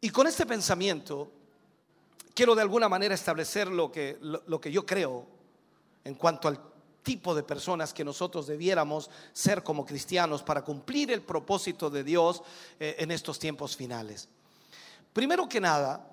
[0.00, 1.32] Y con este pensamiento
[2.32, 5.26] quiero de alguna manera establecer lo que, lo, que yo creo
[6.04, 6.75] en cuanto al
[7.06, 12.42] tipo de personas que nosotros debiéramos ser como cristianos para cumplir el propósito de Dios
[12.80, 14.28] eh, en estos tiempos finales.
[15.12, 16.04] Primero que nada,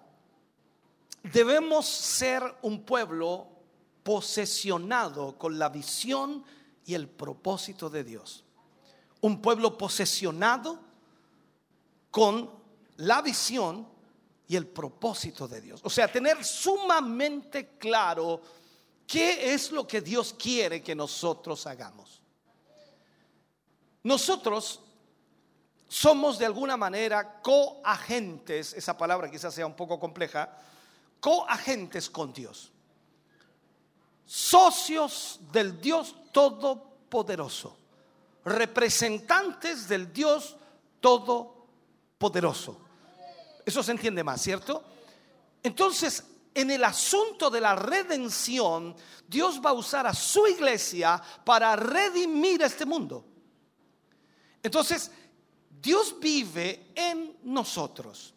[1.23, 3.47] debemos ser un pueblo
[4.03, 6.43] posesionado con la visión
[6.85, 8.43] y el propósito de Dios.
[9.21, 10.79] Un pueblo posesionado
[12.11, 12.51] con
[12.97, 13.87] la visión
[14.47, 15.81] y el propósito de Dios.
[15.83, 18.41] O sea, tener sumamente claro
[19.07, 22.21] qué es lo que Dios quiere que nosotros hagamos.
[24.03, 24.81] Nosotros
[25.87, 30.57] somos de alguna manera coagentes, esa palabra quizás sea un poco compleja,
[31.19, 32.71] coagentes con Dios.
[34.25, 37.77] Socios del Dios Todopoderoso.
[38.43, 40.55] Representantes del Dios
[40.99, 42.77] Todopoderoso.
[43.65, 44.83] Eso se entiende más, ¿cierto?
[45.61, 46.23] Entonces,
[46.53, 48.95] en el asunto de la redención,
[49.27, 53.25] Dios va a usar a su iglesia para redimir este mundo.
[54.61, 55.11] Entonces,
[55.81, 58.33] Dios vive en nosotros.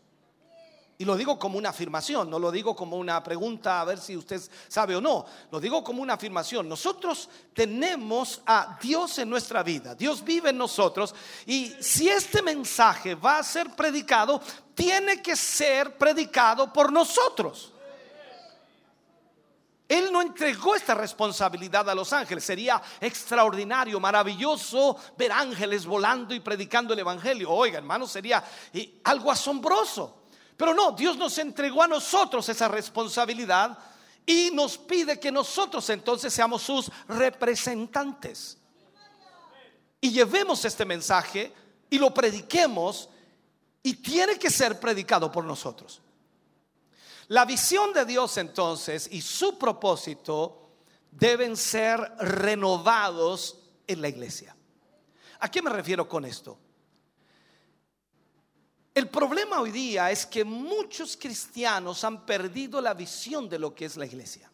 [0.98, 4.16] Y lo digo como una afirmación, no lo digo como una pregunta a ver si
[4.16, 5.26] usted sabe o no.
[5.50, 6.66] Lo digo como una afirmación.
[6.68, 9.94] Nosotros tenemos a Dios en nuestra vida.
[9.94, 11.14] Dios vive en nosotros.
[11.44, 14.40] Y si este mensaje va a ser predicado,
[14.74, 17.74] tiene que ser predicado por nosotros.
[19.88, 22.44] Él no entregó esta responsabilidad a los ángeles.
[22.44, 27.52] Sería extraordinario, maravilloso ver ángeles volando y predicando el Evangelio.
[27.52, 28.42] Oiga, hermano, sería
[28.72, 30.24] eh, algo asombroso.
[30.56, 33.78] Pero no, Dios nos entregó a nosotros esa responsabilidad
[34.24, 38.58] y nos pide que nosotros entonces seamos sus representantes.
[40.00, 41.52] Y llevemos este mensaje
[41.88, 43.08] y lo prediquemos
[43.84, 46.02] y tiene que ser predicado por nosotros.
[47.28, 50.70] La visión de Dios entonces y su propósito
[51.10, 54.56] deben ser renovados en la iglesia.
[55.40, 56.58] ¿A qué me refiero con esto?
[58.94, 63.84] El problema hoy día es que muchos cristianos han perdido la visión de lo que
[63.84, 64.50] es la iglesia.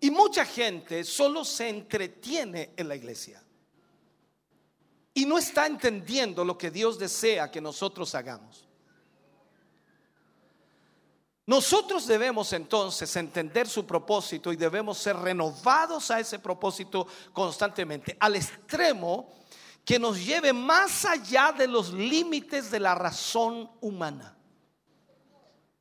[0.00, 3.42] Y mucha gente solo se entretiene en la iglesia.
[5.12, 8.66] Y no está entendiendo lo que Dios desea que nosotros hagamos.
[11.46, 18.36] Nosotros debemos entonces entender su propósito y debemos ser renovados a ese propósito constantemente, al
[18.36, 19.28] extremo
[19.84, 24.34] que nos lleve más allá de los límites de la razón humana.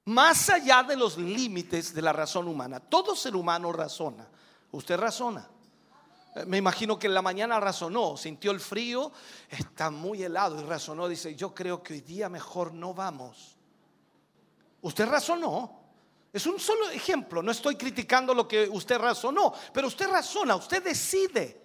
[0.05, 2.81] Más allá de los límites de la razón humana.
[2.81, 4.27] Todo ser humano razona.
[4.71, 5.49] Usted razona.
[6.45, 9.11] Me imagino que en la mañana razonó, sintió el frío,
[9.49, 13.55] está muy helado y razonó, dice, yo creo que hoy día mejor no vamos.
[14.83, 15.81] Usted razonó.
[16.31, 17.41] Es un solo ejemplo.
[17.41, 21.61] No estoy criticando lo que usted razonó, pero usted razona, usted decide.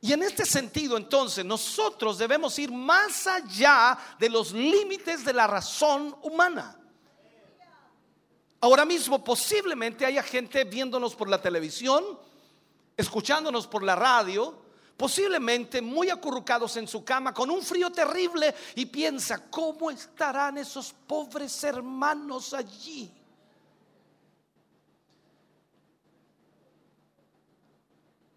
[0.00, 5.46] Y en este sentido, entonces, nosotros debemos ir más allá de los límites de la
[5.46, 6.76] razón humana.
[8.60, 12.04] Ahora mismo posiblemente haya gente viéndonos por la televisión,
[12.96, 14.54] escuchándonos por la radio,
[15.00, 20.92] posiblemente muy acurrucados en su cama con un frío terrible y piensa, ¿cómo estarán esos
[20.92, 23.10] pobres hermanos allí?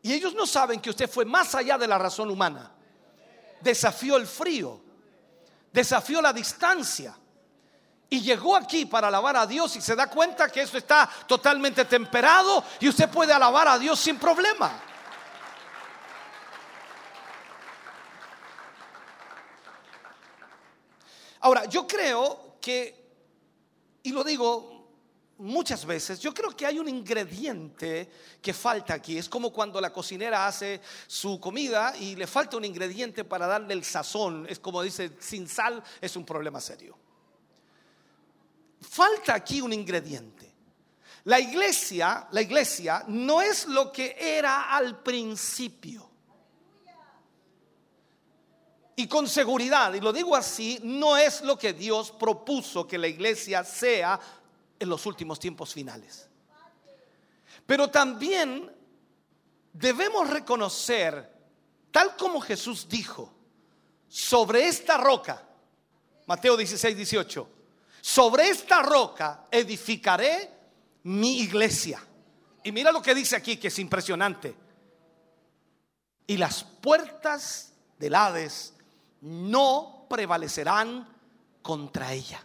[0.03, 2.71] Y ellos no saben que usted fue más allá de la razón humana.
[3.59, 4.79] Desafió el frío,
[5.69, 7.13] desafió la distancia.
[8.09, 11.83] Y llegó aquí para alabar a Dios y se da cuenta que esto está totalmente
[11.83, 14.92] temperado y usted puede alabar a Dios sin problema.
[21.43, 22.95] Ahora, yo creo que,
[24.01, 24.87] y lo digo
[25.39, 28.09] muchas veces, yo creo que hay un ingrediente
[28.41, 29.17] que falta aquí.
[29.17, 33.73] Es como cuando la cocinera hace su comida y le falta un ingrediente para darle
[33.73, 34.47] el sazón.
[34.49, 36.97] Es como dice, sin sal es un problema serio.
[38.79, 40.49] Falta aquí un ingrediente.
[41.25, 46.09] La iglesia, la iglesia no es lo que era al principio.
[48.95, 53.07] Y con seguridad, y lo digo así, no es lo que Dios propuso que la
[53.07, 54.19] iglesia sea
[54.79, 56.27] en los últimos tiempos finales.
[57.65, 58.71] Pero también
[59.71, 61.31] debemos reconocer,
[61.91, 63.33] tal como Jesús dijo,
[64.07, 65.43] sobre esta roca,
[66.27, 67.49] Mateo 16, 18,
[68.01, 70.51] sobre esta roca edificaré
[71.03, 72.05] mi iglesia.
[72.63, 74.55] Y mira lo que dice aquí, que es impresionante.
[76.27, 78.72] Y las puertas del Hades
[79.23, 81.07] no prevalecerán
[81.61, 82.43] contra ella.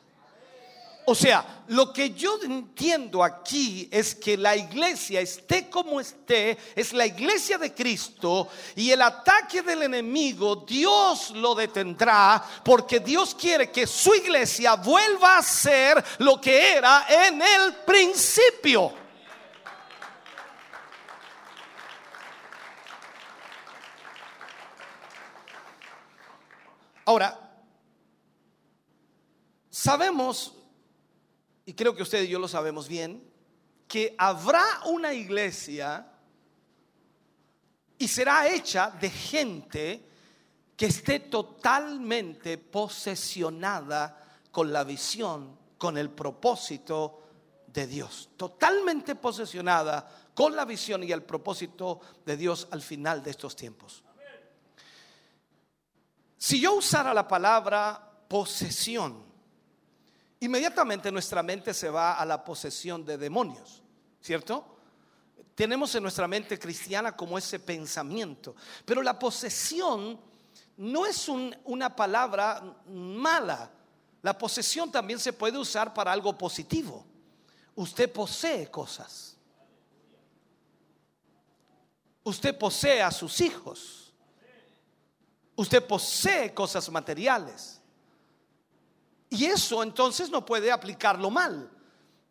[1.11, 6.93] O sea, lo que yo entiendo aquí es que la iglesia, esté como esté, es
[6.93, 8.47] la iglesia de Cristo
[8.77, 15.39] y el ataque del enemigo Dios lo detendrá porque Dios quiere que su iglesia vuelva
[15.39, 19.08] a ser lo que era en el principio.
[27.19, 27.51] Ahora,
[29.69, 30.55] sabemos,
[31.67, 33.29] y creo que usted y yo lo sabemos bien,
[33.89, 36.13] que habrá una iglesia
[37.99, 40.09] y será hecha de gente
[40.77, 47.25] que esté totalmente posesionada con la visión, con el propósito
[47.67, 48.31] de Dios.
[48.37, 54.05] Totalmente posesionada con la visión y el propósito de Dios al final de estos tiempos.
[56.39, 59.25] Si yo usara la palabra posesión,
[60.41, 63.83] inmediatamente nuestra mente se va a la posesión de demonios,
[64.21, 64.77] ¿cierto?
[65.57, 68.55] Tenemos en nuestra mente cristiana como ese pensamiento,
[68.85, 70.21] pero la posesión
[70.77, 73.69] no es un- una palabra mala.
[74.23, 77.05] La posesión también se puede usar para algo positivo.
[77.75, 79.37] Usted posee cosas.
[82.23, 83.98] Usted posee a sus hijos.
[85.59, 87.81] Usted posee cosas materiales.
[89.29, 91.69] Y eso entonces no puede aplicarlo mal.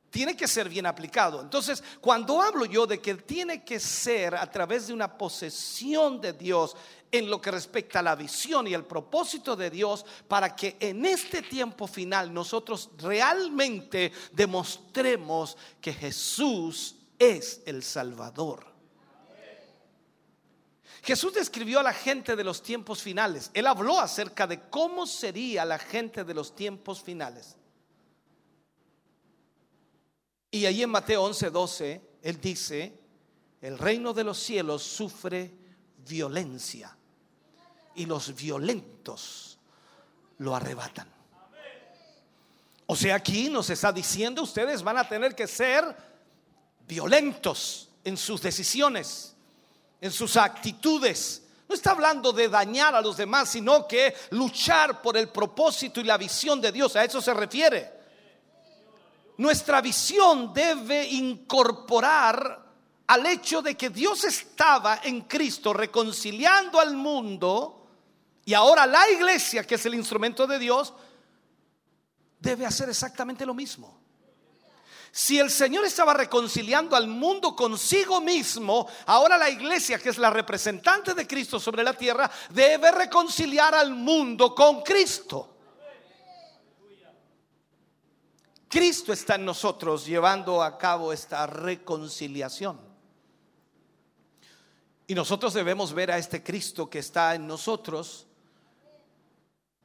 [0.10, 1.42] Tiene que ser bien aplicado.
[1.42, 6.32] Entonces, cuando hablo yo de que tiene que ser a través de una posesión de
[6.32, 6.78] Dios
[7.12, 11.06] en lo que respecta a la visión y el propósito de Dios, para que en
[11.06, 18.77] este tiempo final nosotros realmente demostremos que Jesús es el Salvador.
[21.08, 23.50] Jesús describió a la gente de los tiempos finales.
[23.54, 27.56] Él habló acerca de cómo sería la gente de los tiempos finales.
[30.52, 33.00] Y allí en Mateo 11, 12, Él dice,
[33.62, 35.54] el reino de los cielos sufre
[36.06, 36.94] violencia
[37.96, 39.60] y los violentos
[40.40, 41.10] lo arrebatan.
[42.86, 45.86] O sea, aquí nos está diciendo, ustedes van a tener que ser
[46.86, 49.37] violentos en sus decisiones
[50.02, 51.44] en sus actitudes.
[51.68, 56.04] No está hablando de dañar a los demás, sino que luchar por el propósito y
[56.04, 56.96] la visión de Dios.
[56.96, 57.92] A eso se refiere.
[59.38, 62.66] Nuestra visión debe incorporar
[63.08, 67.78] al hecho de que Dios estaba en Cristo reconciliando al mundo
[68.48, 70.94] y ahora la iglesia, que es el instrumento de Dios,
[72.40, 73.97] debe hacer exactamente lo mismo.
[75.18, 80.30] Si el Señor estaba reconciliando al mundo consigo mismo, ahora la iglesia, que es la
[80.30, 85.56] representante de Cristo sobre la tierra, debe reconciliar al mundo con Cristo.
[88.70, 92.80] Cristo está en nosotros llevando a cabo esta reconciliación.
[95.08, 98.28] Y nosotros debemos ver a este Cristo que está en nosotros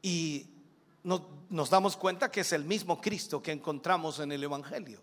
[0.03, 0.47] y
[1.03, 5.01] nos, damos cuenta que es el mismo Cristo que encontramos en el Evangelio.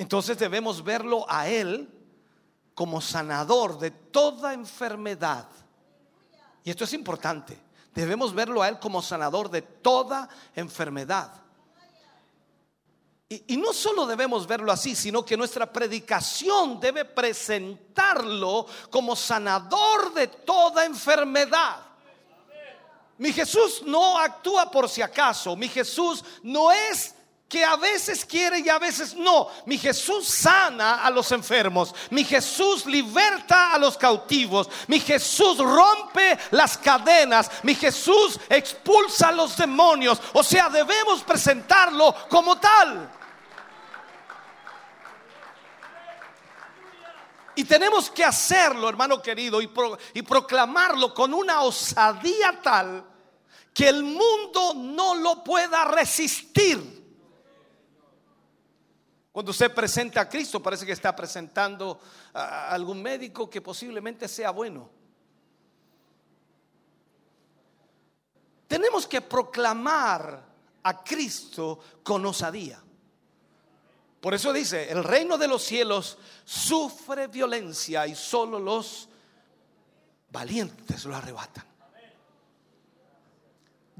[0.00, 1.86] Entonces debemos verlo a Él
[2.74, 5.46] como sanador de toda enfermedad.
[6.64, 7.60] Y esto es importante.
[7.94, 11.30] Debemos verlo a Él como sanador de toda enfermedad.
[13.28, 20.14] Y, y no solo debemos verlo así, sino que nuestra predicación debe presentarlo como sanador
[20.14, 21.76] de toda enfermedad.
[23.18, 25.54] Mi Jesús no actúa por si acaso.
[25.56, 27.14] Mi Jesús no es
[27.50, 29.48] que a veces quiere y a veces no.
[29.66, 31.92] Mi Jesús sana a los enfermos.
[32.10, 34.68] Mi Jesús liberta a los cautivos.
[34.86, 37.50] Mi Jesús rompe las cadenas.
[37.64, 40.22] Mi Jesús expulsa a los demonios.
[40.32, 43.10] O sea, debemos presentarlo como tal.
[47.56, 49.68] Y tenemos que hacerlo, hermano querido, y,
[50.14, 53.04] y proclamarlo con una osadía tal
[53.74, 56.99] que el mundo no lo pueda resistir.
[59.32, 62.00] Cuando usted presenta a Cristo, parece que está presentando
[62.34, 64.90] a algún médico que posiblemente sea bueno.
[68.66, 70.44] Tenemos que proclamar
[70.82, 72.82] a Cristo con osadía.
[74.20, 79.08] Por eso dice, el reino de los cielos sufre violencia y solo los
[80.30, 81.69] valientes lo arrebatan.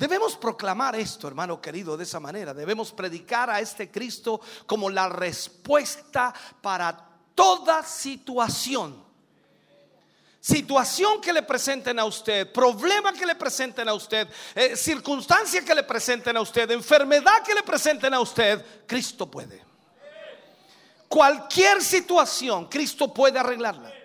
[0.00, 2.54] Debemos proclamar esto, hermano querido, de esa manera.
[2.54, 6.32] Debemos predicar a este Cristo como la respuesta
[6.62, 6.96] para
[7.34, 9.04] toda situación.
[10.40, 15.74] Situación que le presenten a usted, problema que le presenten a usted, eh, circunstancia que
[15.74, 19.62] le presenten a usted, enfermedad que le presenten a usted, Cristo puede.
[21.08, 23.99] Cualquier situación, Cristo puede arreglarla.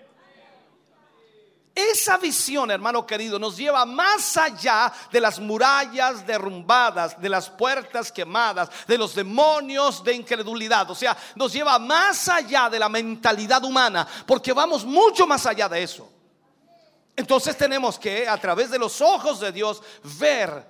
[1.76, 8.10] Esa visión, hermano querido, nos lleva más allá de las murallas derrumbadas, de las puertas
[8.10, 10.90] quemadas, de los demonios de incredulidad.
[10.90, 15.68] O sea, nos lleva más allá de la mentalidad humana, porque vamos mucho más allá
[15.68, 16.10] de eso.
[17.14, 19.82] Entonces tenemos que, a través de los ojos de Dios,
[20.18, 20.66] ver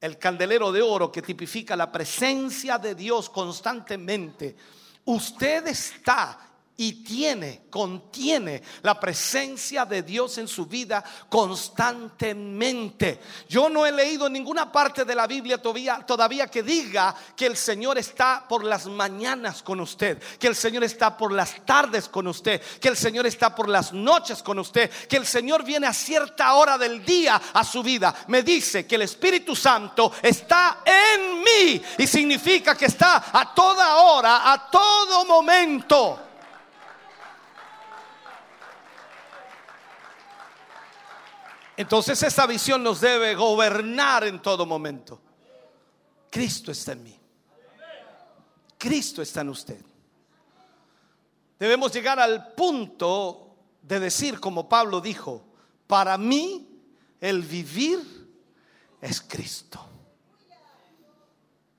[0.00, 4.56] el candelero de oro que tipifica la presencia de Dios constantemente.
[5.04, 6.49] Usted está
[6.80, 13.20] y tiene, contiene la presencia de Dios en su vida constantemente.
[13.50, 17.58] Yo no he leído ninguna parte de la Biblia todavía, todavía que diga que el
[17.58, 22.26] Señor está por las mañanas con usted, que el Señor está por las tardes con
[22.26, 25.92] usted, que el Señor está por las noches con usted, que el Señor viene a
[25.92, 28.14] cierta hora del día a su vida.
[28.28, 33.96] Me dice que el Espíritu Santo está en mí y significa que está a toda
[33.96, 36.29] hora, a todo momento.
[41.80, 45.18] Entonces esa visión nos debe gobernar en todo momento.
[46.30, 47.18] Cristo está en mí.
[48.76, 49.82] Cristo está en usted.
[51.58, 55.42] Debemos llegar al punto de decir, como Pablo dijo,
[55.86, 56.68] para mí
[57.18, 58.28] el vivir
[59.00, 59.80] es Cristo.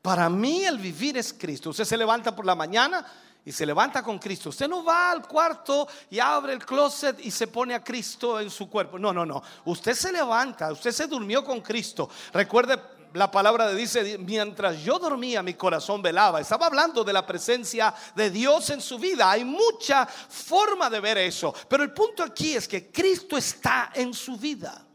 [0.01, 1.69] Para mí el vivir es Cristo.
[1.69, 3.05] Usted se levanta por la mañana
[3.43, 4.49] y se levanta con Cristo.
[4.49, 8.49] Usted no va al cuarto y abre el closet y se pone a Cristo en
[8.49, 8.99] su cuerpo.
[8.99, 9.41] No, no, no.
[9.65, 12.09] Usted se levanta, usted se durmió con Cristo.
[12.31, 12.79] Recuerde,
[13.13, 16.39] la palabra de dice, mientras yo dormía mi corazón velaba.
[16.39, 19.31] Estaba hablando de la presencia de Dios en su vida.
[19.31, 21.53] Hay mucha forma de ver eso.
[21.67, 24.85] Pero el punto aquí es que Cristo está en su vida.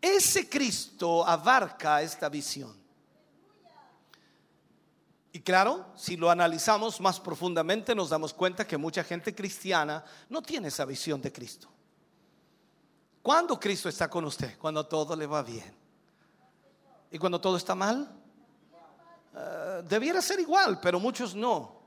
[0.00, 2.81] Ese Cristo abarca esta visión.
[5.32, 10.42] Y claro, si lo analizamos más profundamente, nos damos cuenta que mucha gente cristiana no
[10.42, 11.68] tiene esa visión de Cristo.
[13.22, 14.58] ¿Cuándo Cristo está con usted?
[14.58, 15.74] Cuando todo le va bien.
[17.10, 18.14] ¿Y cuando todo está mal?
[19.34, 21.80] Eh, debiera ser igual, pero muchos no.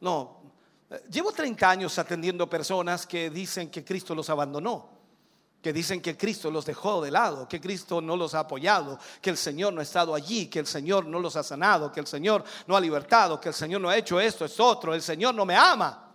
[0.00, 0.40] No.
[0.88, 4.91] Eh, Llevo 30 años atendiendo personas que dicen que Cristo los abandonó
[5.62, 9.30] que dicen que Cristo los dejó de lado, que Cristo no los ha apoyado, que
[9.30, 12.06] el Señor no ha estado allí, que el Señor no los ha sanado, que el
[12.06, 15.34] Señor no ha libertado, que el Señor no ha hecho esto, es otro, el Señor
[15.34, 16.11] no me ama.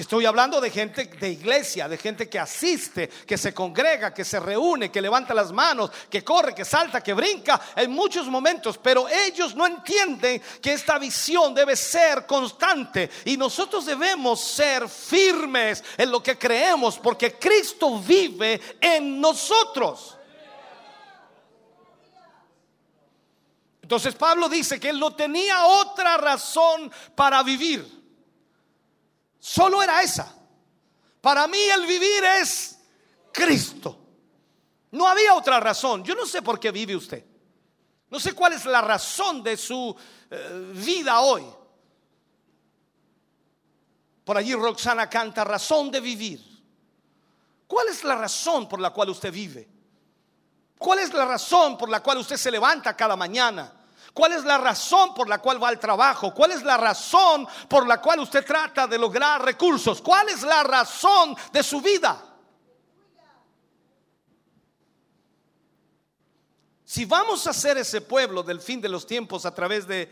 [0.00, 4.38] Estoy hablando de gente de iglesia, de gente que asiste, que se congrega, que se
[4.38, 9.08] reúne, que levanta las manos, que corre, que salta, que brinca en muchos momentos, pero
[9.08, 16.12] ellos no entienden que esta visión debe ser constante y nosotros debemos ser firmes en
[16.12, 20.16] lo que creemos porque Cristo vive en nosotros.
[23.82, 27.97] Entonces Pablo dice que él no tenía otra razón para vivir.
[29.38, 30.34] Solo era esa.
[31.20, 32.78] Para mí el vivir es
[33.32, 33.98] Cristo.
[34.92, 36.02] No había otra razón.
[36.04, 37.24] Yo no sé por qué vive usted.
[38.10, 39.94] No sé cuál es la razón de su
[40.30, 41.44] eh, vida hoy.
[44.24, 46.48] Por allí Roxana canta razón de vivir.
[47.66, 49.68] ¿Cuál es la razón por la cual usted vive?
[50.78, 53.77] ¿Cuál es la razón por la cual usted se levanta cada mañana?
[54.12, 56.32] ¿Cuál es la razón por la cual va al trabajo?
[56.34, 60.00] ¿Cuál es la razón por la cual usted trata de lograr recursos?
[60.00, 62.24] ¿Cuál es la razón de su vida?
[66.84, 70.10] Si vamos a ser ese pueblo del fin de los tiempos a través de,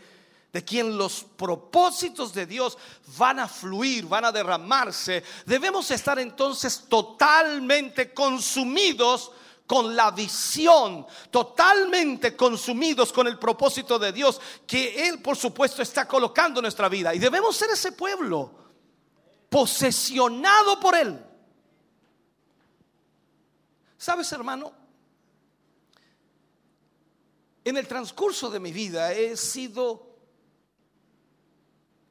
[0.53, 2.77] de quien los propósitos de Dios
[3.17, 9.31] van a fluir, van a derramarse, debemos estar entonces totalmente consumidos
[9.67, 16.07] con la visión, totalmente consumidos con el propósito de Dios que Él, por supuesto, está
[16.07, 17.13] colocando en nuestra vida.
[17.13, 18.51] Y debemos ser ese pueblo
[19.49, 21.21] posesionado por Él.
[23.97, 24.71] ¿Sabes, hermano?
[27.65, 30.15] En el transcurso de mi vida he sido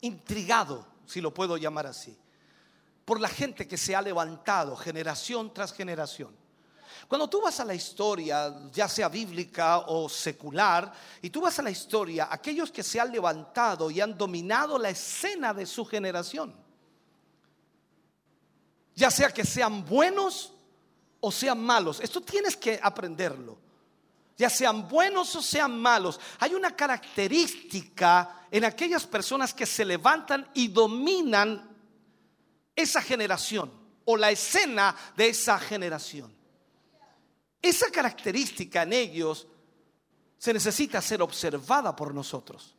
[0.02, 2.18] intrigado, si lo puedo llamar así,
[3.06, 6.45] por la gente que se ha levantado generación tras generación.
[7.08, 10.92] Cuando tú vas a la historia, ya sea bíblica o secular,
[11.22, 14.90] y tú vas a la historia, aquellos que se han levantado y han dominado la
[14.90, 16.54] escena de su generación,
[18.94, 20.52] ya sea que sean buenos
[21.20, 23.66] o sean malos, esto tienes que aprenderlo
[24.36, 30.46] ya sean buenos o sean malos, hay una característica en aquellas personas que se levantan
[30.54, 31.70] y dominan
[32.74, 33.72] esa generación
[34.04, 36.35] o la escena de esa generación.
[37.60, 39.46] Esa característica en ellos
[40.38, 42.74] se necesita ser observada por nosotros.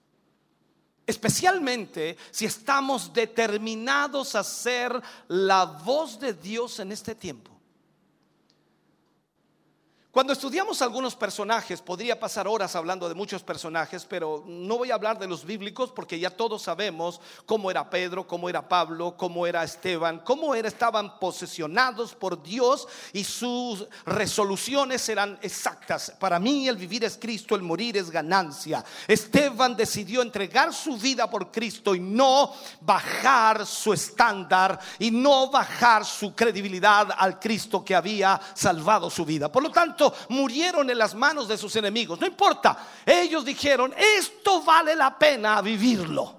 [1.05, 7.56] Especialmente si estamos determinados a ser la voz de Dios en este tiempo.
[10.17, 14.95] Cuando estudiamos algunos personajes, podría pasar horas hablando de muchos personajes, pero no voy a
[14.95, 19.45] hablar de los bíblicos porque ya todos sabemos cómo era Pedro, cómo era Pablo, cómo
[19.45, 26.11] era Esteban, cómo era, estaban posesionados por Dios y sus resoluciones eran exactas.
[26.19, 28.83] Para mí el vivir es Cristo, el morir es ganancia.
[29.07, 36.03] Esteban decidió entregar su vida por Cristo y no bajar su estándar y no bajar
[36.03, 39.51] su credibilidad al Cristo que había salvado su vida.
[39.51, 42.19] Por lo tanto, murieron en las manos de sus enemigos.
[42.19, 46.35] No importa, ellos dijeron, esto vale la pena vivirlo.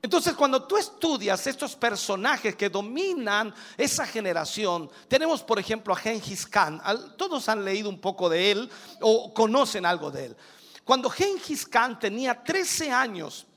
[0.00, 6.46] Entonces, cuando tú estudias estos personajes que dominan esa generación, tenemos por ejemplo a Genghis
[6.46, 6.80] Khan.
[7.16, 8.70] Todos han leído un poco de él
[9.00, 10.36] o conocen algo de él.
[10.84, 13.47] Cuando Genghis Khan tenía 13 años,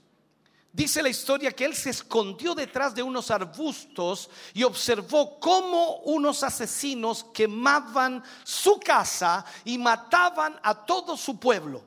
[0.73, 6.43] Dice la historia que él se escondió detrás de unos arbustos y observó cómo unos
[6.43, 11.83] asesinos quemaban su casa y mataban a todo su pueblo.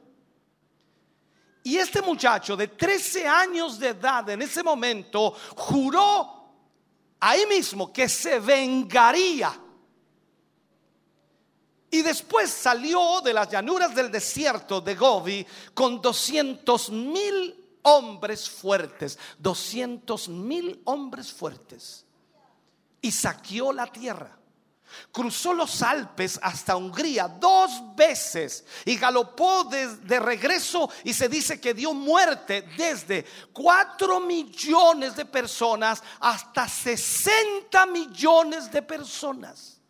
[1.62, 6.44] Y este muchacho de 13 años de edad en ese momento juró
[7.20, 9.58] ahí mismo que se vengaría.
[11.90, 19.18] Y después salió de las llanuras del desierto de Gobi con 200 mil hombres fuertes,
[19.38, 22.04] 200 mil hombres fuertes,
[23.00, 24.38] y saqueó la tierra.
[25.10, 31.60] Cruzó los Alpes hasta Hungría dos veces y galopó de, de, regreso y se dice
[31.60, 39.80] que dio muerte desde 4 millones de personas hasta 60 millones de personas.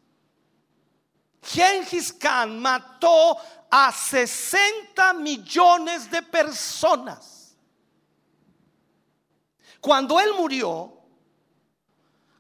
[1.42, 3.36] Gengis Khan mató
[3.70, 7.43] a 60 millones de personas.
[9.84, 10.94] Cuando él murió,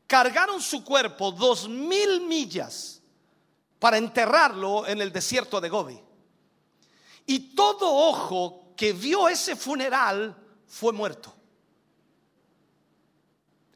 [0.06, 3.02] cargaron su cuerpo dos mil millas
[3.78, 6.00] para enterrarlo en el desierto de Gobi.
[7.26, 10.34] Y todo ojo que vio ese funeral
[10.66, 11.34] fue muerto.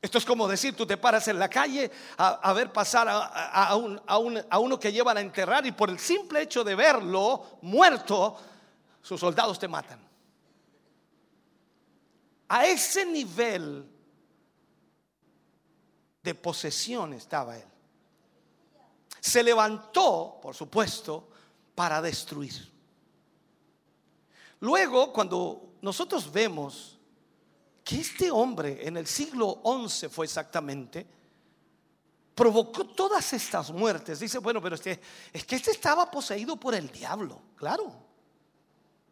[0.00, 4.58] Esto es como decir, tú te paras en la calle a, ver pasar a, a
[4.58, 8.34] uno que llevan a enterrar y por el simple hecho de verlo muerto,
[9.02, 10.07] sus soldados te matan.
[12.48, 13.86] A ese nivel
[16.22, 17.64] de posesión estaba él.
[19.20, 21.28] Se levantó, por supuesto,
[21.74, 22.72] para destruir.
[24.60, 26.98] Luego, cuando nosotros vemos
[27.84, 31.06] que este hombre en el siglo XI fue exactamente,
[32.34, 35.00] provocó todas estas muertes, dice, bueno, pero es que,
[35.32, 37.92] es que este estaba poseído por el diablo, claro,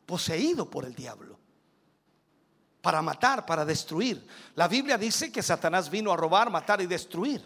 [0.06, 1.45] poseído por el diablo
[2.86, 4.24] para matar, para destruir.
[4.54, 7.44] La Biblia dice que Satanás vino a robar, matar y destruir.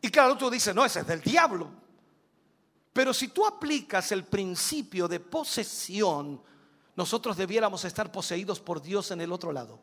[0.00, 1.70] Y claro, tú dices, no, ese es del diablo.
[2.90, 6.42] Pero si tú aplicas el principio de posesión,
[6.96, 9.78] nosotros debiéramos estar poseídos por Dios en el otro lado.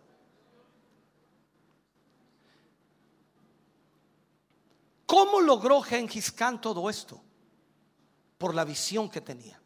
[5.06, 7.22] ¿Cómo logró Gengis Khan todo esto?
[8.40, 9.62] Por la visión que tenía,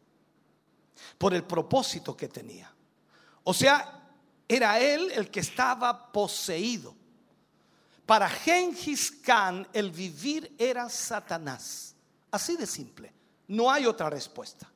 [1.16, 2.70] por el propósito que tenía.
[3.44, 4.02] O sea,
[4.48, 6.94] era él el que estaba poseído.
[8.06, 11.94] Para Gengis Khan el vivir era Satanás.
[12.30, 13.12] Así de simple.
[13.48, 14.70] No hay otra respuesta.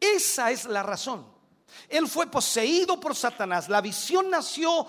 [0.00, 1.26] Esa es la razón.
[1.88, 3.68] Él fue poseído por Satanás.
[3.68, 4.86] La visión nació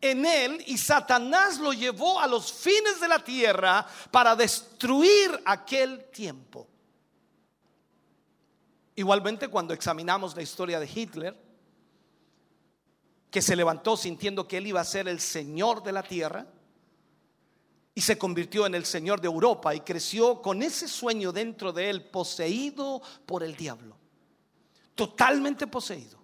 [0.00, 6.04] en él y Satanás lo llevó a los fines de la tierra para destruir aquel
[6.10, 6.66] tiempo.
[8.96, 11.49] Igualmente cuando examinamos la historia de Hitler,
[13.30, 16.46] que se levantó sintiendo que él iba a ser el Señor de la tierra
[17.94, 21.90] y se convirtió en el Señor de Europa y creció con ese sueño dentro de
[21.90, 23.96] él, poseído por el diablo,
[24.94, 26.18] totalmente poseído.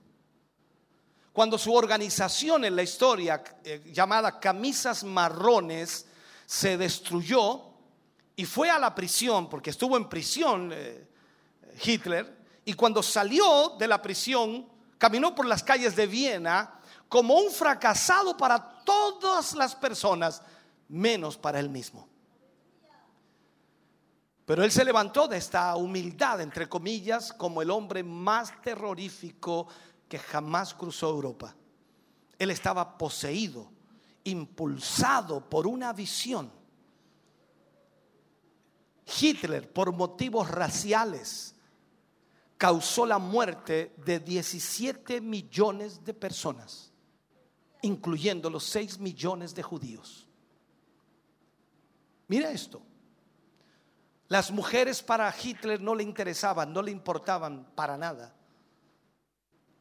[1.32, 6.06] Cuando su organización en la historia eh, llamada Camisas Marrones
[6.46, 7.62] se destruyó
[8.34, 11.06] y fue a la prisión, porque estuvo en prisión eh,
[11.84, 14.66] Hitler, y cuando salió de la prisión,
[14.98, 16.75] caminó por las calles de Viena
[17.08, 20.42] como un fracasado para todas las personas,
[20.88, 22.08] menos para él mismo.
[24.44, 29.66] Pero él se levantó de esta humildad, entre comillas, como el hombre más terrorífico
[30.08, 31.54] que jamás cruzó Europa.
[32.38, 33.70] Él estaba poseído,
[34.22, 36.52] impulsado por una visión.
[39.20, 41.54] Hitler, por motivos raciales,
[42.56, 46.92] causó la muerte de 17 millones de personas
[47.86, 50.26] incluyendo los 6 millones de judíos.
[52.28, 52.82] Mira esto.
[54.28, 58.34] Las mujeres para Hitler no le interesaban, no le importaban para nada.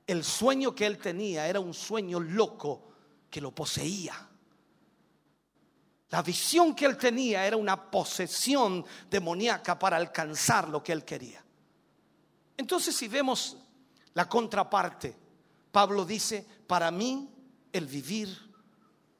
[0.05, 2.89] El sueño que él tenía era un sueño loco
[3.29, 4.13] que lo poseía.
[6.09, 11.43] La visión que él tenía era una posesión demoníaca para alcanzar lo que él quería.
[12.55, 13.57] Entonces si vemos
[14.13, 15.17] la contraparte,
[15.71, 17.34] Pablo dice, para mí
[17.75, 18.29] el vivir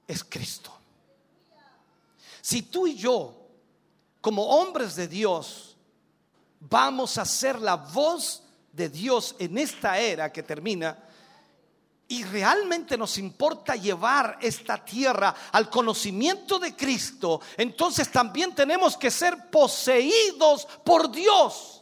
[0.07, 0.71] es Cristo.
[2.41, 3.35] Si tú y yo,
[4.21, 5.75] como hombres de Dios,
[6.59, 10.97] vamos a ser la voz de Dios en esta era que termina,
[12.07, 19.11] y realmente nos importa llevar esta tierra al conocimiento de Cristo, entonces también tenemos que
[19.11, 21.74] ser poseídos por Dios.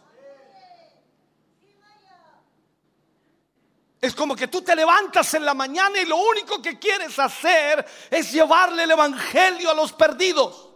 [4.03, 7.85] Es como que tú te levantas en la mañana y lo único que quieres hacer
[8.11, 10.71] es llevarle el Evangelio a los perdidos.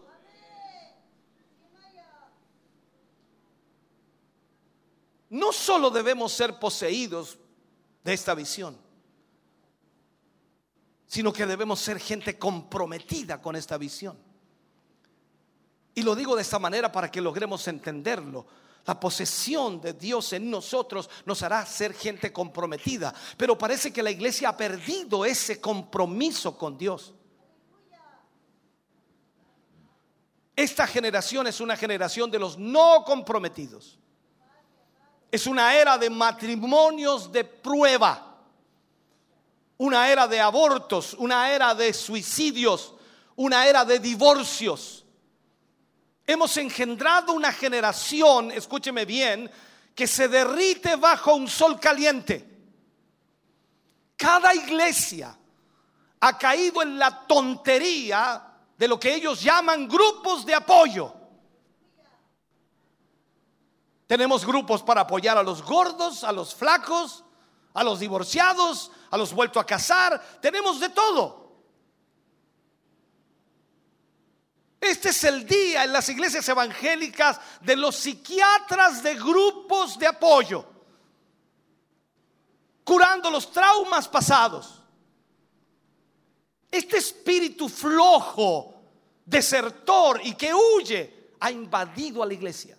[5.30, 7.38] No solo debemos ser poseídos
[8.02, 8.78] de esta visión,
[11.06, 14.18] sino que debemos ser gente comprometida con esta visión.
[15.96, 18.48] Y lo digo de esta manera para que logremos entenderlo.
[18.88, 23.14] La posesión de Dios en nosotros nos hará ser gente comprometida.
[23.36, 27.14] Pero parece que la iglesia ha perdido ese compromiso con Dios.
[30.56, 34.00] Esta generación es una generación de los no comprometidos.
[35.30, 38.38] Es una era de matrimonios de prueba.
[39.80, 42.94] Una era de abortos, una era de suicidios,
[43.36, 44.97] una era de divorcios
[46.30, 49.50] Hemos engendrado una generación, escúcheme bien,
[49.96, 52.46] que se derrite bajo un sol caliente.
[54.18, 55.38] Cada iglesia
[56.20, 58.46] ha caído en la tontería
[58.78, 61.14] de lo que ellos llaman grupos de apoyo.
[64.06, 67.24] Tenemos grupos para apoyar a los gordos, a los flacos,
[67.74, 70.22] a los divorciados, a los vueltos a casar.
[70.42, 71.47] Tenemos de todo.
[74.80, 80.66] Este es el día en las iglesias evangélicas de los psiquiatras de grupos de apoyo,
[82.84, 84.82] curando los traumas pasados.
[86.70, 88.76] Este espíritu flojo,
[89.26, 92.78] desertor y que huye, ha invadido a la iglesia.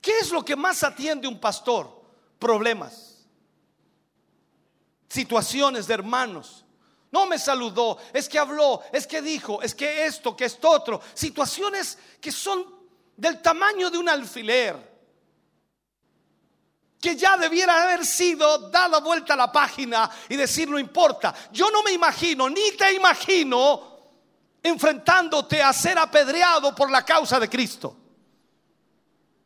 [0.00, 1.98] ¿Qué es lo que más atiende un pastor?
[2.38, 3.26] Problemas,
[5.08, 6.64] situaciones de hermanos
[7.10, 11.00] no me saludó, es que habló, es que dijo, es que esto, que esto otro.
[11.14, 12.64] Situaciones que son
[13.16, 14.98] del tamaño de un alfiler.
[17.00, 21.34] Que ya debiera haber sido dada vuelta a la página y decir no importa.
[21.52, 23.96] Yo no me imagino, ni te imagino
[24.62, 27.96] enfrentándote a ser apedreado por la causa de Cristo.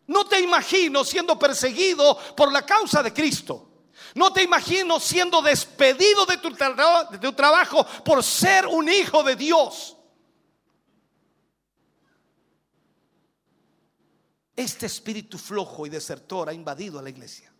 [0.06, 3.71] No te imagino siendo perseguido por la causa de Cristo.
[4.14, 6.52] No te imagino siendo despedido de tu,
[7.32, 9.96] trabajo por ser un hijo de Dios.
[14.54, 17.50] Este espíritu flojo y desertor ha invadido a la iglesia.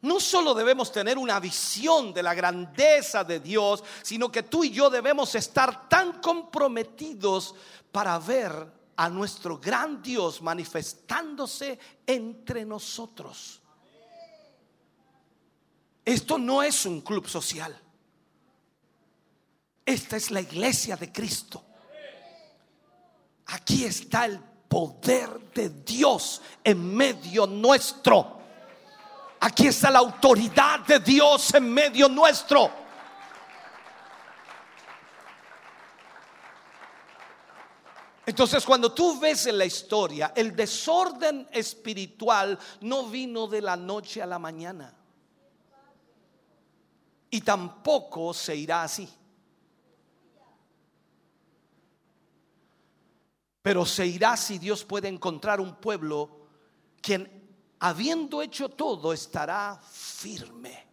[0.00, 4.70] No solo debemos tener una visión de la grandeza de Dios, sino que tú y
[4.70, 7.54] yo debemos estar tan comprometidos
[7.90, 13.60] para ver a nuestro gran Dios manifestándose entre nosotros.
[16.08, 17.78] Esto no es un club social.
[19.84, 21.62] Esta es la iglesia de Cristo.
[23.44, 28.40] Aquí está el poder de Dios en medio nuestro.
[29.40, 32.70] Aquí está la autoridad de Dios en medio nuestro.
[38.24, 44.22] Entonces cuando tú ves en la historia, el desorden espiritual no vino de la noche
[44.22, 44.97] a la mañana.
[47.30, 49.08] Y tampoco se irá así.
[53.62, 56.46] Pero se irá si Dios puede encontrar un pueblo
[57.02, 57.30] quien,
[57.80, 60.86] habiendo hecho todo, estará firme.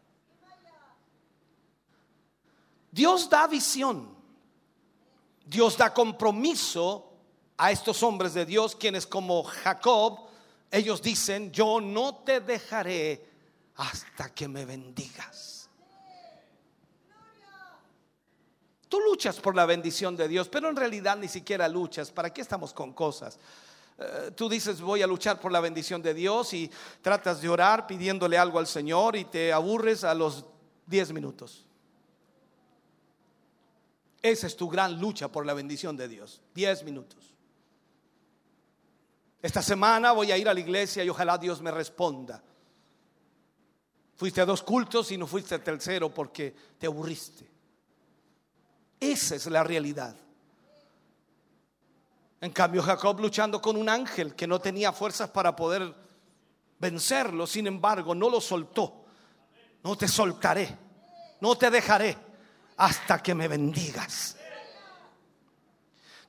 [2.92, 4.16] Dios da visión.
[5.46, 7.14] Dios da compromiso
[7.58, 10.28] a estos hombres de Dios, quienes como Jacob,
[10.72, 13.30] ellos dicen, yo no te dejaré
[13.76, 15.55] hasta que me bendigas.
[18.88, 22.12] Tú luchas por la bendición de Dios, pero en realidad ni siquiera luchas.
[22.12, 23.40] ¿Para qué estamos con cosas?
[23.98, 26.70] Eh, tú dices voy a luchar por la bendición de Dios y
[27.02, 30.46] tratas de orar pidiéndole algo al Señor y te aburres a los
[30.88, 31.66] 10 minutos.
[34.22, 36.42] Esa es tu gran lucha por la bendición de Dios.
[36.56, 37.36] 10 minutos.
[39.42, 42.44] Esta semana voy a ir a la iglesia y ojalá Dios me responda.
[44.16, 47.55] Fuiste a dos cultos y no fuiste al tercero porque te aburriste.
[49.00, 50.16] Esa es la realidad.
[52.42, 55.92] En cambio, Jacob luchando con un ángel que no tenía fuerzas para poder
[56.78, 59.06] vencerlo, sin embargo, no lo soltó.
[59.84, 60.78] No te soltaré,
[61.42, 62.16] no te dejaré
[62.78, 64.36] hasta que me bendigas.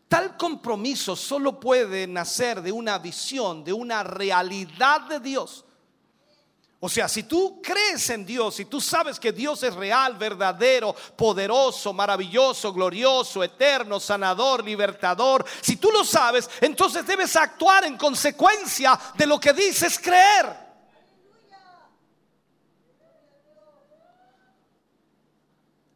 [0.09, 5.66] Tal compromiso solo puede nacer de una visión, de una realidad de Dios.
[6.79, 10.95] O sea, si tú crees en Dios, si tú sabes que Dios es real, verdadero,
[11.17, 18.99] poderoso, maravilloso, glorioso, eterno, sanador, libertador, si tú lo sabes, entonces debes actuar en consecuencia
[19.17, 20.67] de lo que dices creer.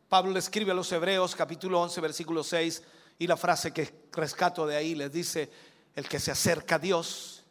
[0.09, 2.83] Pablo le escribe a los Hebreos capítulo 11 versículo 6
[3.19, 5.51] y la frase que rescato de ahí les dice,
[5.95, 7.45] el que se acerca a Dios,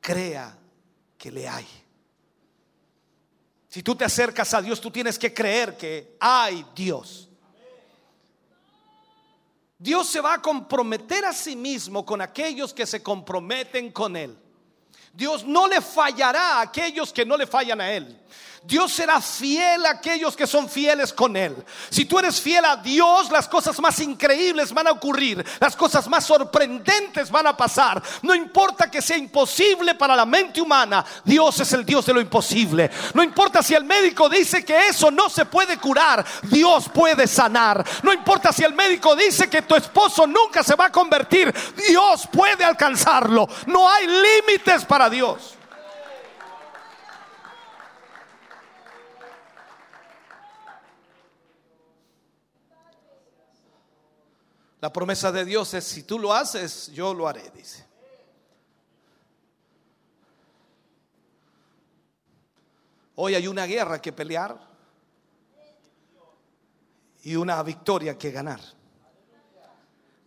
[0.00, 0.58] crea
[1.16, 1.87] que le hay.
[3.68, 7.28] Si tú te acercas a Dios, tú tienes que creer que hay Dios.
[9.78, 14.36] Dios se va a comprometer a sí mismo con aquellos que se comprometen con Él.
[15.12, 18.18] Dios no le fallará a aquellos que no le fallan a Él.
[18.62, 21.56] Dios será fiel a aquellos que son fieles con Él.
[21.90, 26.08] Si tú eres fiel a Dios, las cosas más increíbles van a ocurrir, las cosas
[26.08, 28.02] más sorprendentes van a pasar.
[28.22, 32.20] No importa que sea imposible para la mente humana, Dios es el Dios de lo
[32.20, 32.90] imposible.
[33.14, 37.84] No importa si el médico dice que eso no se puede curar, Dios puede sanar.
[38.02, 41.54] No importa si el médico dice que tu esposo nunca se va a convertir,
[41.88, 43.48] Dios puede alcanzarlo.
[43.66, 45.57] No hay límites para Dios.
[54.80, 57.84] La promesa de Dios es, si tú lo haces, yo lo haré, dice.
[63.16, 64.56] Hoy hay una guerra que pelear
[67.24, 68.60] y una victoria que ganar.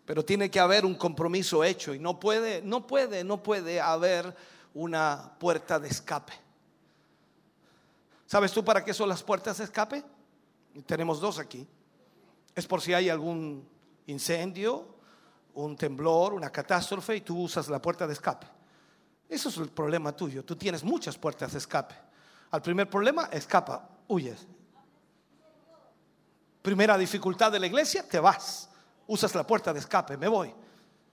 [0.05, 4.35] Pero tiene que haber un compromiso hecho y no puede, no puede, no puede haber
[4.73, 6.33] una puerta de escape.
[8.25, 10.03] ¿Sabes tú para qué son las puertas de escape?
[10.85, 11.65] Tenemos dos aquí.
[12.53, 13.65] Es por si hay algún
[14.07, 14.95] incendio,
[15.53, 18.47] un temblor, una catástrofe y tú usas la puerta de escape.
[19.27, 20.43] Eso es el problema tuyo.
[20.43, 21.95] Tú tienes muchas puertas de escape.
[22.51, 24.45] Al primer problema, escapa, huyes.
[26.61, 28.69] Primera dificultad de la iglesia, te vas.
[29.07, 30.53] Usas la puerta de escape, me voy.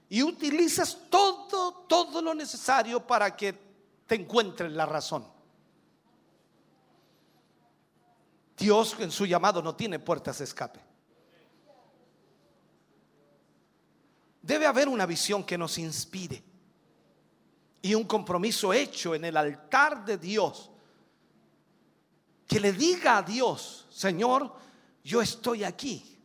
[0.09, 3.69] Y utilizas todo, todo lo necesario para que
[4.06, 5.27] te encuentres la razón.
[8.56, 10.88] Dios en su llamado no tiene puertas de escape.
[14.48, 16.42] Debe haber una visión que nos inspire
[17.82, 20.70] y un compromiso hecho en el altar de Dios
[22.46, 24.50] que le diga a Dios, Señor,
[25.04, 26.18] yo estoy aquí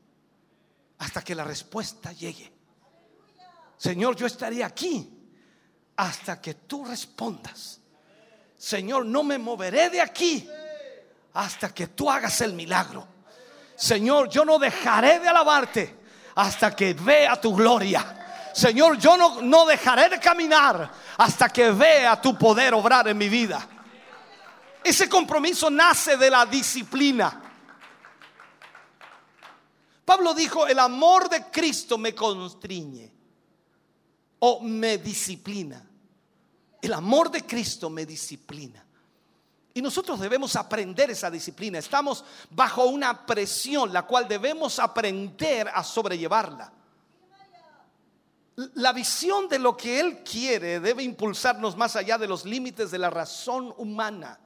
[0.99, 2.49] hasta que la respuesta llegue.
[3.75, 5.11] Señor, yo estaré aquí
[5.97, 7.81] hasta que tú respondas.
[8.57, 10.47] Señor, no me moveré de aquí
[11.33, 13.05] hasta que tú hagas el milagro.
[13.75, 16.02] Señor, yo no dejaré de alabarte
[16.35, 18.51] hasta que vea tu gloria.
[18.53, 23.29] Señor, yo no, no dejaré de caminar hasta que vea tu poder obrar en mi
[23.29, 23.67] vida.
[24.83, 27.41] Ese compromiso nace de la disciplina.
[30.05, 33.11] Pablo dijo, el amor de Cristo me constriñe
[34.39, 35.81] o me disciplina.
[36.81, 38.82] El amor de Cristo me disciplina.
[39.73, 41.79] Y nosotros debemos aprender esa disciplina.
[41.79, 46.71] Estamos bajo una presión la cual debemos aprender a sobrellevarla.
[48.75, 52.99] La visión de lo que Él quiere debe impulsarnos más allá de los límites de
[52.99, 54.39] la razón humana.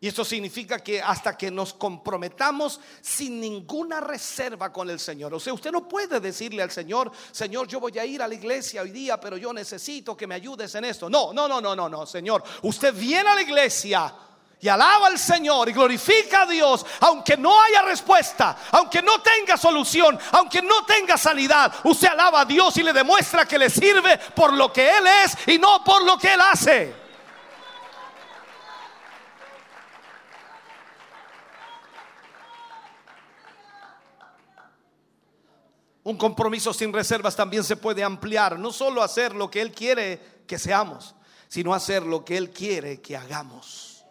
[0.00, 5.34] Y esto significa que hasta que nos comprometamos sin ninguna reserva con el Señor.
[5.34, 8.34] O sea, usted no puede decirle al Señor, Señor, yo voy a ir a la
[8.34, 11.10] iglesia hoy día, pero yo necesito que me ayudes en esto.
[11.10, 12.44] No, no, no, no, no, no, Señor.
[12.62, 14.14] Usted viene a la iglesia
[14.60, 19.56] y alaba al Señor y glorifica a Dios, aunque no haya respuesta, aunque no tenga
[19.56, 21.74] solución, aunque no tenga sanidad.
[21.82, 25.36] Usted alaba a Dios y le demuestra que le sirve por lo que Él es
[25.48, 26.97] y no por lo que Él hace.
[36.08, 40.42] Un compromiso sin reservas también se puede ampliar, no solo hacer lo que Él quiere
[40.46, 41.14] que seamos,
[41.48, 44.06] sino hacer lo que Él quiere que hagamos.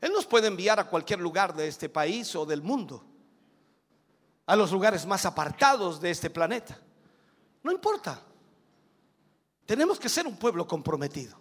[0.00, 3.04] Él nos puede enviar a cualquier lugar de este país o del mundo,
[4.46, 6.78] a los lugares más apartados de este planeta.
[7.64, 8.22] No importa.
[9.64, 11.36] Tenemos que ser un pueblo comprometido.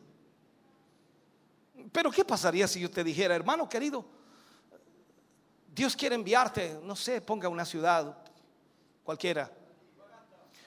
[1.91, 4.03] Pero ¿qué pasaría si yo te dijera, hermano querido,
[5.75, 8.17] Dios quiere enviarte, no sé, ponga una ciudad
[9.03, 9.51] cualquiera.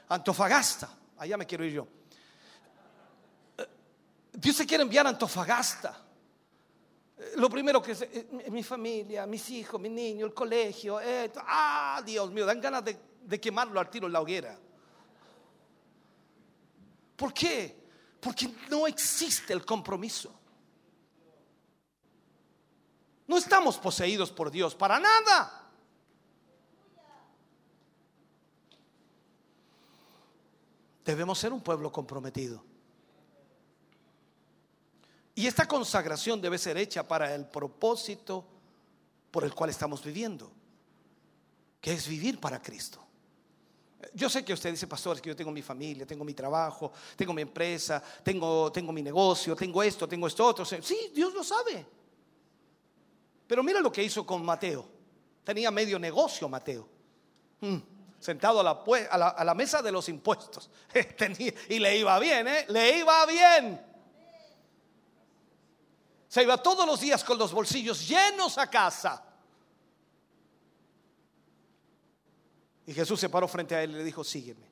[0.06, 1.88] Antofagasta, allá me quiero ir yo.
[3.56, 3.66] Eh,
[4.34, 5.98] Dios se quiere enviar a Antofagasta.
[7.16, 11.00] Eh, Lo primero que es eh, mi familia, mis hijos, mi niño, el colegio.
[11.38, 14.58] ah, Dios mío, dan ganas de, de quemarlo al tiro en la hoguera.
[17.16, 17.88] ¿Por qué?
[18.20, 20.37] Porque no existe el compromiso.
[23.28, 25.70] No estamos poseídos por Dios para nada.
[31.04, 32.64] Debemos ser un pueblo comprometido.
[35.34, 38.44] Y esta consagración debe ser hecha para el propósito
[39.30, 40.50] por el cual estamos viviendo,
[41.80, 43.04] que es vivir para Cristo.
[44.14, 47.34] Yo sé que usted dice, pastor, que yo tengo mi familia, tengo mi trabajo, tengo
[47.34, 50.64] mi empresa, tengo, tengo mi negocio, tengo esto, tengo esto otro.
[50.64, 51.97] Sí, Dios lo sabe.
[53.48, 54.86] Pero mira lo que hizo con Mateo.
[55.42, 56.86] Tenía medio negocio Mateo.
[57.60, 57.78] Mm,
[58.20, 60.70] sentado a la, mesa de los impuestos.
[61.68, 62.66] Y le iba bien, ¿eh?
[62.68, 63.84] Le iba bien.
[66.28, 69.24] Se iba todos los días con los bolsillos llenos a casa.
[72.84, 74.68] Y Jesús se paró frente a él y le dijo, sígueme.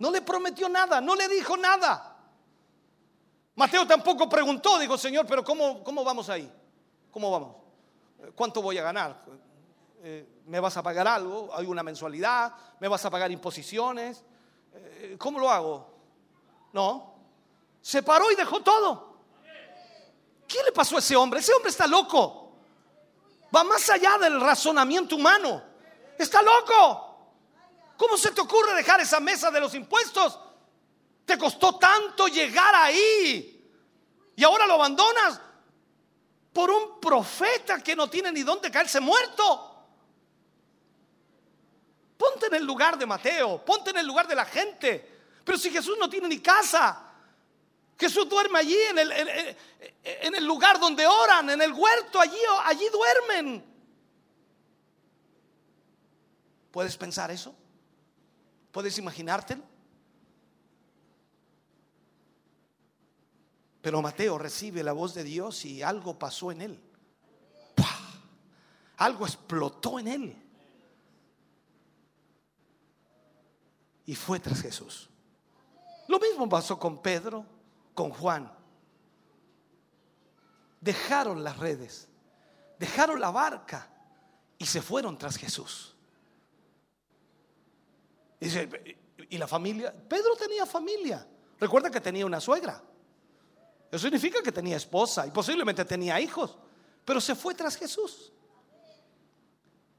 [0.00, 2.16] No le prometió nada, no le dijo nada.
[3.54, 6.52] Mateo tampoco preguntó, dijo, Señor, pero ¿cómo, cómo vamos ahí?
[7.12, 7.67] ¿Cómo vamos?
[8.34, 9.24] ¿Cuánto voy a ganar?
[10.02, 11.50] Eh, ¿Me vas a pagar algo?
[11.54, 12.52] ¿Hay una mensualidad?
[12.80, 14.24] ¿Me vas a pagar imposiciones?
[14.74, 15.94] Eh, ¿Cómo lo hago?
[16.72, 17.14] No.
[17.80, 19.08] Se paró y dejó todo.
[20.46, 21.40] ¿Qué le pasó a ese hombre?
[21.40, 22.52] Ese hombre está loco.
[23.54, 25.62] Va más allá del razonamiento humano.
[26.18, 27.08] Está loco.
[27.96, 30.38] ¿Cómo se te ocurre dejar esa mesa de los impuestos?
[31.24, 33.54] Te costó tanto llegar ahí.
[34.36, 35.40] Y ahora lo abandonas
[36.52, 39.74] por un profeta que no tiene ni dónde caerse muerto.
[42.16, 45.16] Ponte en el lugar de Mateo, ponte en el lugar de la gente.
[45.44, 47.04] Pero si Jesús no tiene ni casa,
[47.98, 52.86] Jesús duerme allí en el, en- el lugar donde oran, en el huerto, allí, allí
[52.90, 53.64] duermen.
[56.70, 57.54] ¿Puedes pensar eso?
[58.72, 59.62] ¿Puedes imaginártelo?
[63.80, 66.80] Pero Mateo recibe la voz de Dios y algo pasó en él.
[68.98, 70.36] Algo explotó en él.
[74.06, 75.08] Y fue tras Jesús.
[76.08, 77.44] Lo mismo pasó con Pedro,
[77.94, 78.50] con Juan.
[80.80, 82.08] Dejaron las redes,
[82.78, 83.88] dejaron la barca
[84.56, 85.94] y se fueron tras Jesús.
[88.40, 89.92] ¿y la familia?
[89.92, 91.26] Pedro tenía familia.
[91.58, 92.82] Recuerda que tenía una suegra.
[93.90, 96.56] Eso significa que tenía esposa y posiblemente tenía hijos,
[97.04, 98.32] pero se fue tras Jesús.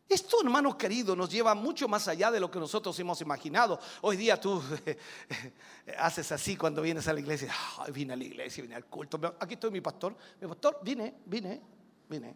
[0.09, 3.79] Esto, hermano querido, nos lleva mucho más allá de lo que nosotros hemos imaginado.
[4.01, 4.59] Hoy día tú
[5.99, 7.53] haces así cuando vienes a la iglesia.
[7.77, 9.19] Ay, vine a la iglesia, vine al culto.
[9.39, 10.15] Aquí estoy mi pastor.
[10.41, 11.61] Mi pastor, vine, vine,
[12.09, 12.35] vine.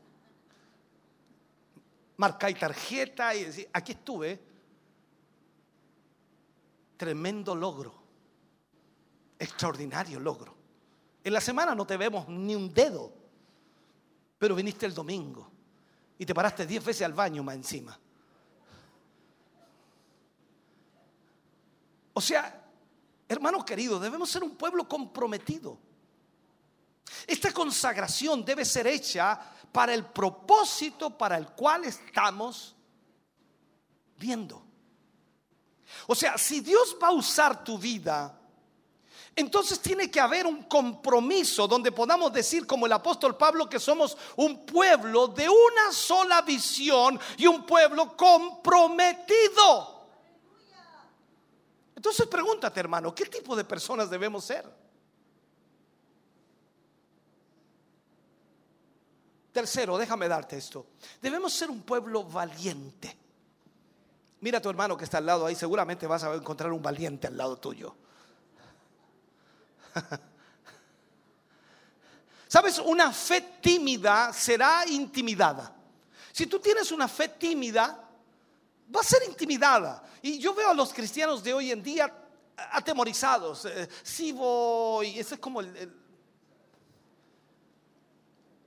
[2.17, 4.39] Marcáis tarjeta y decís, aquí estuve.
[6.95, 8.03] Tremendo logro.
[9.39, 10.52] Extraordinario logro.
[11.23, 13.13] En la semana no te vemos ni un dedo,
[14.37, 15.49] pero viniste el domingo
[16.17, 17.97] y te paraste diez veces al baño más encima.
[22.13, 22.63] O sea,
[23.27, 25.79] hermanos queridos, debemos ser un pueblo comprometido.
[27.25, 29.39] Esta consagración debe ser hecha
[29.71, 32.75] para el propósito para el cual estamos
[34.17, 34.63] viendo.
[36.07, 38.39] O sea, si Dios va a usar tu vida,
[39.35, 44.15] entonces tiene que haber un compromiso donde podamos decir como el apóstol Pablo que somos
[44.35, 50.03] un pueblo de una sola visión y un pueblo comprometido.
[51.95, 54.65] Entonces pregúntate hermano, ¿qué tipo de personas debemos ser?
[59.51, 60.87] Tercero, déjame darte esto.
[61.21, 63.17] Debemos ser un pueblo valiente.
[64.41, 67.27] Mira a tu hermano que está al lado ahí, seguramente vas a encontrar un valiente
[67.27, 67.95] al lado tuyo.
[72.47, 75.75] Sabes, una fe tímida será intimidada.
[76.31, 77.99] Si tú tienes una fe tímida,
[78.95, 80.03] va a ser intimidada.
[80.21, 82.13] Y yo veo a los cristianos de hoy en día
[82.55, 83.65] atemorizados.
[83.65, 86.02] Eh, si voy, ese es como el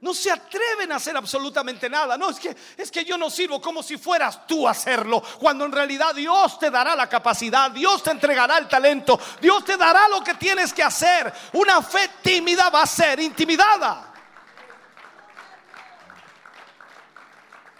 [0.07, 2.17] no se atreven a hacer absolutamente nada.
[2.17, 5.21] No, es que, es que yo no sirvo como si fueras tú a hacerlo.
[5.41, 9.77] Cuando en realidad Dios te dará la capacidad, Dios te entregará el talento, Dios te
[9.77, 11.33] dará lo que tienes que hacer.
[11.55, 14.15] Una fe tímida va a ser intimidada.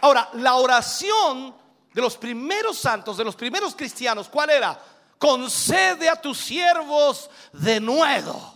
[0.01, 1.55] Ahora, la oración
[1.93, 4.77] de los primeros santos, de los primeros cristianos, ¿cuál era?
[5.17, 8.53] Concede a tus siervos de nuevo.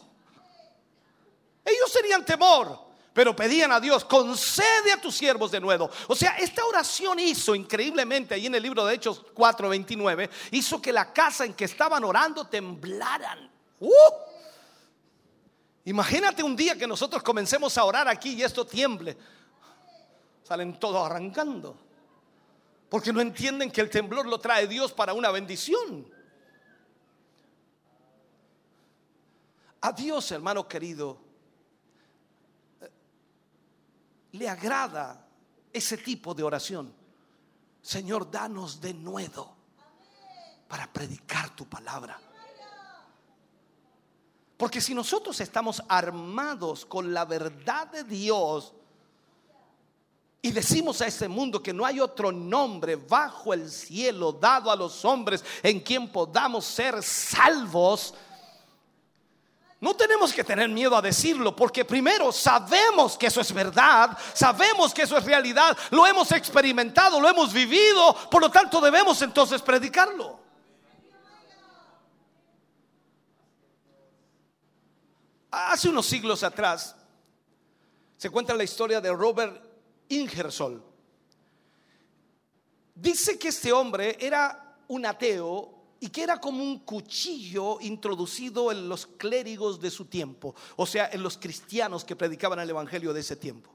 [1.63, 5.89] Ellos tenían temor pero pedían a Dios, concede a tus siervos de nuevo.
[6.07, 10.93] O sea, esta oración hizo increíblemente, ahí en el libro de Hechos 4:29, hizo que
[10.93, 13.51] la casa en que estaban orando temblaran.
[13.79, 13.91] ¡Uh!
[15.85, 19.17] Imagínate un día que nosotros comencemos a orar aquí y esto tiemble.
[20.43, 21.75] Salen todos arrancando.
[22.87, 26.07] Porque no entienden que el temblor lo trae Dios para una bendición.
[29.81, 31.30] A Dios, hermano querido,
[34.33, 35.25] le agrada
[35.73, 36.93] ese tipo de oración.
[37.81, 39.55] Señor, danos de nuevo
[40.67, 42.19] para predicar tu palabra.
[44.57, 48.73] Porque si nosotros estamos armados con la verdad de Dios
[50.39, 54.75] y decimos a este mundo que no hay otro nombre bajo el cielo dado a
[54.75, 58.13] los hombres en quien podamos ser salvos,
[59.81, 64.93] no tenemos que tener miedo a decirlo porque primero sabemos que eso es verdad, sabemos
[64.93, 69.59] que eso es realidad, lo hemos experimentado, lo hemos vivido, por lo tanto debemos entonces
[69.63, 70.39] predicarlo.
[75.49, 76.95] Hace unos siglos atrás
[78.17, 79.63] se cuenta la historia de Robert
[80.09, 80.83] Ingersoll.
[82.93, 88.89] Dice que este hombre era un ateo y que era como un cuchillo introducido en
[88.89, 93.19] los clérigos de su tiempo, o sea, en los cristianos que predicaban el Evangelio de
[93.19, 93.71] ese tiempo.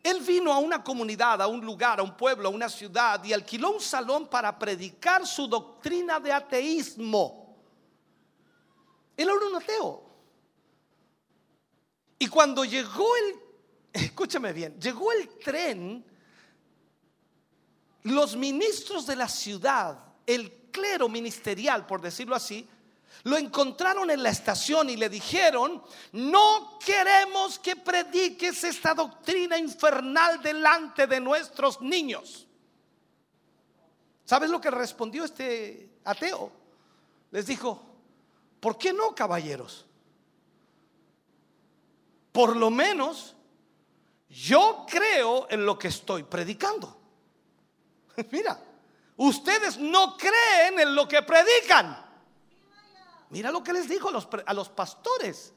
[0.00, 3.32] Él vino a una comunidad, a un lugar, a un pueblo, a una ciudad y
[3.32, 7.56] alquiló un salón para predicar su doctrina de ateísmo.
[9.16, 10.04] Él era un ateo.
[12.20, 13.34] Y cuando llegó el,
[14.04, 16.04] escúchame bien, llegó el tren
[18.02, 22.68] los ministros de la ciudad, el clero ministerial, por decirlo así,
[23.24, 30.40] lo encontraron en la estación y le dijeron, no queremos que prediques esta doctrina infernal
[30.40, 32.46] delante de nuestros niños.
[34.24, 36.52] ¿Sabes lo que respondió este ateo?
[37.30, 37.82] Les dijo,
[38.60, 39.84] ¿por qué no, caballeros?
[42.30, 43.34] Por lo menos
[44.28, 46.97] yo creo en lo que estoy predicando.
[48.30, 48.58] Mira,
[49.16, 52.06] ustedes no creen en lo que predican.
[53.30, 55.52] Mira lo que les dijo a los, pastores.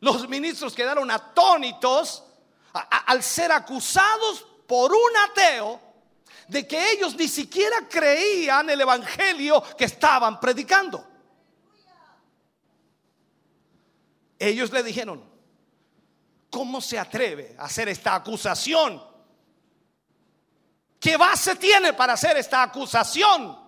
[0.00, 2.24] Los ministros quedaron atónitos
[2.72, 5.80] al ser acusados por un ateo
[6.48, 11.04] de que ellos ni siquiera creían el evangelio que estaban predicando.
[14.38, 15.22] Ellos le dijeron,
[16.50, 19.11] ¿cómo se atreve a hacer esta acusación?
[21.02, 23.58] ¿Qué base tiene para hacer esta acusación?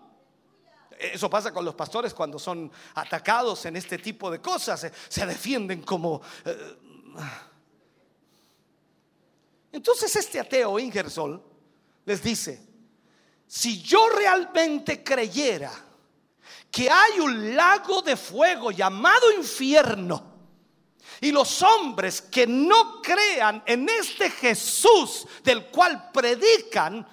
[0.97, 4.78] Eso pasa con los pastores cuando son atacados en este tipo de cosas.
[4.78, 6.23] Se, se defienden como...
[6.44, 6.78] eh,
[9.73, 11.43] entonces este ateo Ingersoll
[12.05, 12.65] les dice,
[13.48, 15.73] si yo realmente creyera
[16.70, 20.34] que hay un lago de fuego llamado infierno,
[21.20, 27.06] y los hombres que no crean en este Jesús del cual predican,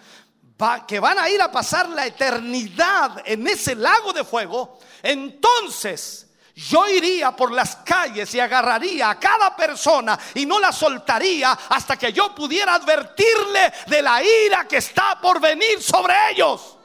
[0.87, 6.87] que van a ir a pasar la eternidad en ese lago de fuego, entonces yo
[6.87, 12.13] iría por las calles y agarraría a cada persona y no la soltaría hasta que
[12.13, 16.77] yo pudiera advertirle de la ira que está por venir sobre ellos.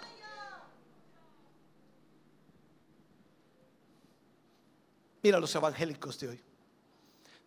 [5.23, 6.46] Mira los evangélicos de hoy.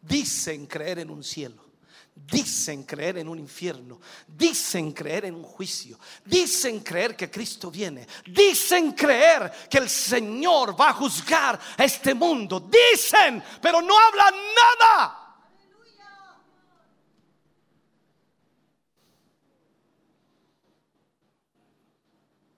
[0.02, 1.70] Dicen creer en un cielo.
[2.16, 4.00] Dicen creer en un infierno.
[4.28, 5.98] Dicen creer en un juicio.
[6.26, 8.08] Dicen creer que Cristo viene.
[8.26, 12.60] Dicen creer que el Señor va a juzgar a este mundo.
[12.60, 15.16] Dicen, pero no hablan nada.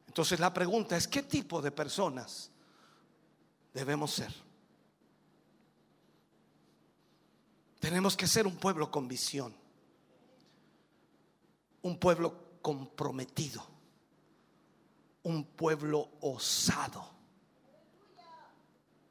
[0.08, 2.52] Entonces la pregunta es, ¿qué tipo de personas
[3.74, 4.51] debemos ser?
[7.82, 9.56] Tenemos que ser un pueblo con visión,
[11.82, 13.66] un pueblo comprometido,
[15.24, 17.10] un pueblo osado.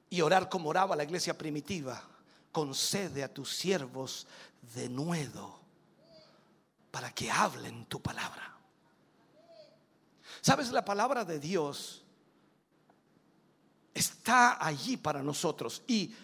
[0.08, 2.00] Y orar como oraba la iglesia primitiva,
[2.52, 4.28] concede a tus siervos
[4.72, 5.60] de nuevo
[6.92, 8.54] para que hablen tu palabra.
[10.42, 10.70] ¿Sabes?
[10.70, 12.04] La palabra de Dios
[13.92, 16.14] está allí para nosotros y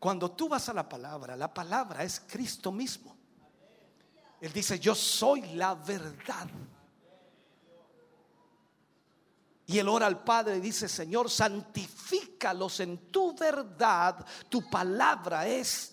[0.00, 3.14] cuando tú vas a la palabra, la palabra es Cristo mismo.
[4.40, 6.48] Él dice, yo soy la verdad.
[9.66, 14.24] Y él ora al Padre y dice, Señor, santifícalos en tu verdad.
[14.48, 15.92] Tu palabra es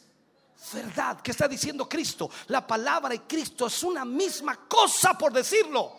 [0.74, 1.20] verdad.
[1.20, 2.30] ¿Qué está diciendo Cristo?
[2.48, 5.92] La palabra y Cristo es una misma cosa, por decirlo.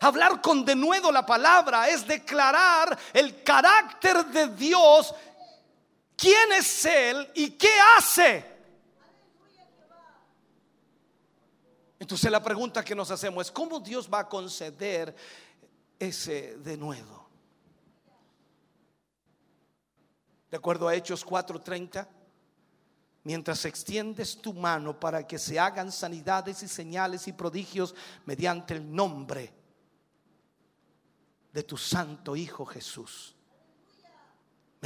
[0.00, 5.14] Hablar con denuedo la palabra es declarar el carácter de Dios
[6.16, 8.56] quién es Él y qué hace.
[11.98, 15.14] Entonces la pregunta que nos hacemos es, ¿cómo Dios va a conceder
[15.98, 17.26] ese denuedo?
[20.50, 22.06] De acuerdo a Hechos 4:30,
[23.24, 27.94] mientras extiendes tu mano para que se hagan sanidades y señales y prodigios
[28.24, 29.52] mediante el nombre
[31.52, 33.35] de tu santo Hijo Jesús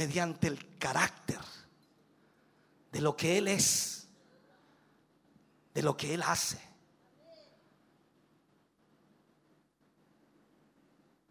[0.01, 1.39] mediante el carácter
[2.91, 4.07] de lo que Él es,
[5.75, 6.59] de lo que Él hace.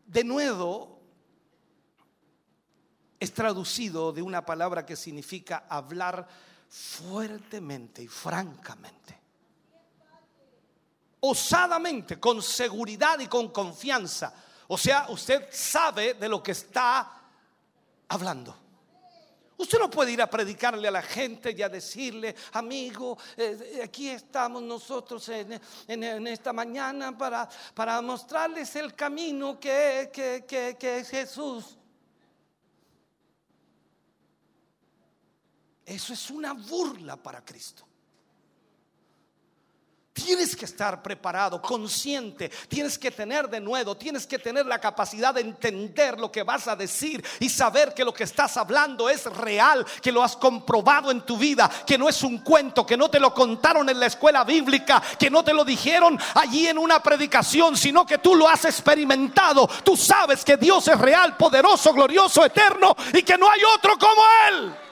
[0.07, 1.01] De nuevo,
[3.19, 6.29] es traducido de una palabra que significa hablar
[6.69, 9.19] fuertemente y francamente.
[11.19, 14.33] Osadamente, con seguridad y con confianza.
[14.69, 17.21] O sea, usted sabe de lo que está
[18.07, 18.60] hablando.
[19.61, 24.09] Usted no puede ir a predicarle a la gente y a decirle, amigo, eh, aquí
[24.09, 25.61] estamos nosotros en,
[26.27, 31.77] esta mañana para, para mostrarles el camino que- que- que es Jesús.
[35.85, 37.87] Eso es una burla para Cristo.
[40.13, 45.33] Tienes que estar preparado, consciente, tienes que tener de nuevo, tienes que tener la capacidad
[45.33, 49.25] de entender lo que vas a decir y saber que lo que estás hablando es
[49.27, 53.09] real, que lo has comprobado en tu vida, que no es un cuento, que no
[53.09, 57.01] te lo contaron en la escuela bíblica, que no te lo dijeron allí en una
[57.01, 59.69] predicación, sino que tú lo has experimentado.
[59.85, 64.23] Tú sabes que Dios es real, poderoso, glorioso, eterno y que no hay otro como
[64.49, 64.90] Él.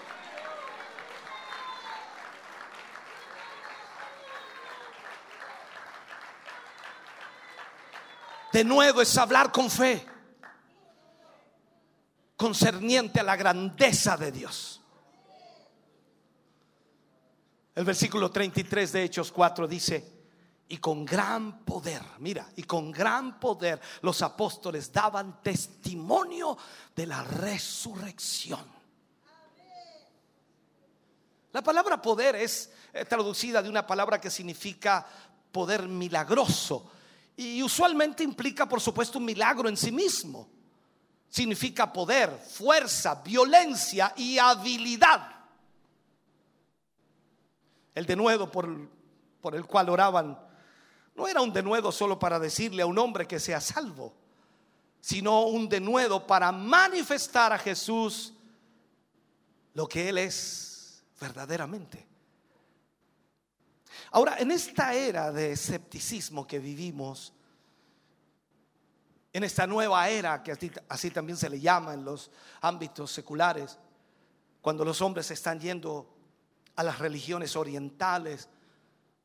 [8.58, 10.04] De nuevo es hablar con fe,
[12.36, 14.80] concerniente a la grandeza de Dios.
[17.76, 20.24] El versículo 33 de Hechos 4 dice,
[20.66, 26.58] y con gran poder, mira, y con gran poder los apóstoles daban testimonio
[26.96, 28.66] de la resurrección.
[31.52, 35.06] La palabra poder es eh, traducida de una palabra que significa
[35.52, 36.90] poder milagroso.
[37.38, 40.48] Y usualmente implica, por supuesto, un milagro en sí mismo.
[41.28, 45.36] Significa poder, fuerza, violencia y habilidad.
[47.94, 48.66] El denuedo por,
[49.54, 50.36] el cual oraban
[51.14, 54.12] no era un denuedo solo para decirle a un hombre que sea salvo,
[55.00, 58.32] sino un denuedo para manifestar a Jesús
[59.74, 62.07] lo que Él es verdaderamente.
[64.10, 67.34] Ahora, en esta era de escepticismo que vivimos,
[69.32, 72.30] en esta nueva era que así, también se le llama en los
[72.60, 73.78] ámbitos seculares,
[74.60, 76.16] cuando los hombres están yendo
[76.76, 78.48] a las religiones orientales,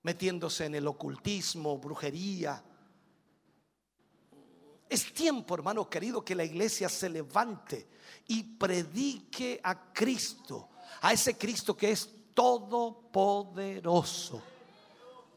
[0.04, 2.62] metiéndose en el ocultismo, brujería.
[4.90, 7.88] Es tiempo, hermano querido, que la iglesia se levante
[8.28, 10.70] y predique a Cristo,
[11.02, 14.53] a ese Cristo que es todopoderoso.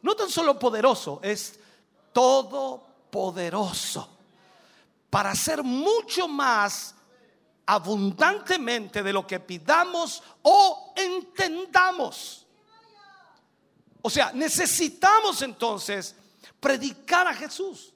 [0.06, 1.58] No tan solo poderoso, es
[2.12, 4.08] todopoderoso
[5.10, 6.94] para hacer mucho más
[7.66, 12.46] abundantemente de lo que pidamos o entendamos.
[14.00, 16.14] O sea, necesitamos entonces
[16.60, 17.92] predicar a Jesús.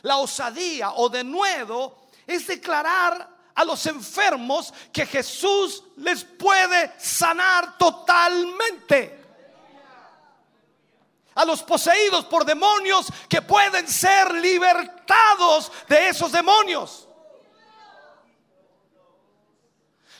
[0.00, 7.76] La osadía o de nuevo es declarar a los enfermos que Jesús les puede sanar
[7.76, 9.19] totalmente.
[11.40, 17.08] A los poseídos por demonios que pueden ser libertados de esos demonios.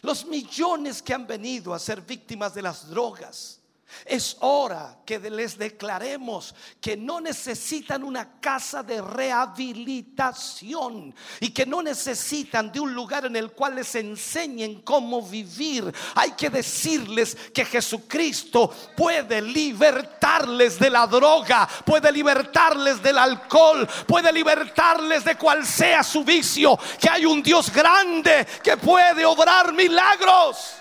[0.00, 3.59] Los millones que han venido a ser víctimas de las drogas
[4.04, 11.82] es hora que les declaremos que no necesitan una casa de rehabilitación y que no
[11.82, 15.92] necesitan de un lugar en el cual les enseñen cómo vivir.
[16.14, 24.32] Hay que decirles que Jesucristo puede libertarles de la droga, puede libertarles del alcohol, puede
[24.32, 30.79] libertarles de cual sea su vicio, que hay un Dios grande que puede obrar milagros.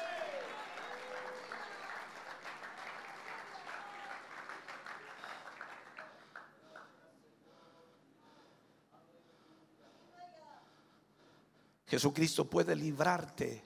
[11.89, 13.63] Jesucristo puede librarte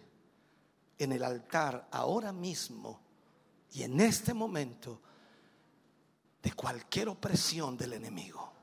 [0.97, 3.01] en el altar ahora mismo
[3.73, 5.01] y en este momento
[6.41, 8.53] de cualquier opresión del enemigo.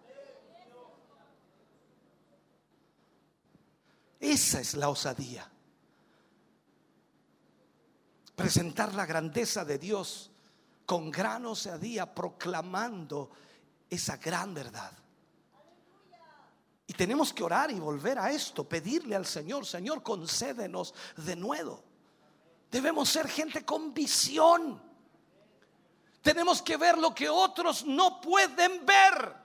[4.18, 5.50] Esa es la osadía.
[8.34, 10.30] Presentar la grandeza de Dios
[10.86, 13.30] con gran osadía, proclamando
[13.90, 14.99] esa gran verdad.
[16.90, 21.84] Y tenemos que orar y volver a esto, pedirle al Señor, Señor, concédenos de nuevo.
[22.68, 24.82] Debemos ser gente con visión.
[26.20, 29.36] Tenemos que ver lo que otros no pueden ver.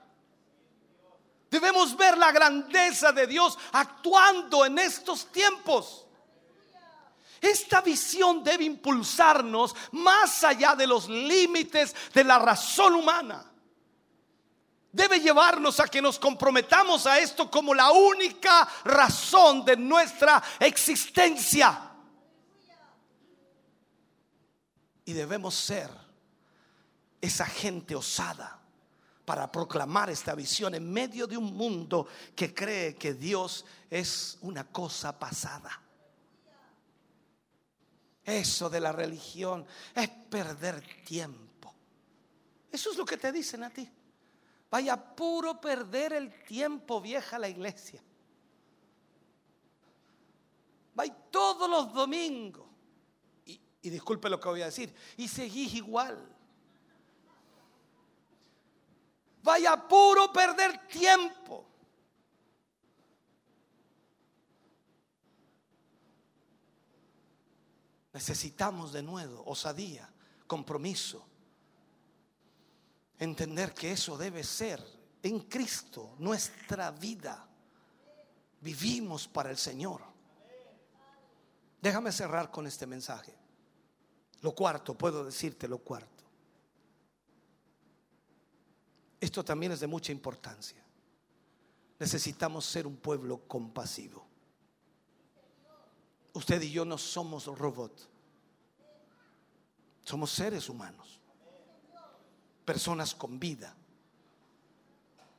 [1.48, 6.04] Debemos ver la grandeza de Dios actuando en estos tiempos.
[7.40, 13.52] Esta visión debe impulsarnos más allá de los límites de la razón humana
[14.96, 21.92] debe llevarnos a que nos comprometamos a esto como la única razón de nuestra existencia.
[25.04, 25.90] Y debemos ser
[27.20, 28.58] esa gente osada
[29.26, 34.64] para proclamar esta visión en medio de un mundo que cree que Dios es una
[34.64, 35.82] cosa pasada.
[38.24, 41.74] Eso de la religión es perder tiempo.
[42.72, 43.88] Eso es lo que te dicen a ti.
[44.76, 48.04] Vaya puro perder el tiempo, vieja la iglesia.
[50.94, 52.66] Vaya todos los domingos.
[53.46, 54.94] Y, y disculpe lo que voy a decir.
[55.16, 56.28] Y seguís igual.
[59.42, 61.66] Vaya puro perder tiempo.
[68.12, 70.06] Necesitamos de nuevo osadía,
[70.46, 71.25] compromiso
[73.18, 74.82] entender que eso debe ser
[75.22, 77.48] en Cristo nuestra vida.
[78.60, 80.02] Vivimos para el Señor.
[81.80, 83.34] Déjame cerrar con este mensaje.
[84.40, 86.24] Lo cuarto, puedo decirte lo cuarto.
[89.20, 90.82] Esto también es de mucha importancia.
[91.98, 94.26] Necesitamos ser un pueblo compasivo.
[96.34, 98.08] Usted y yo no somos robots.
[100.04, 101.15] Somos seres humanos
[102.66, 103.74] personas con vida.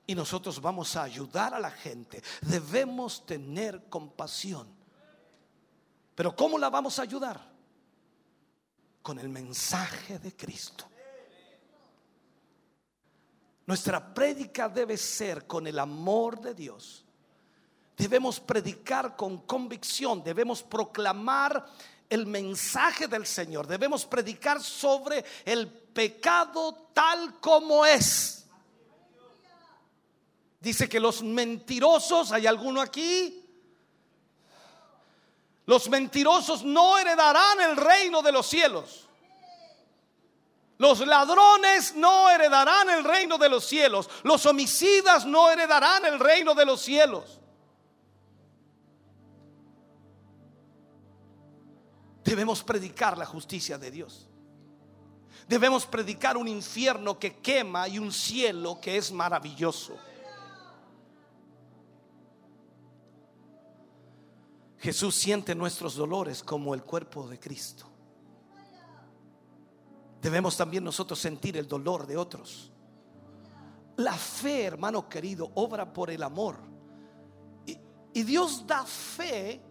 [0.07, 2.23] Y nosotros vamos a ayudar a la gente.
[2.41, 4.67] Debemos tener compasión.
[6.15, 7.39] Pero ¿cómo la vamos a ayudar?
[9.03, 10.85] Con el mensaje de Cristo.
[13.65, 17.03] Nuestra prédica debe ser con el amor de Dios.
[17.97, 21.65] Debemos predicar con convicción, debemos proclamar
[22.09, 25.67] el mensaje del Señor, debemos predicar sobre el
[25.97, 28.45] pecado tal como es.
[30.59, 33.43] Dice que los mentirosos, ¿hay alguno aquí?
[35.65, 39.07] Los mentirosos no heredarán el reino de los cielos.
[40.77, 44.07] Los ladrones no heredarán el reino de los cielos.
[44.21, 47.39] Los homicidas no heredarán el reino de los cielos.
[52.23, 54.27] Debemos predicar la justicia de Dios.
[55.47, 59.97] Debemos predicar un infierno que quema y un cielo que es maravilloso.
[64.79, 67.89] Jesús siente nuestros dolores como el cuerpo de Cristo.
[70.21, 72.71] Debemos también nosotros sentir el dolor de otros.
[73.97, 76.57] La fe, hermano querido, obra por el amor.
[77.65, 77.77] Y,
[78.13, 79.61] y Dios da fe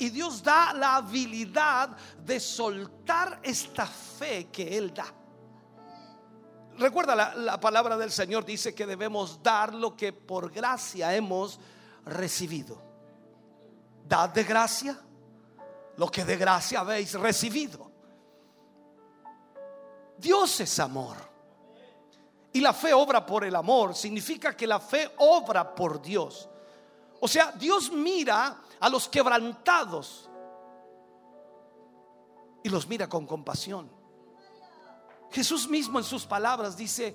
[0.00, 1.90] y Dios da la habilidad
[2.24, 5.06] de soltar esta fe que Él da.
[6.78, 11.60] Recuerda la, la palabra del Señor dice que debemos dar lo que por gracia hemos
[12.06, 12.80] recibido.
[14.08, 14.98] Dad de gracia
[15.96, 17.90] lo que de gracia habéis recibido.
[20.16, 21.16] Dios es amor.
[22.52, 23.94] Y la fe obra por el amor.
[23.94, 26.49] Significa que la fe obra por Dios.
[27.20, 30.28] O sea, Dios mira a los quebrantados
[32.62, 33.90] y los mira con compasión.
[35.30, 37.14] Jesús mismo en sus palabras dice,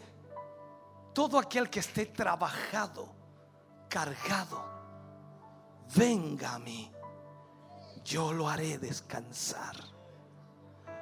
[1.14, 3.08] todo aquel que esté trabajado,
[3.90, 4.64] cargado,
[5.96, 6.92] venga a mí,
[8.04, 9.76] yo lo haré descansar.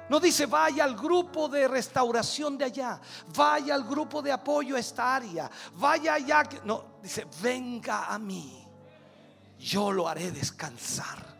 [0.08, 3.00] No dice vaya al grupo de restauración de allá,
[3.34, 6.42] vaya al grupo de apoyo a esta área, vaya allá.
[6.64, 8.63] No, dice venga a mí,
[9.58, 11.34] yo lo haré descansar.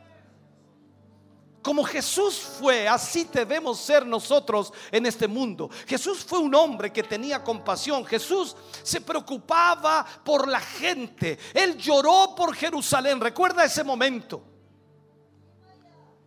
[1.64, 5.70] Como Jesús fue, así debemos ser nosotros en este mundo.
[5.86, 8.04] Jesús fue un hombre que tenía compasión.
[8.04, 11.38] Jesús se preocupaba por la gente.
[11.54, 13.18] Él lloró por Jerusalén.
[13.18, 14.42] Recuerda ese momento.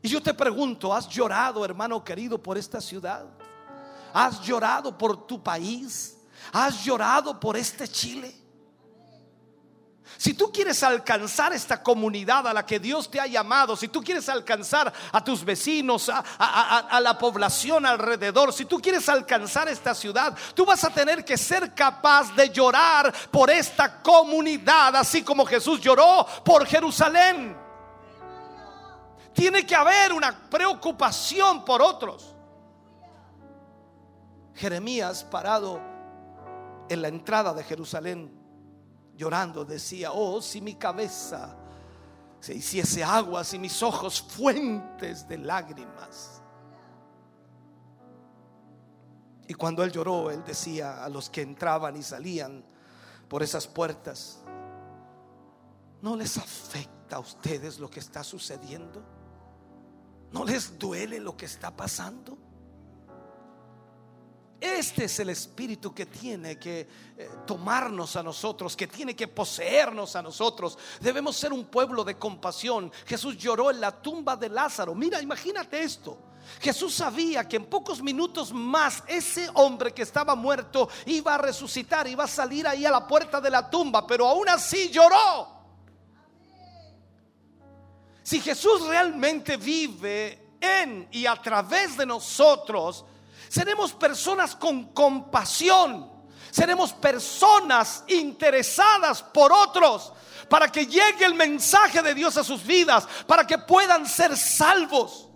[0.01, 3.27] Y yo te pregunto, ¿has llorado, hermano querido, por esta ciudad?
[4.13, 6.17] ¿Has llorado por tu país?
[6.51, 8.46] ¿Has llorado por este Chile?
[10.17, 14.03] Si tú quieres alcanzar esta comunidad a la que Dios te ha llamado, si tú
[14.03, 20.35] quieres alcanzar a tus vecinos, a, la población alrededor, si tú quieres alcanzar esta ciudad,
[20.55, 25.79] tú vas a tener que ser capaz de llorar por esta comunidad, así como Jesús
[25.79, 27.55] lloró por Jerusalén.
[29.33, 32.33] Tiene que haber una preocupación por otros.
[34.55, 35.79] Jeremías parado
[36.89, 38.36] en la entrada de Jerusalén
[39.17, 41.57] llorando decía, oh, si mi cabeza
[42.39, 46.41] se hiciese aguas y mis ojos fuentes de lágrimas.
[49.47, 52.63] Y cuando él lloró, él decía a los que entraban y salían
[53.27, 54.39] por esas puertas,
[56.01, 59.03] ¿no les afecta a ustedes lo que está sucediendo?
[60.31, 62.37] ¿No les duele lo que está pasando?
[64.59, 70.15] Este es el espíritu que tiene que eh, tomarnos a nosotros, que tiene que poseernos
[70.15, 70.77] a nosotros.
[70.99, 72.91] Debemos ser un pueblo de compasión.
[73.05, 74.95] Jesús lloró en la tumba de Lázaro.
[74.95, 76.17] Mira, imagínate esto.
[76.59, 82.07] Jesús sabía que en pocos minutos más ese hombre que estaba muerto iba a resucitar,
[82.07, 85.55] iba a salir ahí a la puerta de la tumba, pero aún así lloró.
[88.23, 93.05] Si Jesús realmente vive en y a través de nosotros,
[93.49, 96.11] seremos personas con compasión,
[96.51, 100.13] seremos personas interesadas por otros,
[100.49, 105.29] para que llegue el mensaje de Dios a sus vidas, para que puedan ser salvos.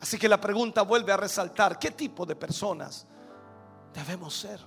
[0.00, 3.06] Así que la pregunta vuelve a resaltar, ¿qué tipo de personas
[3.94, 4.60] debemos ser?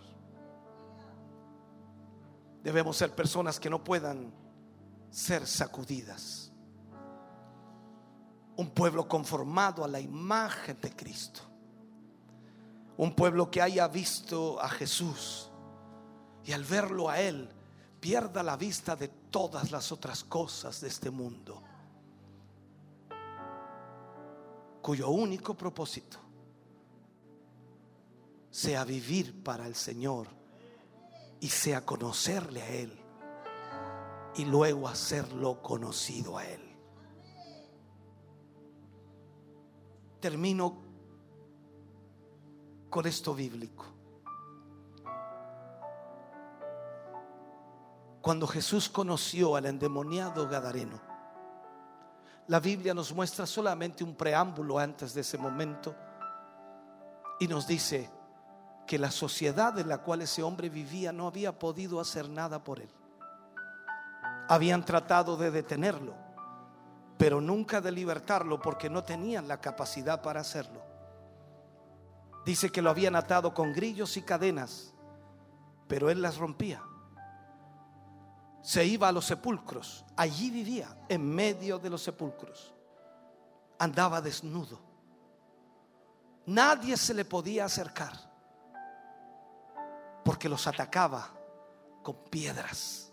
[2.64, 4.34] Debemos ser personas que no puedan
[5.12, 6.52] ser sacudidas.
[8.56, 11.42] Un pueblo conformado a la imagen de Cristo.
[12.98, 15.50] Un pueblo que haya visto a Jesús
[16.46, 17.50] y al verlo a Él
[18.00, 21.62] pierda la vista de todas las otras cosas de este mundo.
[24.82, 26.20] Cuyo único propósito
[28.52, 30.28] sea vivir para el Señor
[31.40, 33.06] y sea conocerle a Él
[34.36, 36.62] y luego hacerlo conocido a Él.
[40.20, 40.85] Termino
[42.96, 43.84] con esto bíblico.
[48.22, 51.02] Cuando Jesús conoció al endemoniado Gadareno,
[52.48, 55.94] la Biblia nos muestra solamente un preámbulo antes de ese momento
[57.38, 58.10] y nos dice
[58.88, 62.80] que la sociedad en la cual ese hombre vivía no había podido hacer nada por
[62.80, 62.90] él.
[64.48, 66.14] Habían tratado de detenerlo,
[67.18, 70.85] pero nunca de libertarlo porque no tenían la capacidad para hacerlo.
[72.46, 74.94] Dice que lo habían atado con grillos y cadenas,
[75.88, 76.84] pero él las rompía.
[78.62, 82.74] Se iba a los sepulcros, allí vivía, en medio de los sepulcros.
[83.80, 84.80] Andaba desnudo.
[86.46, 88.14] Nadie se le podía acercar
[90.24, 91.30] porque los atacaba
[92.04, 93.12] con piedras.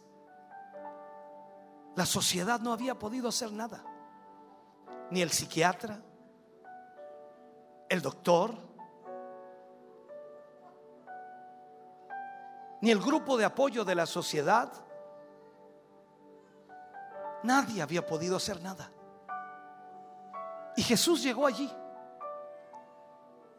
[1.94, 3.84] La sociedad no había podido hacer nada.
[5.10, 6.02] Ni el psiquiatra,
[7.88, 8.71] el doctor,
[12.82, 14.70] ni el grupo de apoyo de la sociedad.
[17.44, 18.92] Nadie había podido hacer nada.
[20.76, 21.72] Y Jesús llegó allí.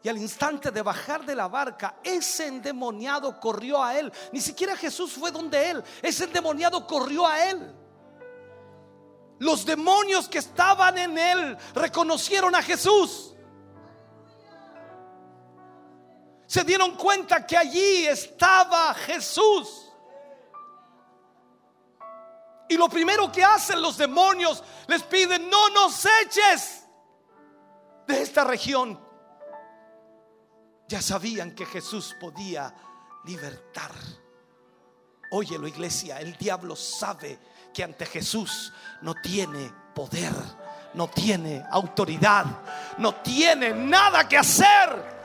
[0.04, 4.12] Y al instante de bajar de la barca, ese endemoniado corrió a él.
[4.34, 5.84] Ni siquiera Jesús fue donde él.
[6.02, 7.74] Ese endemoniado corrió a él.
[9.40, 13.33] Los demonios que estaban en él reconocieron a Jesús.
[16.54, 19.92] Se dieron cuenta que allí estaba Jesús.
[22.70, 26.86] Y lo primero que hacen los demonios les piden, no nos eches
[28.06, 29.00] de esta región.
[30.88, 32.72] Ya sabían que Jesús podía
[33.26, 33.92] libertar.
[35.32, 37.40] Óyelo iglesia, el diablo sabe
[37.74, 40.34] que ante Jesús no tiene poder,
[40.94, 42.46] no tiene autoridad,
[43.00, 45.23] no tiene nada que hacer.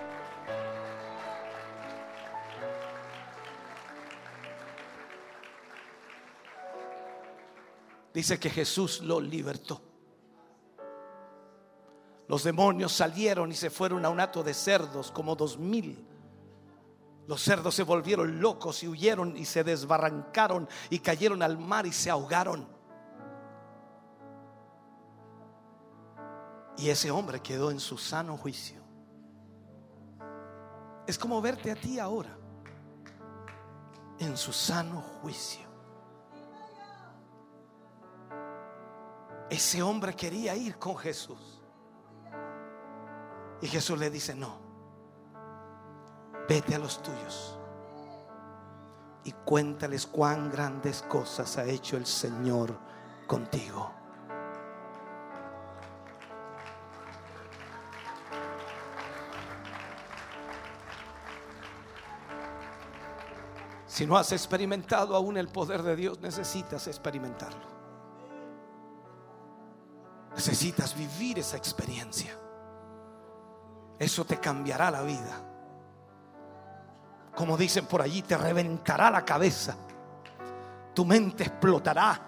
[8.18, 9.80] Dice que Jesús lo libertó.
[12.26, 16.04] Los demonios salieron y se fueron a un hato de cerdos, como dos mil.
[17.28, 21.92] Los cerdos se volvieron locos y huyeron y se desbarrancaron y cayeron al mar y
[21.92, 22.66] se ahogaron.
[26.76, 28.82] Y ese hombre quedó en su sano juicio.
[31.06, 32.36] Es como verte a ti ahora,
[34.18, 35.67] en su sano juicio.
[39.50, 41.62] Ese hombre quería ir con Jesús.
[43.60, 44.58] Y Jesús le dice, no,
[46.48, 47.58] vete a los tuyos
[49.24, 52.78] y cuéntales cuán grandes cosas ha hecho el Señor
[53.26, 53.92] contigo.
[63.86, 67.77] Si no has experimentado aún el poder de Dios, necesitas experimentarlo.
[70.38, 72.30] Necesitas vivir esa experiencia.
[73.98, 75.42] Eso te cambiará la vida.
[77.34, 79.74] Como dicen por allí, te reventará la cabeza.
[80.94, 82.20] Tu mente explotará.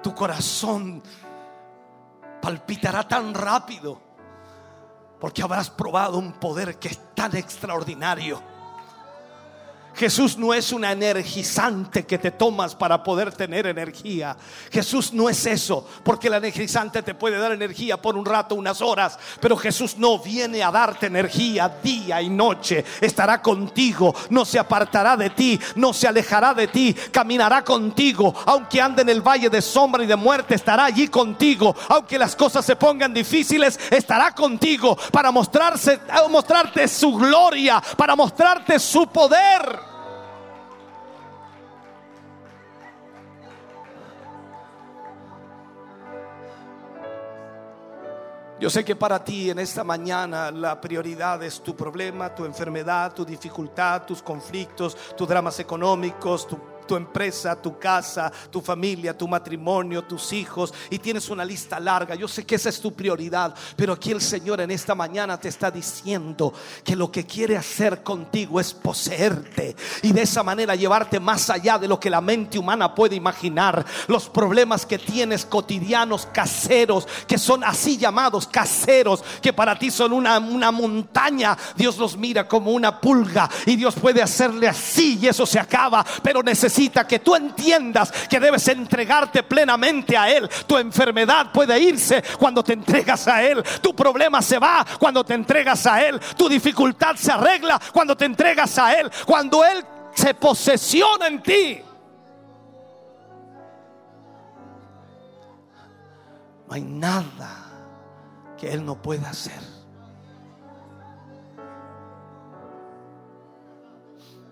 [0.00, 1.02] Tu corazón
[2.40, 4.00] palpitará tan rápido.
[5.18, 8.40] Porque habrás probado un poder que es tan extraordinario
[9.94, 14.36] Jesús no es una energizante que te tomas para poder tener energía.
[14.70, 18.80] Jesús no es eso, porque el energizante te puede dar energía por un rato, unas
[18.80, 22.84] horas, pero Jesús no viene a darte energía día y noche.
[23.00, 28.80] Estará contigo, no se apartará de ti, no se alejará de ti, caminará contigo, aunque
[28.80, 32.64] ande en el valle de sombra y de muerte, estará allí contigo, aunque las cosas
[32.64, 36.00] se pongan difíciles, estará contigo para mostrarse,
[36.30, 39.87] mostrarte su gloria, para mostrarte su poder.
[48.60, 53.14] Yo sé que para ti en esta mañana la prioridad es tu problema, tu enfermedad,
[53.14, 59.28] tu dificultad, tus conflictos, tus dramas económicos, tu tu empresa, tu casa, tu familia, tu
[59.28, 62.16] matrimonio, tus hijos y tienes una lista larga.
[62.16, 65.48] Yo sé que esa es tu prioridad, pero aquí el Señor en esta mañana te
[65.48, 66.52] está diciendo
[66.82, 71.78] que lo que quiere hacer contigo es poseerte y de esa manera llevarte más allá
[71.78, 73.84] de lo que la mente humana puede imaginar.
[74.08, 80.12] Los problemas que tienes cotidianos, caseros, que son así llamados caseros, que para ti son
[80.12, 85.26] una, una montaña, Dios los mira como una pulga y Dios puede hacerle así y
[85.26, 86.42] eso se acaba, pero
[87.06, 90.48] que tú entiendas que debes entregarte plenamente a Él.
[90.66, 93.62] Tu enfermedad puede irse cuando te entregas a Él.
[93.82, 96.20] Tu problema se va cuando te entregas a Él.
[96.36, 99.10] Tu dificultad se arregla cuando te entregas a Él.
[99.26, 99.84] Cuando Él
[100.14, 101.80] se posesiona en ti.
[106.68, 107.64] No hay nada
[108.56, 109.60] que Él no pueda hacer.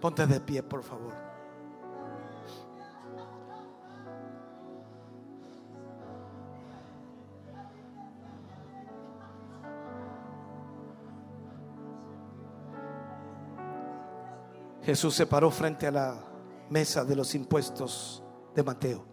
[0.01, 1.26] Ponte de pie, por favor.
[14.87, 16.15] Jesús se paró frente a la
[16.71, 18.23] mesa de los impuestos
[18.55, 19.05] de Mateo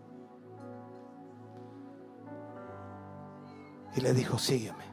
[3.96, 4.86] y le dijo, sígueme.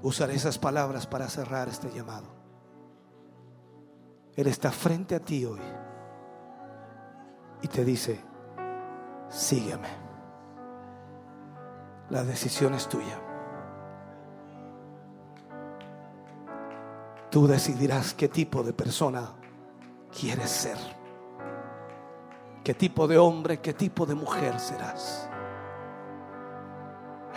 [0.00, 2.28] Usaré esas palabras para cerrar este llamado.
[4.34, 5.60] Él está frente a ti hoy
[7.60, 8.18] y te dice,
[9.28, 9.90] sígueme.
[12.08, 13.25] La decisión es tuya.
[17.30, 19.32] Tú decidirás qué tipo de persona
[20.18, 20.78] quieres ser.
[22.64, 25.28] Qué tipo de hombre, qué tipo de mujer serás.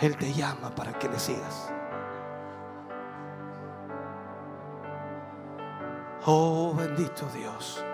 [0.00, 1.72] Él te llama para que le sigas.
[6.26, 7.84] Oh bendito Dios.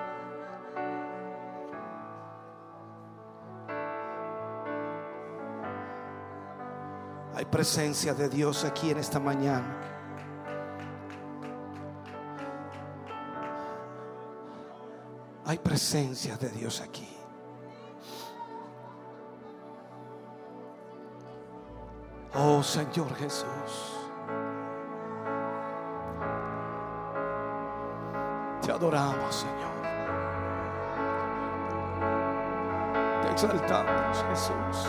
[7.34, 9.95] Hay presencia de Dios aquí en esta mañana.
[15.46, 17.08] Hay presencia de Dios aquí.
[22.34, 23.46] Oh Señor Jesús.
[28.60, 29.76] Te adoramos, Señor.
[33.22, 34.88] Te exaltamos, Jesús.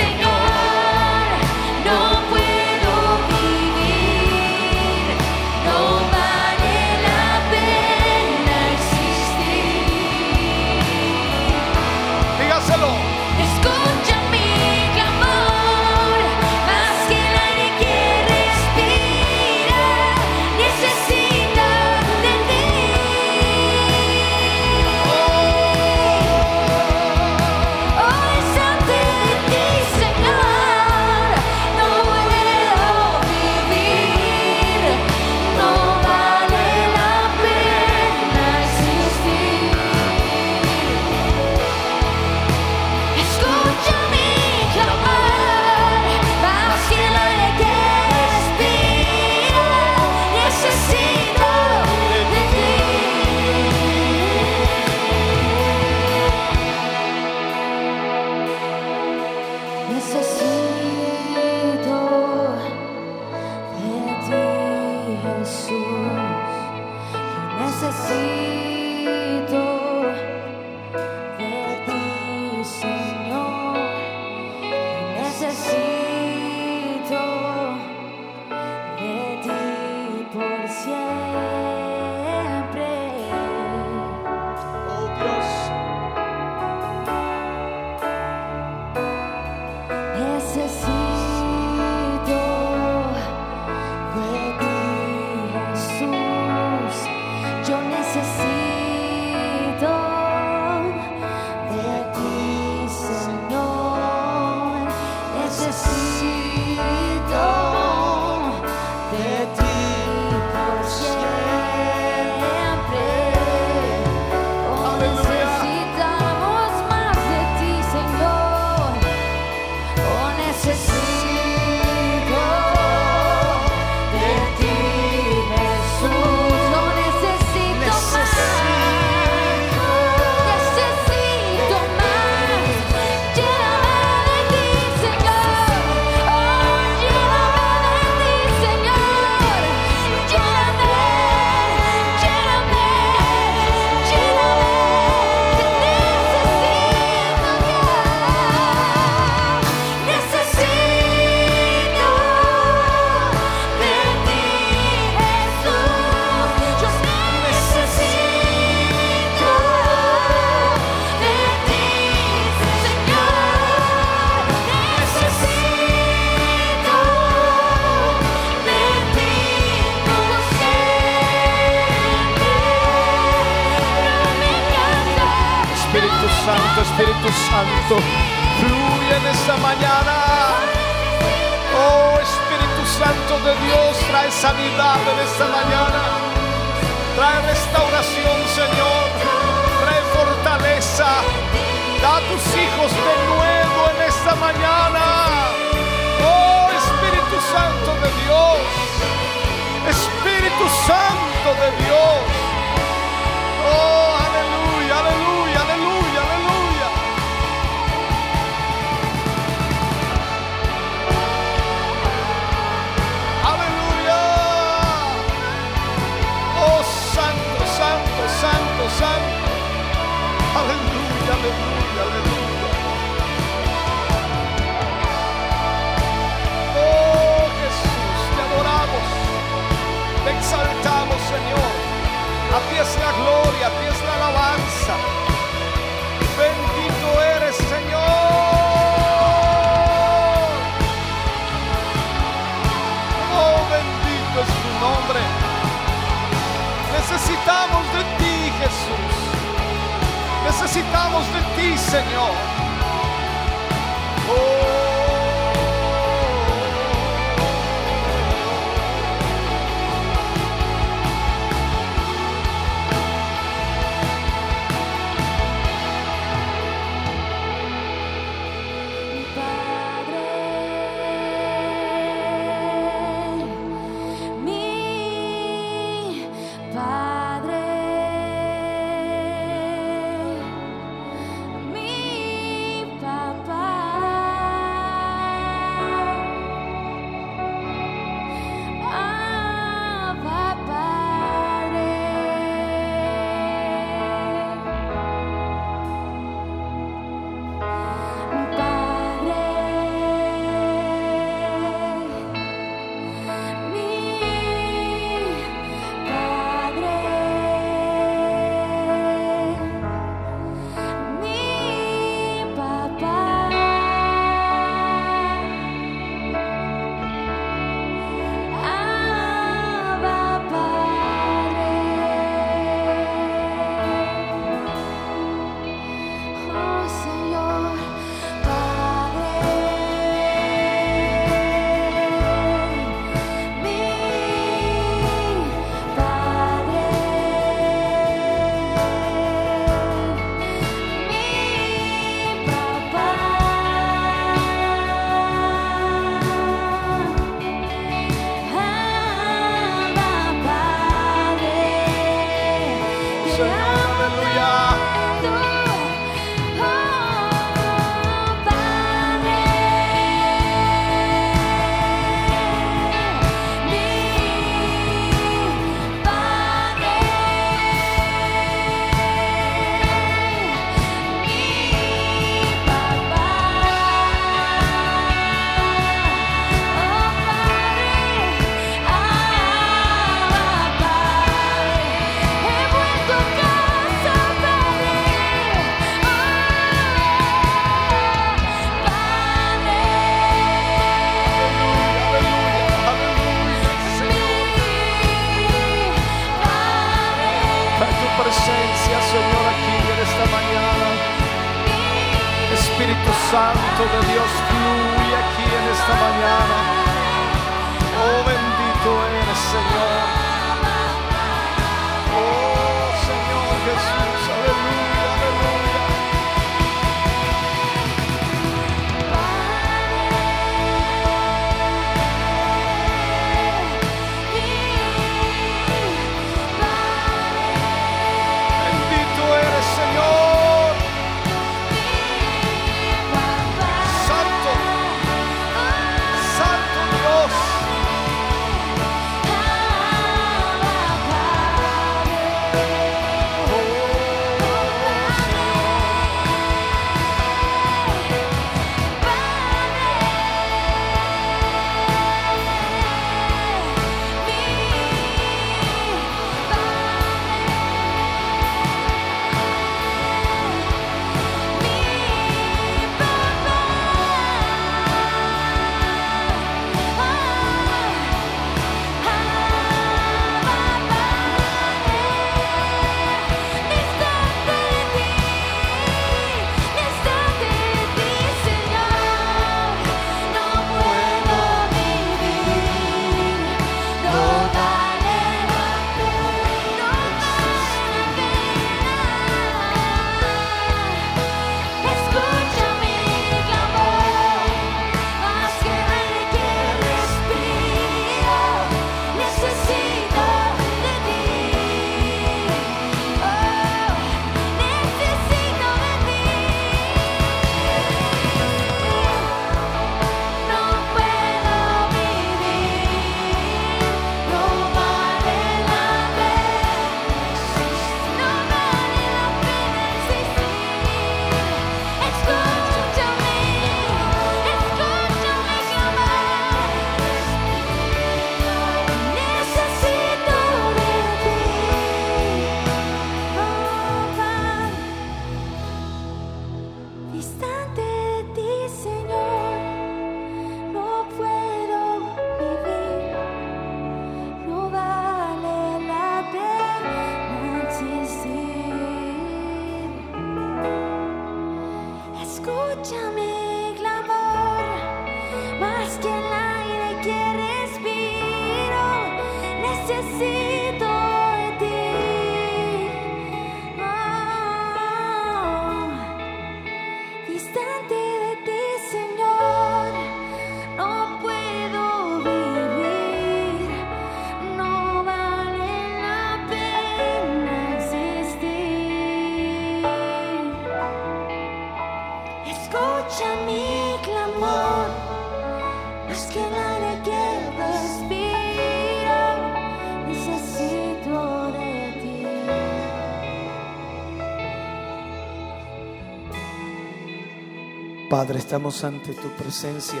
[598.18, 600.00] Padre, estamos ante tu presencia.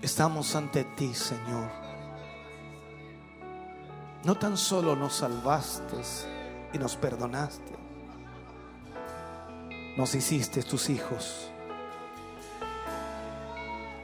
[0.00, 1.68] Estamos ante ti, Señor.
[4.22, 5.96] No tan solo nos salvaste
[6.72, 7.72] y nos perdonaste,
[9.96, 11.50] nos hiciste tus hijos.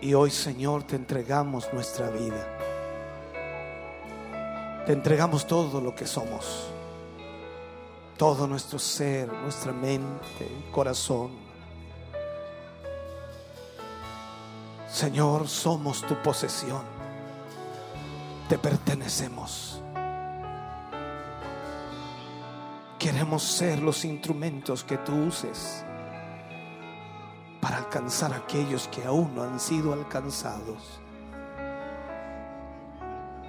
[0.00, 2.44] Y hoy, Señor, te entregamos nuestra vida.
[4.84, 6.73] Te entregamos todo lo que somos.
[8.16, 11.51] Todo nuestro ser, nuestra mente, corazón.
[15.02, 16.82] Señor, somos tu posesión.
[18.48, 19.82] Te pertenecemos.
[23.00, 25.84] Queremos ser los instrumentos que tú uses
[27.60, 31.00] para alcanzar a aquellos que aún no han sido alcanzados.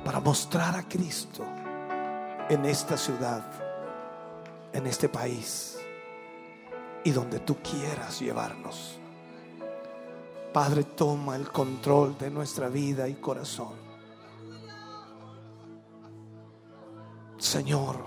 [0.03, 1.45] Para mostrar a Cristo
[2.49, 3.45] en esta ciudad,
[4.73, 5.77] en este país
[7.03, 9.02] y donde tú quieras llevarnos.
[10.53, 13.73] Padre, toma el control de nuestra vida y corazón.
[17.40, 18.06] Señor,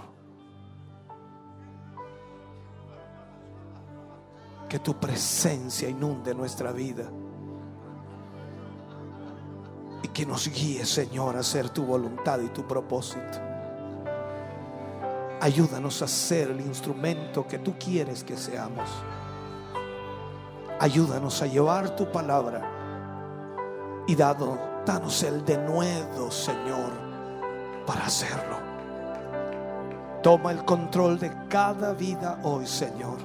[4.68, 7.10] que tu presencia inunde nuestra vida
[10.02, 13.40] y que nos guíe, Señor, a hacer tu voluntad y tu propósito.
[15.40, 18.88] Ayúdanos a ser el instrumento que tú quieres que seamos.
[20.78, 22.60] Ayúdanos a llevar tu palabra
[24.06, 26.92] y dado, danos el denuedo, Señor,
[27.86, 28.56] para hacerlo.
[30.22, 33.16] Toma el control de cada vida hoy, Señor,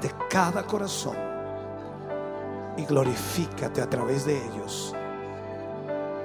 [0.00, 1.16] de cada corazón
[2.76, 4.94] y glorifícate a través de ellos.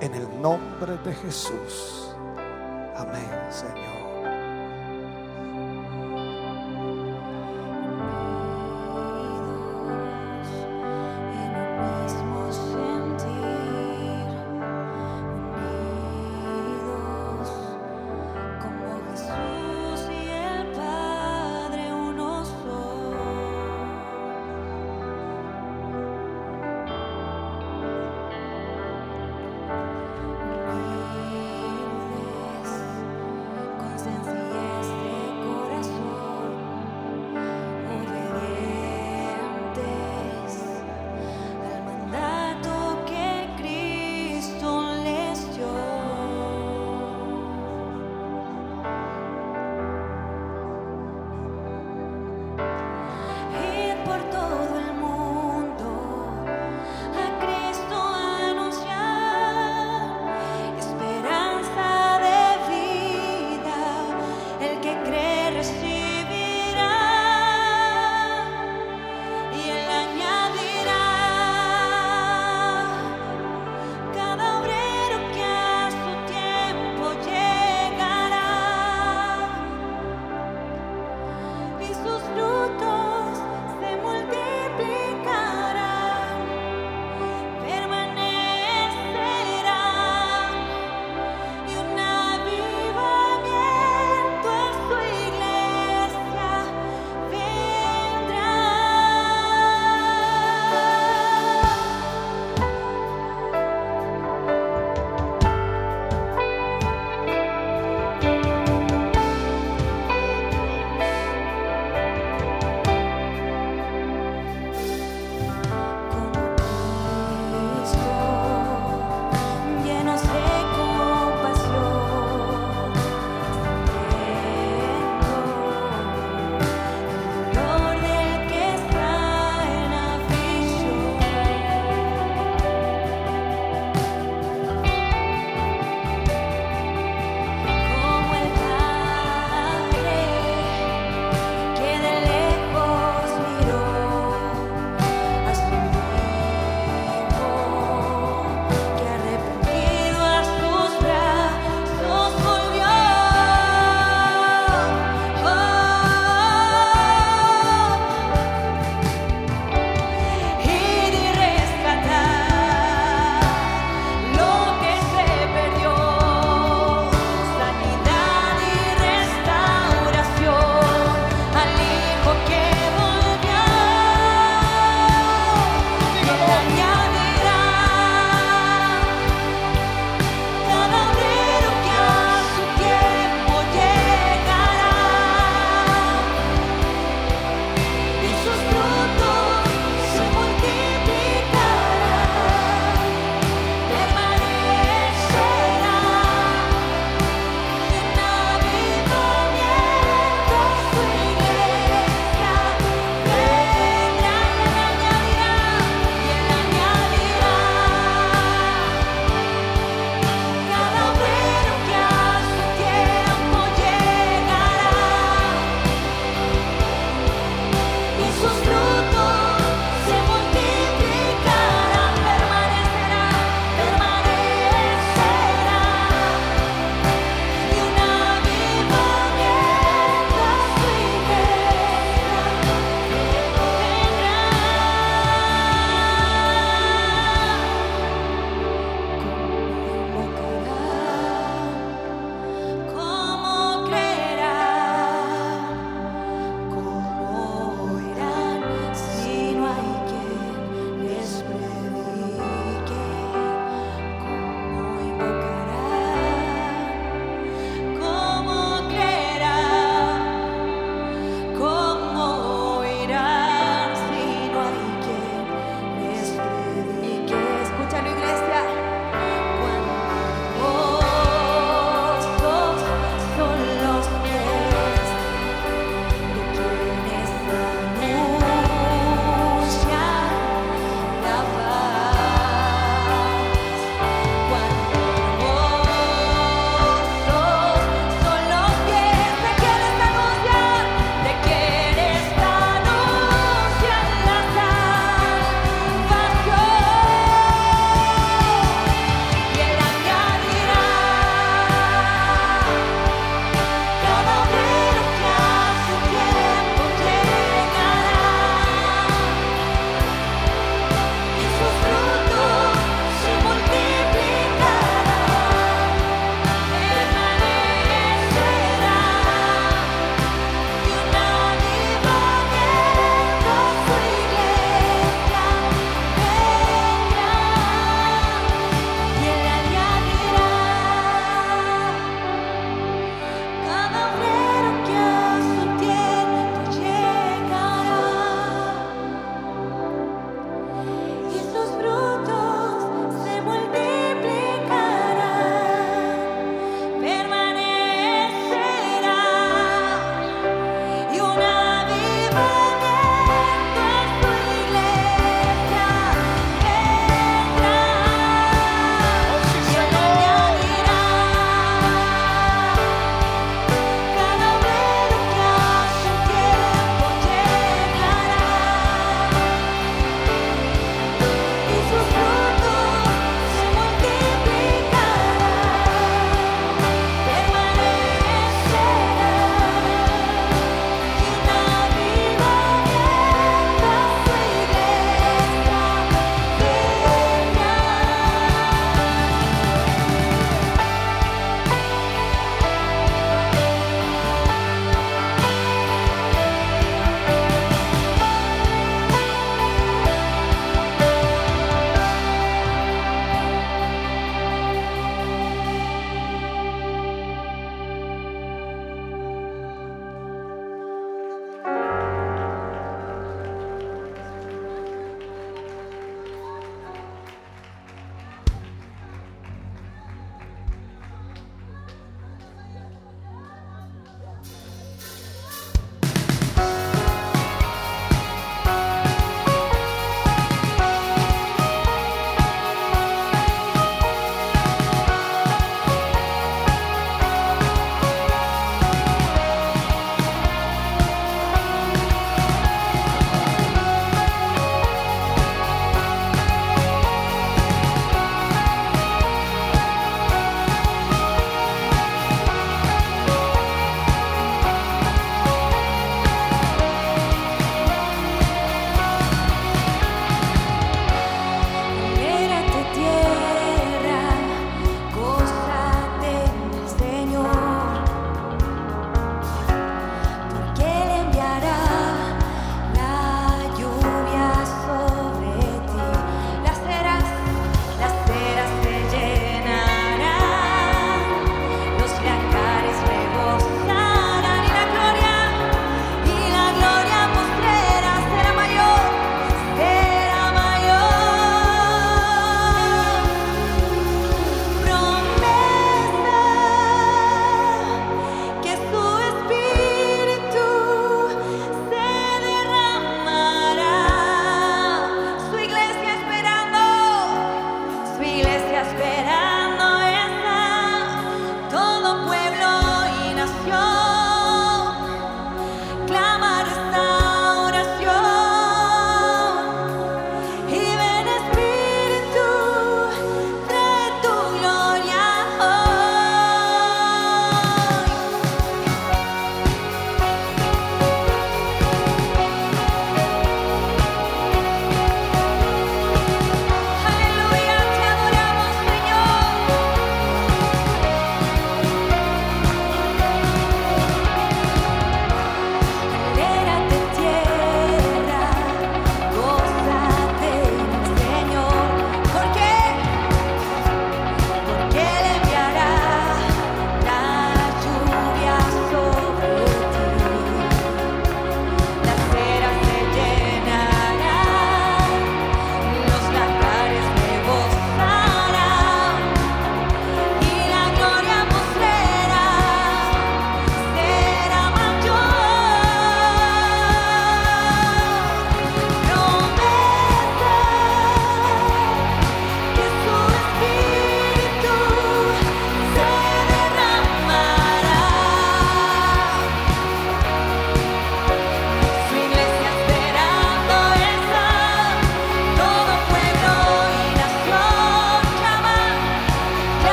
[0.00, 2.14] En el nombre de Jesús.
[2.96, 3.91] Amén, Señor.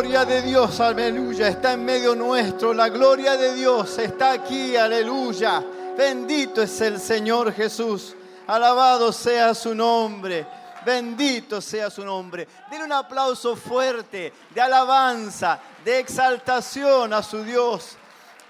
[0.00, 2.72] Gloria de Dios, aleluya, está en medio nuestro.
[2.72, 5.62] La gloria de Dios está aquí, aleluya.
[5.94, 8.16] Bendito es el Señor Jesús.
[8.46, 10.46] Alabado sea su nombre.
[10.86, 12.48] Bendito sea su nombre.
[12.70, 17.98] Denle un aplauso fuerte de alabanza, de exaltación a su Dios.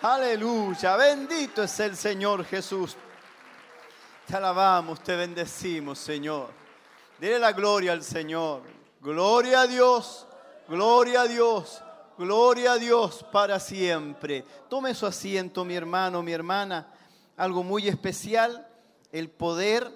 [0.03, 0.95] Aleluya.
[0.95, 2.97] Bendito es el Señor Jesús.
[4.25, 6.51] Te alabamos, te bendecimos, Señor.
[7.19, 8.62] Dile la gloria al Señor.
[9.01, 10.29] Gloria a Dios,
[10.70, 11.82] gloria a Dios,
[12.16, 14.44] gloria a Dios para siempre.
[14.68, 16.94] Tome su asiento, mi hermano, mi hermana.
[17.36, 18.68] Algo muy especial,
[19.10, 19.90] el poder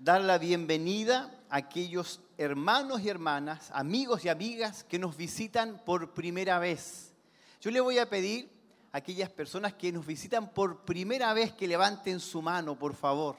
[0.00, 6.12] dar la bienvenida a aquellos hermanos y hermanas, amigos y amigas que nos visitan por
[6.14, 7.14] primera vez.
[7.60, 8.50] Yo le voy a pedir
[8.90, 13.36] a aquellas personas que nos visitan por primera vez que levanten su mano, por favor.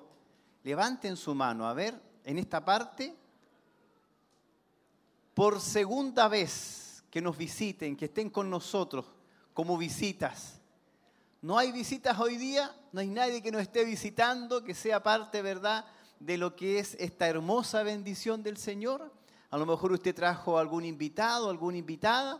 [0.64, 3.14] Levanten su mano, a ver, en esta parte.
[5.34, 9.06] Por segunda vez que nos visiten, que estén con nosotros
[9.54, 10.60] como visitas.
[11.42, 15.42] No hay visitas hoy día, no hay nadie que nos esté visitando, que sea parte,
[15.42, 15.86] ¿verdad?,
[16.20, 19.12] de lo que es esta hermosa bendición del Señor.
[19.50, 22.40] A lo mejor usted trajo algún invitado, alguna invitada.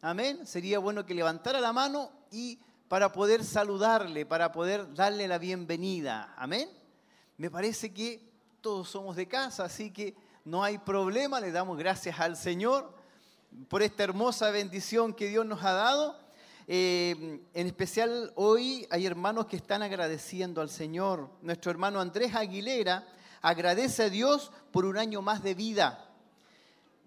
[0.00, 0.46] Amén.
[0.46, 6.32] Sería bueno que levantara la mano y para poder saludarle, para poder darle la bienvenida.
[6.36, 6.68] Amén.
[7.36, 10.14] Me parece que todos somos de casa, así que
[10.44, 11.40] no hay problema.
[11.40, 12.92] Le damos gracias al Señor
[13.68, 16.18] por esta hermosa bendición que Dios nos ha dado.
[16.66, 21.30] Eh, en especial hoy hay hermanos que están agradeciendo al Señor.
[21.42, 23.06] Nuestro hermano Andrés Aguilera
[23.42, 26.10] agradece a Dios por un año más de vida.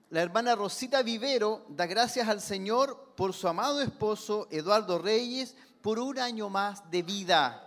[0.09, 5.99] La hermana Rosita Vivero da gracias al Señor por su amado esposo Eduardo Reyes por
[5.99, 7.66] un año más de vida.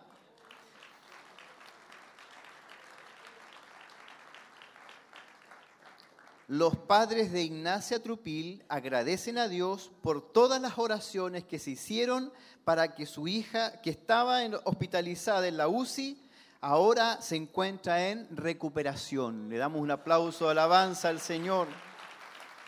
[6.51, 12.33] Los padres de Ignacia Trupil agradecen a Dios por todas las oraciones que se hicieron
[12.65, 16.21] para que su hija, que estaba hospitalizada en la UCI,
[16.61, 19.49] ahora se encuentra en recuperación.
[19.49, 21.69] Le damos un aplauso de alabanza al Señor.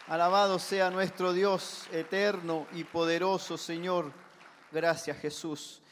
[0.07, 4.13] Alabado sea nuestro Dios eterno y poderoso, Señor.
[4.71, 5.83] Gracias, Jesús.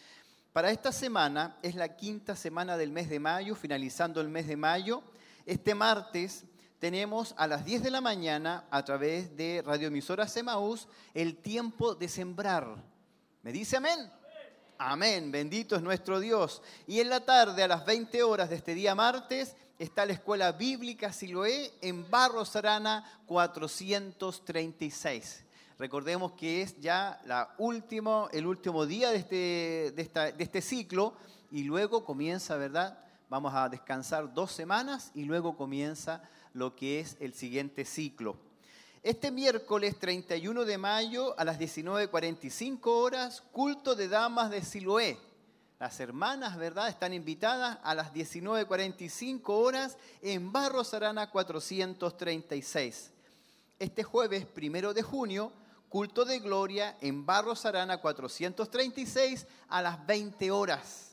[0.53, 4.57] Para esta semana es la quinta semana del mes de mayo, finalizando el mes de
[4.57, 5.03] mayo.
[5.45, 6.45] Este martes
[6.81, 12.09] tenemos a las 10 de la mañana, a través de radioemisora Semaús, el tiempo de
[12.09, 12.75] sembrar.
[13.43, 14.11] ¿Me dice amén?
[14.79, 16.63] Amén, bendito es nuestro Dios.
[16.87, 20.53] Y en la tarde, a las 20 horas de este día martes, está la Escuela
[20.53, 25.45] Bíblica Siloé en Barros Arana 436.
[25.79, 27.21] Recordemos que es ya
[28.33, 31.13] el último día este, de este ciclo
[31.51, 32.99] y luego comienza, ¿verdad?
[33.29, 36.23] Vamos a descansar dos semanas y luego comienza
[36.55, 38.37] lo que es el siguiente ciclo.
[39.03, 45.19] Este miércoles 31 de mayo a las 19.45 horas, culto de damas de Siloé.
[45.79, 53.11] Las hermanas, ¿verdad?, están invitadas a las 19.45 horas en Barros Arana 436.
[53.79, 55.51] Este jueves primero de junio,
[55.89, 61.10] culto de gloria en Barros Arana 436 a las 20 horas.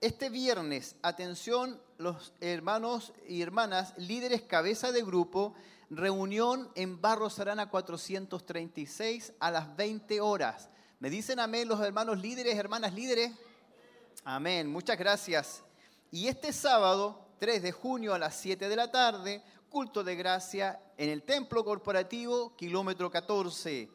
[0.00, 5.52] Este viernes, atención los hermanos y hermanas, líderes cabeza de grupo,
[5.90, 10.70] reunión en Barros Arana 436 a las 20 horas.
[11.00, 13.32] ¿Me dicen amén los hermanos líderes, hermanas líderes?
[14.24, 15.62] Amén, muchas gracias.
[16.10, 20.80] Y este sábado, 3 de junio a las 7 de la tarde, culto de gracia
[20.96, 23.90] en el Templo Corporativo, kilómetro 14.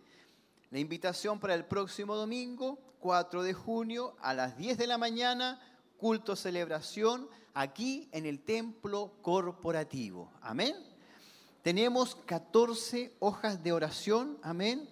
[0.70, 5.60] La invitación para el próximo domingo, 4 de junio a las 10 de la mañana,
[5.98, 10.32] culto celebración aquí en el Templo Corporativo.
[10.42, 10.76] Amén.
[11.62, 14.88] Tenemos 14 hojas de oración, amén,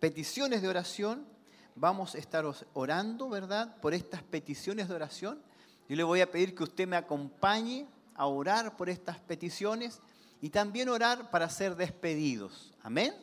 [0.00, 1.26] peticiones de oración.
[1.74, 3.76] Vamos a estar orando, ¿verdad?
[3.80, 5.42] Por estas peticiones de oración.
[5.88, 10.00] Yo le voy a pedir que usted me acompañe a orar por estas peticiones
[10.40, 12.72] y también orar para ser despedidos.
[12.82, 13.14] Amén.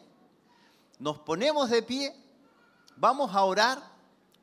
[1.00, 2.14] Nos ponemos de pie,
[2.96, 3.91] vamos a orar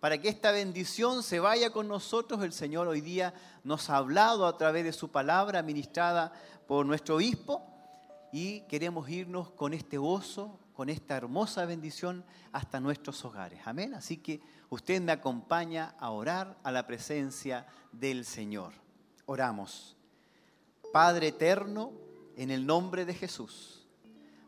[0.01, 2.43] para que esta bendición se vaya con nosotros.
[2.43, 6.33] El Señor hoy día nos ha hablado a través de su palabra ministrada
[6.67, 7.67] por nuestro obispo
[8.33, 13.60] y queremos irnos con este gozo, con esta hermosa bendición hasta nuestros hogares.
[13.65, 13.94] Amén.
[13.94, 18.73] Así que usted me acompaña a orar a la presencia del Señor.
[19.27, 19.97] Oramos.
[20.93, 21.93] Padre eterno,
[22.36, 23.86] en el nombre de Jesús.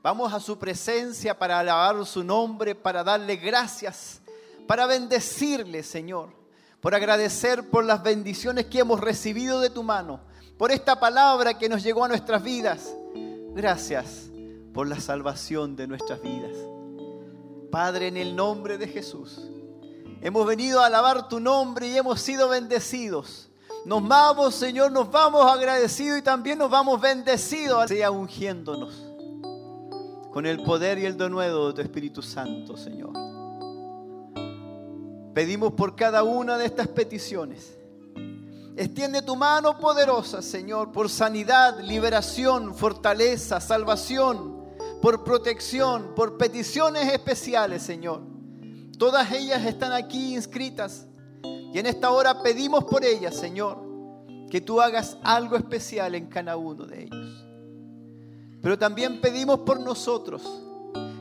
[0.03, 4.23] Vamos a su presencia para alabar su nombre, para darle gracias,
[4.71, 6.29] para bendecirle, Señor,
[6.81, 10.21] por agradecer por las bendiciones que hemos recibido de tu mano,
[10.57, 12.95] por esta palabra que nos llegó a nuestras vidas.
[13.53, 14.31] Gracias
[14.73, 16.57] por la salvación de nuestras vidas.
[17.73, 19.41] Padre, en el nombre de Jesús,
[20.21, 23.49] hemos venido a alabar tu nombre y hemos sido bendecidos.
[23.85, 27.89] Nos vamos, Señor, nos vamos agradecidos y también nos vamos bendecidos.
[27.89, 28.95] Sea ungiéndonos
[30.33, 33.30] con el poder y el denuedo de tu Espíritu Santo, Señor.
[35.35, 37.77] Pedimos por cada una de estas peticiones.
[38.77, 44.65] Extiende tu mano poderosa, Señor, por sanidad, liberación, fortaleza, salvación,
[45.03, 48.23] por protección, por peticiones especiales, Señor.
[48.99, 51.07] Todas ellas están aquí inscritas.
[51.43, 53.79] Y en esta hora pedimos por ellas, Señor,
[54.51, 57.45] que tú hagas algo especial en cada uno de ellos.
[58.61, 60.43] Pero también pedimos por nosotros,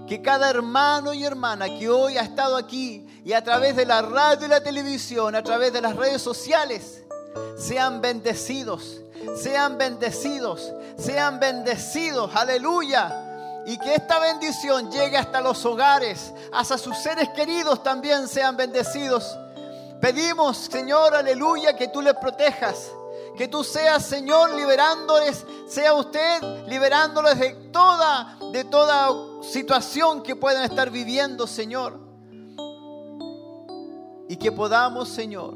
[0.08, 4.02] que cada hermano y hermana que hoy ha estado aquí y a través de la
[4.02, 7.04] radio y la televisión, a través de las redes sociales,
[7.58, 9.02] sean bendecidos,
[9.36, 13.26] sean bendecidos, sean bendecidos, aleluya.
[13.66, 19.38] Y que esta bendición llegue hasta los hogares, hasta sus seres queridos también sean bendecidos.
[20.02, 22.90] Pedimos, Señor, aleluya, que tú les protejas,
[23.38, 30.64] que tú seas, Señor, liberándoles, sea usted liberándoles de toda, de toda situación que puedan
[30.64, 32.09] estar viviendo, Señor.
[34.30, 35.56] Y que podamos, Señor,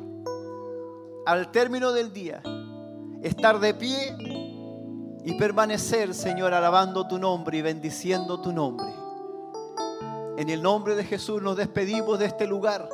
[1.28, 2.42] al término del día,
[3.22, 4.18] estar de pie
[5.24, 8.88] y permanecer, Señor, alabando tu nombre y bendiciendo tu nombre.
[10.38, 12.90] En el nombre de Jesús nos despedimos de este lugar,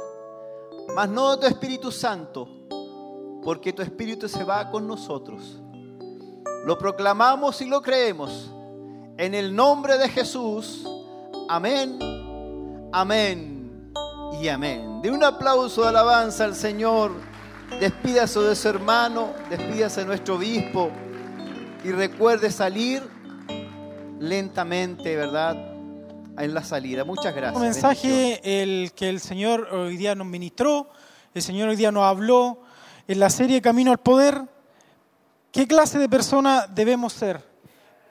[0.94, 2.50] mas no de tu Espíritu Santo,
[3.42, 5.62] porque tu Espíritu se va con nosotros.
[6.66, 8.52] Lo proclamamos y lo creemos.
[9.18, 10.86] En el nombre de Jesús.
[11.48, 11.98] Amén,
[12.92, 13.59] amén
[14.34, 15.02] y amén.
[15.02, 17.12] De un aplauso de alabanza al Señor.
[17.80, 20.90] Despídase de su hermano, despídase de nuestro obispo
[21.84, 23.04] y recuerde salir
[24.20, 25.56] lentamente, ¿verdad?
[26.38, 27.04] En la salida.
[27.04, 27.56] Muchas gracias.
[27.56, 30.90] Un mensaje el que el Señor hoy día nos ministró,
[31.34, 32.62] el Señor hoy día nos habló
[33.08, 34.42] en la serie Camino al Poder.
[35.52, 37.44] ¿Qué clase de persona debemos ser?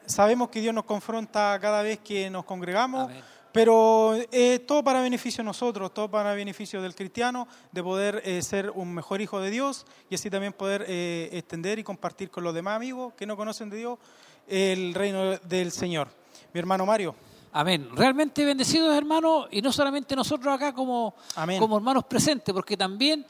[0.06, 3.22] Sabemos que Dios nos confronta cada vez que nos congregamos, Amén.
[3.52, 8.42] Pero es todo para beneficio de nosotros, todo para beneficio del cristiano, de poder eh,
[8.42, 12.44] ser un mejor hijo de Dios y así también poder eh, extender y compartir con
[12.44, 13.98] los demás amigos que no conocen de Dios
[14.46, 16.08] el reino del Señor.
[16.52, 17.14] Mi hermano Mario.
[17.52, 17.88] Amén.
[17.94, 21.58] Realmente bendecidos, hermanos, y no solamente nosotros acá como, Amén.
[21.58, 23.24] como hermanos presentes, porque también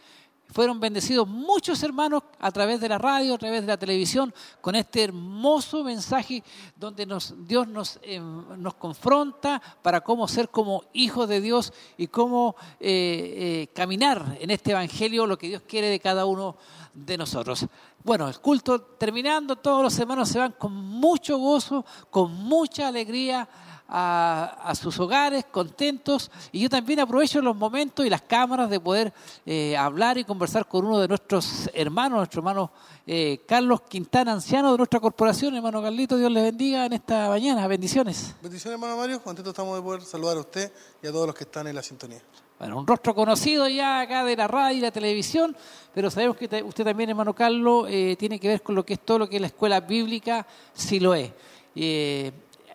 [0.51, 4.75] fueron bendecidos muchos hermanos a través de la radio, a través de la televisión, con
[4.75, 6.43] este hermoso mensaje
[6.77, 12.07] donde nos, Dios nos, eh, nos confronta para cómo ser como hijos de Dios y
[12.07, 16.57] cómo eh, eh, caminar en este evangelio, lo que Dios quiere de cada uno
[16.95, 17.67] de nosotros.
[18.03, 23.49] Bueno, el culto terminando, todos los hermanos se van con mucho gozo, con mucha alegría
[23.89, 26.31] a, a sus hogares, contentos.
[26.53, 29.13] Y yo también aprovecho los momentos y las cámaras de poder
[29.47, 32.71] eh, hablar y conversar con uno de nuestros hermanos, nuestro hermano
[33.07, 35.55] eh, Carlos Quintana, anciano de nuestra corporación.
[35.57, 37.67] Hermano Carlito, Dios les bendiga en esta mañana.
[37.67, 38.35] Bendiciones.
[38.43, 39.23] Bendiciones, hermano Mario.
[39.23, 40.71] Contentos estamos de poder saludar a usted
[41.03, 42.21] y a todos los que están en la sintonía.
[42.59, 45.57] Bueno, un rostro conocido ya acá de la radio y la televisión,
[45.95, 48.95] pero sabemos que te- usted también, hermano Carlos, eh, tiene que ver con lo que
[48.95, 50.45] es todo lo que es la escuela bíblica,
[50.75, 51.31] sí lo es.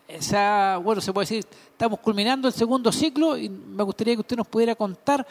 [0.08, 4.36] Esa- bueno, se puede decir, estamos culminando el segundo ciclo y me gustaría que usted
[4.38, 5.26] nos pudiera contar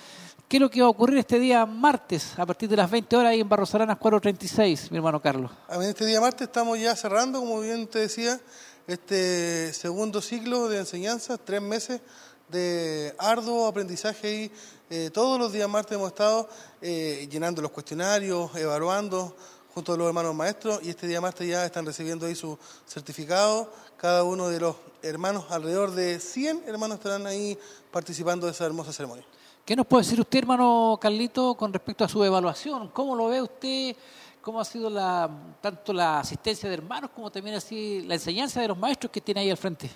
[0.48, 3.14] qué es lo que va a ocurrir este día martes, a partir de las 20
[3.16, 5.50] horas ahí en Barros Aranas 436, mi hermano Carlos.
[5.82, 8.40] Este día martes estamos ya cerrando, como bien te decía,
[8.86, 12.00] este segundo ciclo de enseñanza, tres meses
[12.48, 14.52] de arduo aprendizaje y
[14.90, 16.48] eh, todos los días martes hemos estado
[16.82, 19.34] eh, llenando los cuestionarios, evaluando
[19.72, 23.72] junto a los hermanos maestros y este día martes ya están recibiendo ahí su certificado.
[24.02, 27.56] Cada uno de los hermanos, alrededor de 100 hermanos estarán ahí
[27.92, 29.24] participando de esa hermosa ceremonia.
[29.64, 32.88] ¿Qué nos puede decir usted, hermano Carlito, con respecto a su evaluación?
[32.88, 33.94] ¿Cómo lo ve usted?
[34.40, 38.66] ¿Cómo ha sido la, tanto la asistencia de hermanos como también así la enseñanza de
[38.66, 39.88] los maestros que tiene ahí al frente?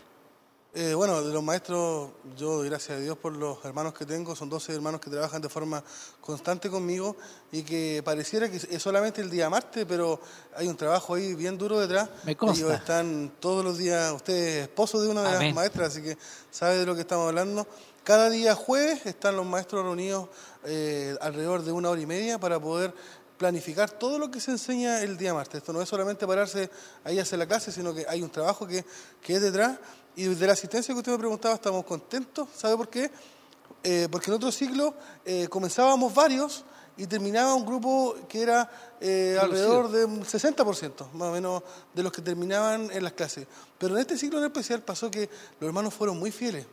[0.79, 4.37] Eh, bueno, de los maestros, yo doy gracias a Dios por los hermanos que tengo.
[4.37, 5.83] Son 12 hermanos que trabajan de forma
[6.21, 7.17] constante conmigo
[7.51, 10.21] y que pareciera que es solamente el día martes, pero
[10.55, 12.11] hay un trabajo ahí bien duro detrás.
[12.25, 12.63] Me consta.
[12.63, 15.47] Ellos están todos los días, usted es esposo de una de Amén.
[15.47, 16.19] las maestras, así que
[16.51, 17.67] sabe de lo que estamos hablando.
[18.05, 20.29] Cada día jueves están los maestros reunidos
[20.67, 22.93] eh, alrededor de una hora y media para poder
[23.37, 25.59] planificar todo lo que se enseña el día martes.
[25.59, 26.71] Esto no es solamente pararse
[27.05, 28.85] ahí a hacer la clase, sino que hay un trabajo que,
[29.21, 29.79] que es detrás.
[30.17, 32.49] Y de la asistencia que usted me preguntaba, estamos contentos.
[32.57, 33.11] ¿Sabe por qué?
[33.83, 36.65] Eh, porque en otro ciclo eh, comenzábamos varios
[36.97, 38.71] y terminaba un grupo que era
[39.01, 41.63] eh, alrededor de un 60%, más o menos,
[41.95, 43.47] de los que terminaban en las clases.
[43.79, 45.29] Pero en este ciclo en especial pasó que
[45.61, 46.67] los hermanos fueron muy fieles.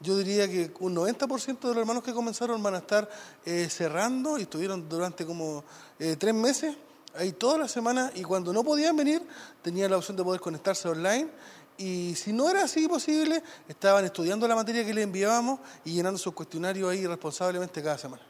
[0.00, 3.08] Yo diría que un 90% de los hermanos que comenzaron van a estar
[3.46, 5.64] eh, cerrando y estuvieron durante como
[5.98, 6.76] eh, tres meses,
[7.14, 9.22] ahí todas las semanas, y cuando no podían venir,
[9.62, 11.30] tenían la opción de poder conectarse online.
[11.76, 16.18] Y si no era así posible, estaban estudiando la materia que les enviábamos y llenando
[16.18, 18.22] sus cuestionarios ahí responsablemente cada semana.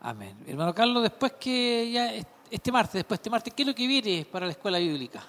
[0.00, 0.36] Amén.
[0.46, 3.74] Hermano Carlos, después que ya est- este martes, después de este martes, ¿qué es lo
[3.74, 5.22] que viene para la escuela bíblica?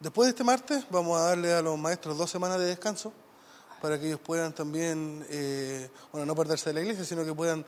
[0.00, 3.12] Después de este martes vamos a darle a los maestros dos semanas de descanso
[3.80, 7.64] para que ellos puedan también, eh, bueno, no perderse de la iglesia, sino que puedan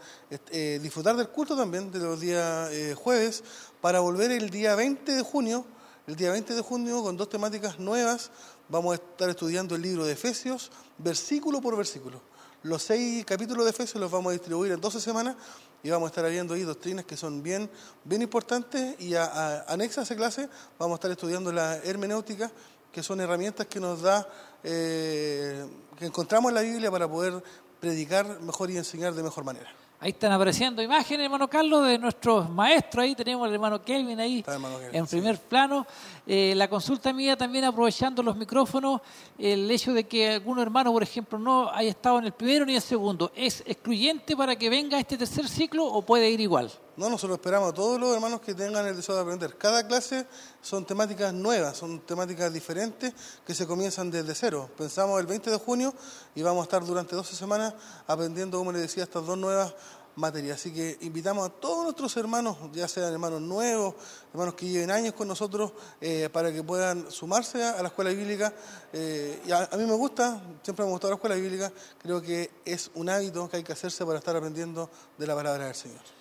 [0.50, 3.44] eh, disfrutar del culto también de los días eh, jueves,
[3.82, 5.66] para volver el día 20 de junio,
[6.06, 8.30] el día 20 de junio con dos temáticas nuevas.
[8.68, 12.20] Vamos a estar estudiando el libro de Efesios, versículo por versículo.
[12.64, 15.36] Los seis capítulos de Efesios los vamos a distribuir en 12 semanas
[15.84, 17.70] y vamos a estar viendo ahí doctrinas que son bien,
[18.02, 22.50] bien importantes y anexas a clase vamos a estar estudiando la hermenéutica,
[22.90, 24.26] que son herramientas que nos da,
[24.64, 25.64] eh,
[25.96, 27.40] que encontramos en la Biblia para poder
[27.78, 29.70] predicar mejor y enseñar de mejor manera.
[29.98, 33.02] Ahí están apareciendo imágenes, hermano Carlos, de nuestros maestros.
[33.02, 35.16] Ahí tenemos al hermano Kelvin ahí hermano Kelvin, en sí.
[35.16, 35.86] primer plano.
[36.26, 39.00] Eh, la consulta mía también aprovechando los micrófonos,
[39.38, 42.72] el hecho de que algún hermano, por ejemplo, no haya estado en el primero ni
[42.72, 46.70] en el segundo, ¿es excluyente para que venga este tercer ciclo o puede ir igual?
[46.96, 49.58] No, nosotros esperamos a todos los hermanos que tengan el deseo de aprender.
[49.58, 50.26] Cada clase
[50.62, 53.12] son temáticas nuevas, son temáticas diferentes
[53.46, 54.70] que se comienzan desde cero.
[54.78, 55.92] Pensamos el 20 de junio
[56.34, 57.74] y vamos a estar durante 12 semanas
[58.06, 59.74] aprendiendo, como les decía, estas dos nuevas
[60.14, 60.58] materias.
[60.58, 63.94] Así que invitamos a todos nuestros hermanos, ya sean hermanos nuevos,
[64.32, 68.54] hermanos que lleven años con nosotros, eh, para que puedan sumarse a, la escuela bíblica.
[68.94, 71.70] Eh, y a, a mí me gusta, siempre me ha gustado la escuela bíblica,
[72.02, 75.66] creo que es un hábito que hay que hacerse para estar aprendiendo de la palabra
[75.66, 76.15] del Señor.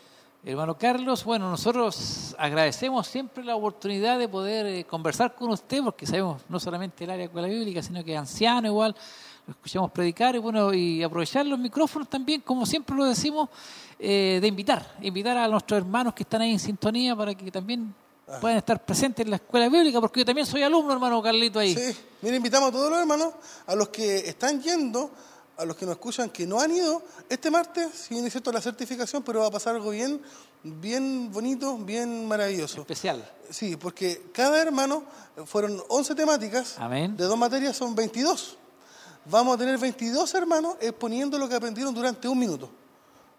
[0.47, 6.05] Hermano Carlos, bueno, nosotros agradecemos siempre la oportunidad de poder eh, conversar con usted, porque
[6.05, 8.95] sabemos no solamente el área de escuela bíblica, sino que es anciano igual,
[9.47, 13.49] lo escuchamos predicar y bueno, y aprovechar los micrófonos también, como siempre lo decimos,
[13.97, 17.91] eh, de invitar, invitar a nuestros hermanos que están ahí en sintonía para que también
[18.39, 21.73] puedan estar presentes en la escuela bíblica, porque yo también soy alumno, hermano Carlito, ahí.
[21.73, 23.33] Sí, mira, invitamos a todos los hermanos,
[23.65, 25.09] a los que están yendo,
[25.57, 28.51] a los que nos escuchan que no han ido, este martes, si bien es cierto
[28.51, 30.21] la certificación, pero va a pasar algo bien,
[30.63, 32.81] bien bonito, bien maravilloso.
[32.81, 33.31] Especial.
[33.49, 35.03] Sí, porque cada hermano
[35.45, 37.15] fueron 11 temáticas, Amén.
[37.15, 38.57] de dos materias son 22.
[39.25, 42.69] vamos a tener 22 hermanos exponiendo lo que aprendieron durante un minuto.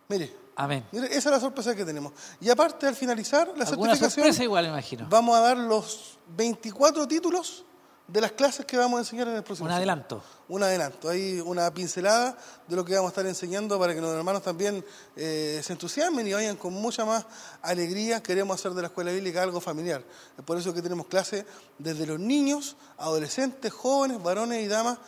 [0.09, 0.87] Mire, Amén.
[0.93, 2.13] mire, esa es la sorpresa que tenemos.
[2.41, 5.07] Y aparte, al finalizar la certificación, sorpresa igual, imagino.
[5.11, 7.65] vamos a dar los 24 títulos
[8.09, 10.23] de las clases que vamos a enseñar en el próximo Un adelanto.
[10.49, 12.37] Un adelanto, hay una pincelada
[12.69, 14.85] de lo que vamos a estar enseñando para que los hermanos también
[15.17, 17.27] eh, se entusiasmen y vayan con mucha más
[17.63, 18.23] alegría.
[18.23, 20.05] Queremos hacer de la escuela bíblica algo familiar.
[20.39, 21.45] Es por eso que tenemos clases
[21.79, 24.99] desde los niños, adolescentes, jóvenes, varones y damas.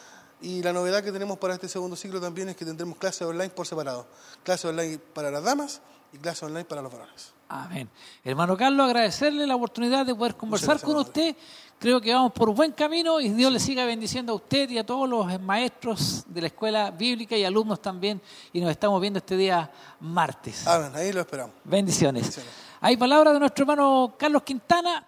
[0.41, 3.51] Y la novedad que tenemos para este segundo ciclo también es que tendremos clases online
[3.51, 4.07] por separado.
[4.43, 5.81] Clases online para las damas
[6.13, 7.38] y clases online para los varones.
[7.49, 7.89] Amén.
[8.23, 11.35] Hermano Carlos, agradecerle la oportunidad de poder conversar con usted.
[11.79, 14.85] Creo que vamos por buen camino y Dios le siga bendiciendo a usted y a
[14.85, 18.21] todos los maestros de la escuela bíblica y alumnos también.
[18.53, 19.71] Y nos estamos viendo este día
[20.01, 20.67] martes.
[20.67, 21.55] Amén, ahí lo esperamos.
[21.65, 22.23] Bendiciones.
[22.23, 22.53] Bendiciones.
[22.81, 25.07] Hay palabras de nuestro hermano Carlos Quintana,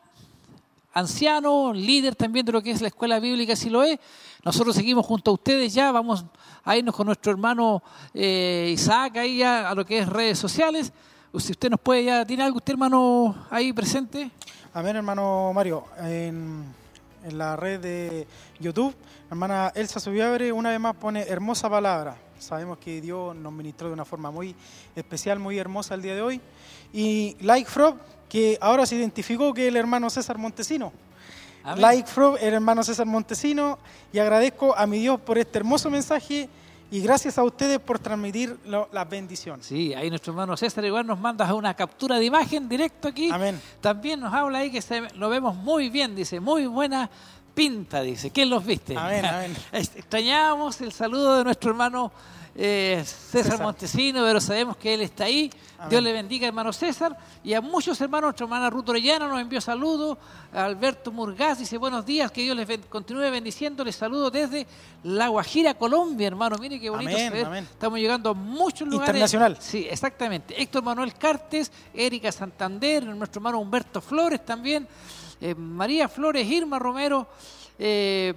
[0.94, 4.00] anciano, líder también de lo que es la escuela bíblica Siloé.
[4.44, 6.24] Nosotros seguimos junto a ustedes ya, vamos
[6.64, 7.82] a irnos con nuestro hermano
[8.14, 10.92] eh, Isaac ahí ya a lo que es redes sociales.
[11.38, 14.32] Si usted nos puede ya, ¿tiene algo usted hermano ahí presente?
[14.74, 15.84] Amén, hermano Mario.
[16.00, 16.64] En,
[17.24, 18.26] en la red de
[18.58, 18.92] YouTube,
[19.30, 22.16] hermana Elsa Subiabre una vez más pone hermosa palabra.
[22.40, 24.56] Sabemos que Dios nos ministró de una forma muy
[24.96, 26.40] especial, muy hermosa el día de hoy.
[26.92, 27.96] Y Like Frog,
[28.28, 30.92] que ahora se identificó que es el hermano César Montesino.
[31.62, 31.80] Amén.
[31.80, 33.78] Like Frog, el hermano César Montesino.
[34.12, 36.48] Y agradezco a mi Dios por este hermoso mensaje
[36.90, 39.66] y gracias a ustedes por transmitir lo- las bendiciones.
[39.66, 43.30] Sí, ahí nuestro hermano César igual nos manda una captura de imagen directo aquí.
[43.30, 43.60] Amén.
[43.80, 47.08] También nos habla ahí que se- lo vemos muy bien, dice, muy buena
[47.54, 48.30] pinta, dice.
[48.30, 48.96] ¿Quién los viste?
[48.96, 49.56] Amén, amén.
[49.72, 52.10] Extrañábamos el saludo de nuestro hermano
[52.62, 53.62] eh, César, César.
[53.62, 55.50] Montesino, pero sabemos que él está ahí.
[55.78, 55.88] Amén.
[55.90, 57.16] Dios le bendiga, hermano César.
[57.42, 60.18] Y a muchos hermanos, nuestra hermana Ruth Orellana nos envió saludos.
[60.52, 63.82] Alberto Murgaz dice buenos días, que Dios les ben- continúe bendiciendo.
[63.82, 64.66] Les saludo desde
[65.04, 66.56] La Guajira, Colombia, hermano.
[66.60, 67.46] Mire qué bonito Amén, saber.
[67.46, 67.64] amén.
[67.70, 69.08] Estamos llegando a muchos lugares.
[69.08, 69.56] Internacional.
[69.58, 70.60] Sí, exactamente.
[70.60, 74.86] Héctor Manuel Cartes, Erika Santander, nuestro hermano Humberto Flores también,
[75.40, 77.26] eh, María Flores, Irma Romero,
[77.78, 78.34] eh,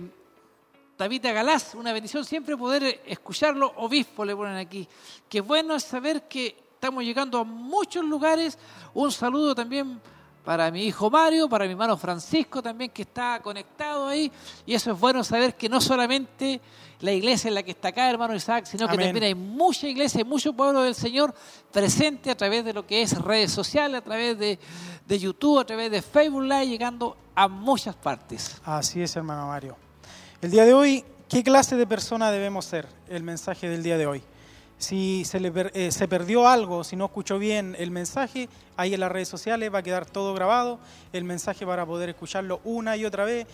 [0.97, 4.87] Tabita Galás, una bendición siempre poder escucharlo, obispo le ponen aquí.
[5.27, 8.59] Qué bueno es saber que estamos llegando a muchos lugares.
[8.93, 9.99] Un saludo también
[10.43, 14.31] para mi hijo Mario, para mi hermano Francisco también que está conectado ahí.
[14.65, 16.61] Y eso es bueno saber que no solamente
[16.99, 19.07] la iglesia es la que está acá, hermano Isaac, sino que Amén.
[19.07, 21.33] también hay mucha iglesia, y mucho pueblo del Señor
[21.71, 24.59] presente a través de lo que es redes sociales, a través de,
[25.07, 28.61] de YouTube, a través de Facebook Live, llegando a muchas partes.
[28.63, 29.82] Así es, hermano Mario.
[30.43, 32.85] El día de hoy, ¿qué clase de persona debemos ser?
[33.07, 34.21] El mensaje del día de hoy.
[34.77, 38.99] Si se, le eh, se perdió algo, si no escuchó bien el mensaje, ahí en
[38.99, 40.79] las redes sociales va a quedar todo grabado,
[41.13, 43.47] el mensaje para poder escucharlo una y otra vez,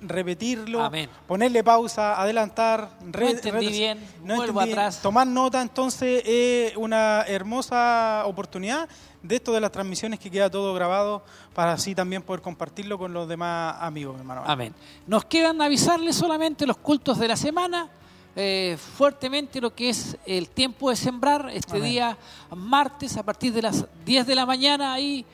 [0.00, 1.08] repetirlo, Amén.
[1.26, 5.02] ponerle pausa, adelantar, re- entendí re- bien, no vuelvo entendí atrás.
[5.02, 8.88] tomar nota, entonces es una hermosa oportunidad
[9.22, 13.12] de esto de las transmisiones que queda todo grabado para así también poder compartirlo con
[13.12, 14.42] los demás amigos, hermano.
[14.46, 14.72] Amén.
[15.06, 17.88] Nos quedan avisarles solamente los cultos de la semana,
[18.36, 21.90] eh, fuertemente lo que es el tiempo de sembrar, este Amén.
[21.90, 22.18] día
[22.54, 25.26] martes a partir de las 10 de la mañana, ahí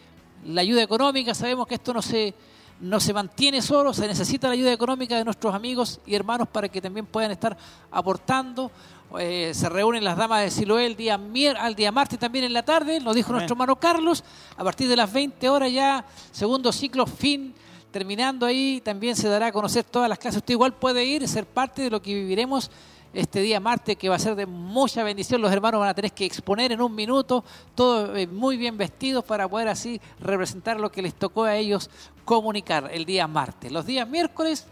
[0.46, 2.32] la ayuda económica, sabemos que esto no se,
[2.80, 6.68] no se mantiene solo, se necesita la ayuda económica de nuestros amigos y hermanos para
[6.68, 7.56] que también puedan estar
[7.90, 8.70] aportando.
[9.18, 12.52] Eh, se reúnen las damas de Siloé el día, mier- al día martes también en
[12.52, 14.24] la tarde, lo dijo nuestro hermano Carlos,
[14.56, 17.54] a partir de las 20 horas ya, segundo ciclo, fin,
[17.92, 20.38] terminando ahí, también se dará a conocer todas las clases.
[20.38, 22.72] Usted igual puede ir y ser parte de lo que viviremos
[23.14, 25.40] este día martes, que va a ser de mucha bendición.
[25.40, 27.44] Los hermanos van a tener que exponer en un minuto,
[27.74, 31.90] todos eh, muy bien vestidos para poder así representar lo que les tocó a ellos
[32.24, 33.70] comunicar el día martes.
[33.72, 34.66] Los días miércoles,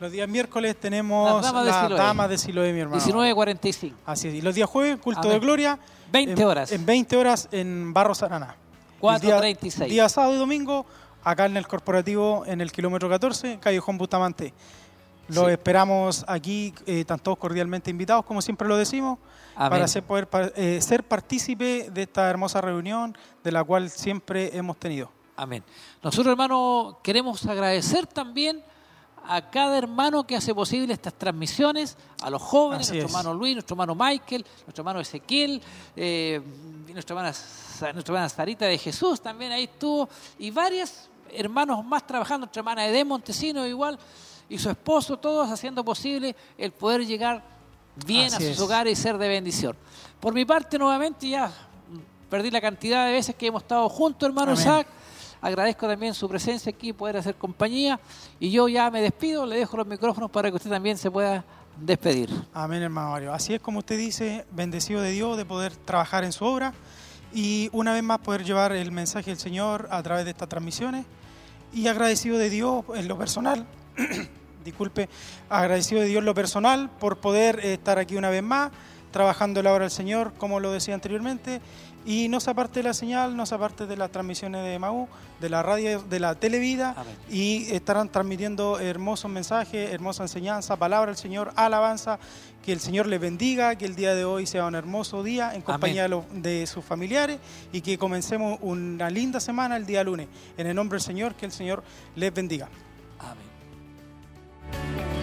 [0.00, 1.98] Los días miércoles tenemos Las damas de Siloé.
[1.98, 3.02] damas de Siloé, mi hermano.
[3.02, 3.92] 19.45.
[4.06, 4.34] Así es.
[4.34, 5.32] Y los días jueves, culto Amén.
[5.32, 5.78] de gloria.
[6.10, 6.72] 20 en- horas.
[6.72, 8.56] En 20 horas en Barros Araná.
[8.94, 9.76] El 4.36.
[9.86, 10.86] Día, día sábado y domingo,
[11.22, 14.52] acá en el corporativo, en el kilómetro 14, Callejón Bustamante.
[15.34, 15.52] Los Sí.
[15.52, 19.18] esperamos aquí, eh, están todos cordialmente invitados, como siempre lo decimos,
[19.54, 19.70] Amén.
[19.70, 24.76] para ser, poder, eh, ser partícipe de esta hermosa reunión de la cual siempre hemos
[24.76, 25.10] tenido.
[25.36, 25.62] Amén.
[26.02, 28.62] Nosotros, hermano, queremos agradecer también
[29.26, 33.24] a cada hermano que hace posible estas transmisiones, a los jóvenes, Así nuestro es.
[33.24, 35.62] hermano Luis, nuestro hermano Michael, nuestro hermano Ezequiel,
[35.94, 36.40] eh,
[36.88, 37.28] y nuestra hermana,
[37.92, 42.86] nuestra hermana Sarita de Jesús también ahí estuvo, y varios hermanos más trabajando, nuestra hermana
[42.86, 43.98] Edén Montesino igual,
[44.50, 47.42] y su esposo, todos haciendo posible el poder llegar
[48.04, 48.60] bien Así a sus es.
[48.60, 49.76] hogares y ser de bendición.
[50.20, 51.50] Por mi parte, nuevamente ya
[52.28, 54.60] perdí la cantidad de veces que hemos estado juntos, hermano Amén.
[54.60, 54.86] Isaac.
[55.40, 57.98] Agradezco también su presencia aquí, poder hacer compañía.
[58.38, 61.42] Y yo ya me despido, le dejo los micrófonos para que usted también se pueda
[61.80, 62.28] despedir.
[62.52, 63.32] Amén, hermano Mario.
[63.32, 66.74] Así es como usted dice, bendecido de Dios de poder trabajar en su obra
[67.32, 71.06] y una vez más poder llevar el mensaje del Señor a través de estas transmisiones
[71.72, 73.66] y agradecido de Dios en lo personal,
[74.64, 75.08] disculpe,
[75.48, 78.70] agradecido de Dios lo personal por poder eh, estar aquí una vez más
[79.10, 81.60] trabajando la obra del Señor, como lo decía anteriormente,
[82.06, 85.06] y no se aparte de la señal, no se aparte de las transmisiones de MAU,
[85.40, 87.14] de la radio, de la televida, Amén.
[87.28, 92.18] y estarán transmitiendo hermosos mensajes, hermosa enseñanza, palabra del Señor, alabanza,
[92.64, 95.60] que el Señor les bendiga, que el día de hoy sea un hermoso día en
[95.62, 97.38] compañía de, los- de sus familiares
[97.72, 100.28] y que comencemos una linda semana el día lunes.
[100.56, 101.82] En el nombre del Señor, que el Señor
[102.16, 102.68] les bendiga.
[104.72, 105.19] Bye.